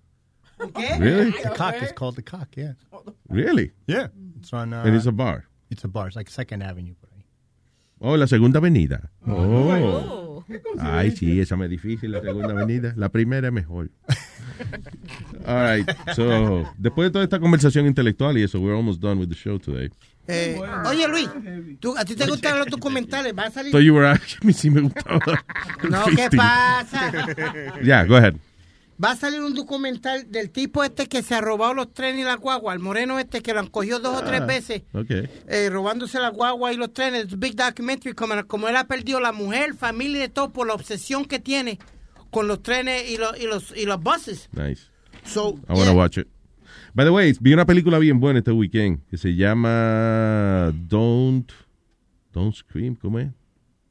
[0.75, 0.99] ¿Qué?
[0.99, 1.33] Really?
[1.33, 2.75] The Cock is called The Cock, yeah.
[3.29, 3.73] Really?
[3.87, 4.11] Yeah.
[4.39, 5.45] It's on, uh, And it's a bar.
[5.71, 6.07] It's a bar.
[6.09, 6.95] It's like Second Avenue.
[6.95, 7.25] por ahí.
[8.01, 9.11] Oh, la segunda avenida.
[9.27, 10.45] Oh.
[10.81, 12.93] Ay, sí, esa me es difícil, la segunda avenida.
[12.97, 13.91] La primera es mejor.
[15.47, 15.89] All right.
[16.15, 19.59] So, después de toda esta conversación intelectual y eso, we're almost done with the show
[19.59, 19.91] today.
[20.27, 21.29] Eh, oye, Luis,
[21.81, 23.33] ¿tú, ¿a ti te gustan los documentales?
[23.37, 23.73] ¿Va a salir?
[23.73, 25.43] So you were asking me si me gustaba.
[25.89, 27.11] No, ¿qué pasa?
[27.83, 28.35] Yeah, go ahead.
[29.03, 32.25] Va a salir un documental del tipo este que se ha robado los trenes y
[32.25, 35.29] la guagua, el moreno este que lo han cogido dos o tres Ah, veces, Okay.
[35.47, 37.25] eh, robándose la guagua y los trenes.
[37.27, 40.67] It's a big documentary, como, como él ha perdido la mujer, familia y todo por
[40.67, 41.79] la obsesión que tiene
[42.31, 44.49] con los trenes y los, y los, y los buses.
[44.53, 44.91] Nice.
[45.25, 46.29] So, I want to watch it.
[46.95, 51.53] By the way, vi una película bien buena este weekend que se llama Don't
[52.33, 53.29] Don't Scream, ¿cómo es?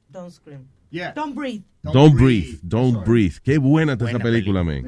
[0.09, 0.67] Don't scream.
[0.89, 1.13] Yeah.
[1.13, 1.63] Don't breathe.
[1.83, 3.39] Don't, breathe, Don't Breathe.
[3.43, 4.85] Qué buena está esa película, man.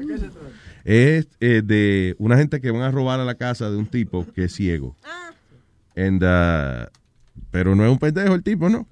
[0.84, 4.26] Es eh, de una gente que van a robar a la casa de un tipo
[4.34, 4.96] que es ciego.
[5.96, 6.90] And, uh,
[7.50, 8.86] pero no es un pendejo el tipo, ¿no?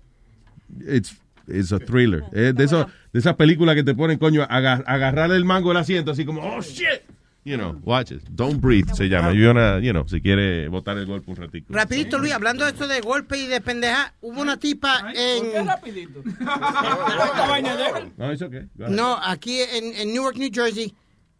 [0.87, 1.17] It's,
[1.49, 2.23] it's a thriller.
[2.33, 5.78] Es de, eso, de esas películas que te ponen, coño, agar, agarrar el mango del
[5.78, 7.02] asiento, así como, oh, shit.
[7.44, 8.23] You know, watch it.
[8.28, 9.33] Don't Breathe se llama.
[9.33, 11.73] You wanna, you know, si quiere botar el golpe un ratito.
[11.73, 15.67] rapidito Luis, hablando de esto de golpe y de pendeja, hubo una tipa en...
[15.67, 16.20] rapidito?
[16.28, 18.68] Esta vaina de- No, it's okay.
[18.77, 20.93] No, aquí en, en Newark, New Jersey,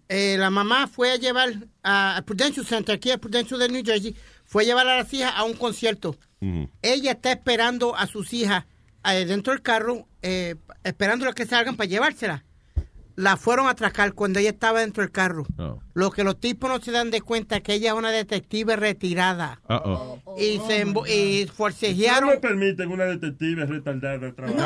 [0.09, 1.51] eh, la mamá fue a llevar
[1.83, 5.35] a, Prudential Center, aquí a Prudential de New Jersey, fue a llevar a las hijas
[5.37, 6.17] a un concierto.
[6.41, 6.70] Ujú.
[6.81, 8.65] Ella está esperando a sus hijas
[9.12, 10.55] dentro del carro, eh,
[10.85, 12.43] esperando a que salgan para llevárselas.
[13.17, 15.45] La fueron a atracar cuando ella estaba dentro del carro.
[15.59, 15.81] Oh.
[15.95, 19.61] Lo que los tipos no se dan de cuenta que ella es una detective retirada.
[19.69, 20.20] Uh-oh.
[20.39, 22.28] Y se y No forcejearon.
[22.31, 24.59] me permiten una detective retardada trabajar.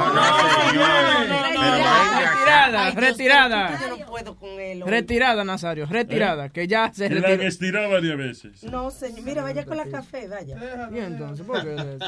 [2.20, 3.80] Retirada, retirada.
[3.80, 4.82] Yo no puedo con él.
[4.82, 4.90] hoy.
[4.90, 7.48] Retirada, Nazario, retirada, que ya se Y la retiró.
[7.48, 8.64] estirado varias veces.
[8.64, 9.22] No, señor.
[9.22, 10.90] Mira, vaya con la café, vaya.
[10.92, 11.98] Y entonces, ¿por qué?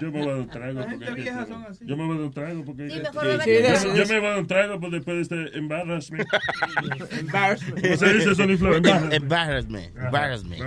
[0.00, 0.80] Yo me voy a dar un trago.
[0.80, 1.32] Porque
[1.80, 2.90] yo me voy a dar un trago porque...
[2.90, 6.26] Sí, mejor Sí, yo, me voy a dar un trago por después de este embarrassment.
[7.18, 7.80] Embarrassment.
[7.82, 8.74] ¿Cómo se dice, Sony Flow?
[9.10, 9.96] Embarrassment.
[9.96, 10.62] Embarrassment.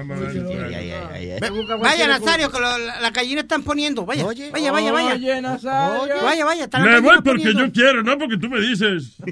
[1.82, 4.06] Vaya, Nazario, que lo- la, la gallina están poniendo.
[4.06, 5.14] Vaya, vaya, vaya, vaya.
[5.14, 6.16] Oye, Nazario.
[6.24, 7.66] Vaya, vaya, Me voy porque poniendo.
[7.66, 9.16] yo quiero, no porque tú me dices.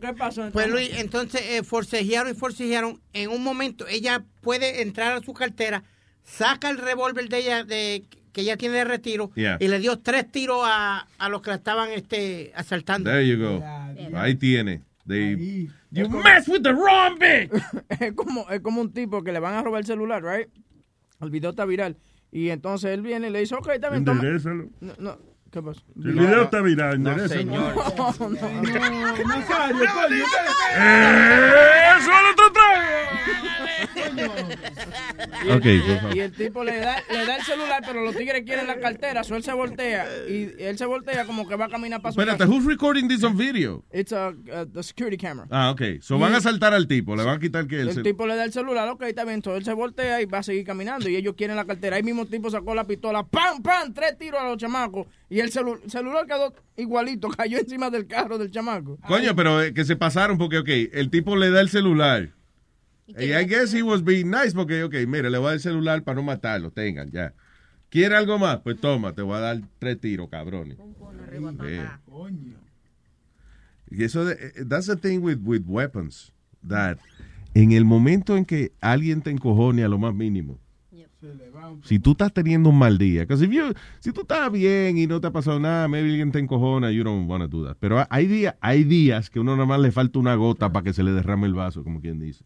[0.00, 0.50] ¿Qué pasó?
[0.52, 0.70] Pues entonces?
[0.70, 3.00] Luis, entonces eh, forcejearon y forcejearon.
[3.12, 5.82] En un momento ella puede entrar a su cartera,
[6.24, 9.56] saca el revólver de ella de que ella tiene de retiro Yeah.
[9.60, 13.10] y le dio tres tiros a, a los que la estaban este, asaltando.
[13.10, 13.64] There you go.
[14.16, 14.82] Ahí tiene.
[15.06, 17.50] They, You mess with the wrong bitch.
[18.00, 20.48] es como es como un tipo que le van a robar el celular, right?
[21.20, 21.96] El video está viral
[22.30, 24.20] y entonces él viene y le dice, ok, está bien, toma.
[24.20, 24.68] Enderezalo.
[24.78, 25.18] No, no,
[25.50, 25.82] ¿qué pasó?
[25.96, 27.74] El video está viral, No, señor.
[27.74, 28.36] No, no.
[30.76, 32.82] ¡Eh, ¡Solo otro trago!
[33.20, 36.16] Y el, Ok, y- por favor.
[36.16, 39.24] y el tipo le da, le da el celular, pero los tigres quieren la cartera,
[39.24, 42.20] so él se voltea y él se voltea como que va a caminar para su
[42.20, 42.50] Espérate, casa.
[42.52, 43.84] who's recording this on video?
[43.92, 45.46] It's a, uh, the security camera.
[45.50, 46.00] Ah, ok.
[46.00, 48.02] So van a saltar al tipo, le van a quitar que El el...
[48.02, 50.42] tipo le da el celular, ok, está bien, entonces él se voltea y va a
[50.42, 51.96] seguir caminando y ellos quieren la cartera.
[51.96, 53.92] Ahí mismo el tipo sacó la pistola, ¡pam, pam!
[53.92, 58.38] Tres tiros a los chamacos y el celu- celular quedó igualito, cayó encima del carro
[58.38, 58.98] del chamaco.
[59.06, 62.30] Coño, pero eh, que se pasaron porque, ok, el tipo le da el celular.
[63.18, 65.60] Y I guess he was being nice porque, ok, mire, le voy a dar el
[65.60, 67.32] celular para no matarlo, tengan, ya.
[67.88, 68.60] ¿Quiere algo más?
[68.60, 70.78] Pues toma, te voy a dar tres tiros, cabrones.
[73.90, 76.32] Y eso, de, eh, that's the thing with, with weapons,
[76.68, 76.98] that
[77.54, 80.58] en el momento en que alguien te encojone a lo más mínimo,
[81.84, 85.20] Si tú estás teniendo un mal día, if you- si tú estás bien y no
[85.20, 87.76] te ha pasado nada, maybe alguien te encojona, you don't want to do that.
[87.80, 90.92] Pero hay días, hay días que uno nada más le falta una gota para que
[90.92, 92.44] se le derrame el vaso, como quien dice.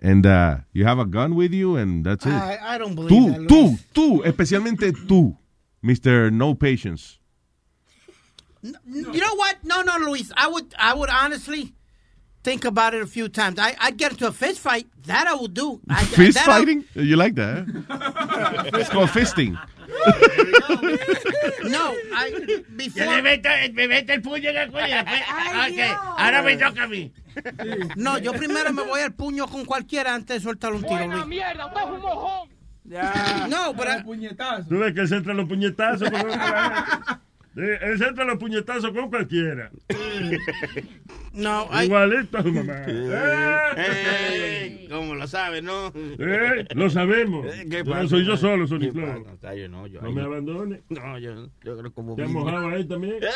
[0.00, 2.32] And uh, you have a gun with you and that's it.
[2.32, 5.36] I, I don't believe tú, that, tú, tú, especialmente tú,
[5.82, 6.30] Mr.
[6.32, 7.18] No Patience.
[8.62, 8.72] You
[9.20, 9.56] know what?
[9.64, 10.32] No, no, Luis.
[10.36, 11.72] I would, I would honestly
[12.42, 13.58] think about it a few times.
[13.58, 14.86] I, I'd get into a fist fight.
[15.06, 15.80] That I would do.
[15.88, 16.84] I, Fist that I- fighting?
[16.94, 17.58] You like that?
[17.58, 18.70] eh?
[18.80, 19.56] It's called fisting.
[21.68, 23.06] No, I, before.
[23.06, 24.96] me meto, me meto el puño en el cuello.
[24.96, 27.12] después- ok, ahora me toca a mí.
[27.96, 31.26] No, yo primero me voy al puño con cualquiera antes de soltar un tiro, Luis.
[31.26, 31.66] mierda!
[31.66, 32.48] ¡Usted es un mojón!
[33.50, 34.04] No, pero...
[34.04, 34.68] puñetazo.
[34.68, 36.08] Tú ves que él se entra los puñetazos
[37.56, 39.70] Sí, Él se entra los puñetazos con cualquiera.
[41.32, 42.72] No, Igualito a su mamá.
[42.86, 45.92] Eh, ¿Cómo lo sabes, no?
[45.94, 47.46] Eh, lo sabemos.
[47.70, 48.08] ¿Qué No pasa?
[48.08, 48.92] soy yo solo, ¿Qué Sonic?
[48.94, 49.26] Flow.
[49.42, 50.26] No, yo no, yo- No ay, me no.
[50.28, 50.80] abandones.
[50.88, 53.16] No, yo, yo creo como ¿Te has mojado ahí también?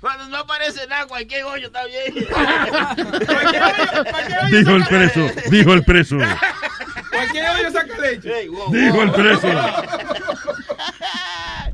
[0.00, 2.14] Cuando no aparece nada, cualquier hoyo está bien.
[4.52, 5.26] Dijo el preso.
[5.50, 6.16] Dijo el preso.
[7.10, 8.48] Cualquier hoyo saca leche.
[8.70, 9.48] Dijo el preso.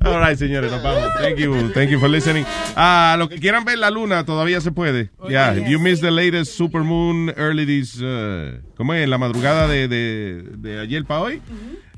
[0.03, 1.11] All right, señores, nos vamos.
[1.21, 2.47] Thank you, thank you for listening.
[2.75, 5.11] Ah, lo que quieran ver la luna todavía se puede.
[5.29, 9.07] Yeah, if you missed the latest supermoon early this, uh, ¿cómo es?
[9.09, 11.43] La madrugada de, de, de ayer para hoy.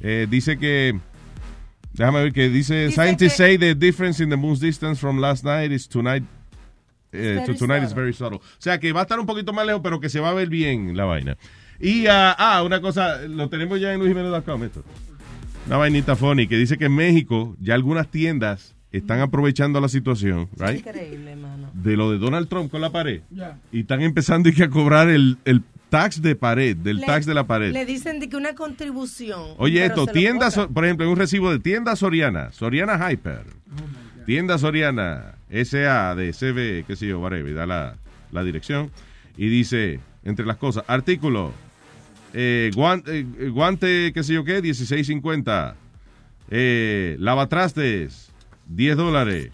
[0.00, 0.98] Eh, dice que,
[1.92, 5.70] déjame ver que dice, scientists say the difference in the moon's distance from last night
[5.70, 6.24] is tonight.
[7.12, 8.38] eh, to tonight is very subtle.
[8.38, 10.34] O sea que va a estar un poquito más lejos, pero que se va a
[10.34, 11.36] ver bien la vaina.
[11.78, 14.84] Y, ah, ah, una cosa, lo tenemos ya en luisjimenez.com esto.
[15.66, 20.48] Una vainita funny que dice que en México ya algunas tiendas están aprovechando la situación,
[20.58, 20.78] right?
[20.80, 21.70] Increíble, mano.
[21.72, 23.22] De lo de Donald Trump con la pared.
[23.70, 27.24] Y están empezando y que a cobrar el, el tax de pared, del Le- tax
[27.24, 27.72] de la pared.
[27.72, 29.40] Le dicen de que una contribución.
[29.56, 33.44] Oye, esto, tiendas, por ejemplo, en un recibo de tienda Soriana, Soriana Hyper,
[34.26, 37.96] tienda Soriana, SA de CB, qué sé yo, whatever, y da la,
[38.30, 38.90] la dirección,
[39.38, 41.52] y dice, entre las cosas, artículo,
[42.32, 45.74] eh, guante, eh, guante, qué sé yo qué, 16.50,
[46.50, 48.32] eh, lavatrastes,
[48.68, 49.50] 10 dólares,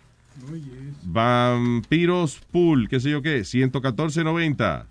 [1.02, 4.84] vampiros pool, qué sé yo qué, 114.90,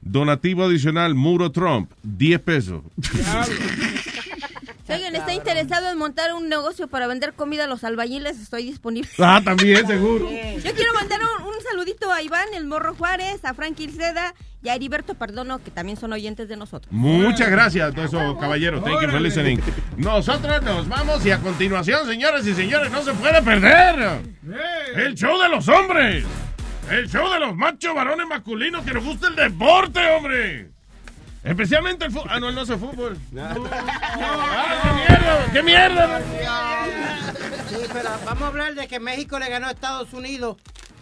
[0.00, 2.82] donativo adicional, muro Trump, 10 pesos.
[4.86, 8.64] Si alguien está interesado en montar un negocio para vender comida a los albañiles, estoy
[8.64, 9.08] disponible.
[9.18, 10.28] Ah, también, seguro.
[10.30, 14.68] Yo quiero mandar un, un saludito a Iván, el Morro Juárez, a Frankie Ilceda y
[14.68, 16.92] a Heriberto Perdono, que también son oyentes de nosotros.
[16.92, 18.84] Muchas gracias a todos esos caballeros.
[18.84, 19.60] Thank you for listening.
[19.96, 24.20] Nosotros nos vamos y a continuación, señores y señores, no se puede perder
[24.96, 26.24] el show de los hombres.
[26.90, 30.73] El show de los machos varones masculinos que nos gusta el deporte, hombre.
[31.44, 32.28] Especialmente el fútbol.
[32.30, 33.16] Ah, no, él no hace fútbol.
[34.16, 36.20] Ah, ¡Qué mierda!
[37.68, 40.56] Sí, pero vamos a hablar de que México le ganó a Estados Unidos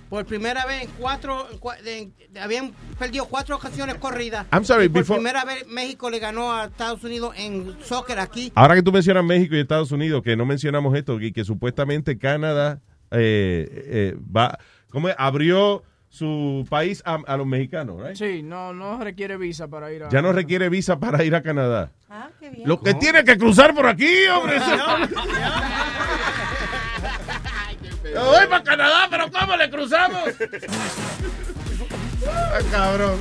[0.09, 1.49] por primera vez en cuatro.
[1.51, 4.47] en cua- en- habían perdido cuatro ocasiones corridas.
[4.53, 8.53] I'm sorry, por before- primera vez México le ganó a Estados Unidos en soccer aquí.
[8.55, 12.19] Ahora que tú mencionas México y Estados Unidos, que no mencionamos esto, y que supuestamente
[12.19, 12.81] Canadá
[13.11, 14.59] eh, eh, va,
[14.91, 15.15] ¿cómo es?
[15.19, 15.83] abrió
[16.13, 18.15] su país a, a los mexicanos, right?
[18.17, 20.11] Sí, no, no requiere visa para ir a...
[20.11, 21.91] Ya no requiere visa para ir a Canadá.
[22.11, 22.69] Ah, qué bien.
[22.69, 24.59] Lo que tiene que cruzar por aquí, hombre.
[28.15, 30.21] Yo voy para Canadá, pero ¿cómo le cruzamos?
[32.29, 33.19] Ah, cabrón.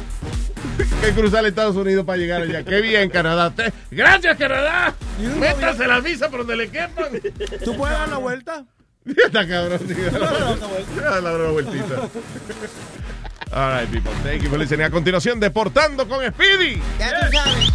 [1.01, 2.61] Que cruzar Estados Unidos para llegar allá.
[2.63, 3.51] Qué bien, Canadá.
[3.51, 4.93] Te- Gracias, Canadá.
[5.39, 7.07] Métase la visa por donde le quepan.
[7.63, 8.65] ¿Tú puedes dar la vuelta?
[9.05, 9.79] Está cabrón.
[9.87, 12.09] sí, dale dale una vueltita.
[13.53, 14.11] All right, people.
[14.23, 14.85] Thank you for listening.
[14.85, 16.81] A continuación, Deportando con Speedy.
[16.99, 17.71] Ya tú sabes.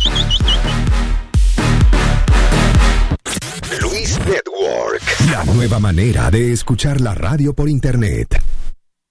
[3.83, 5.03] Luis Network.
[5.31, 8.41] La nueva manera de escuchar la radio por internet.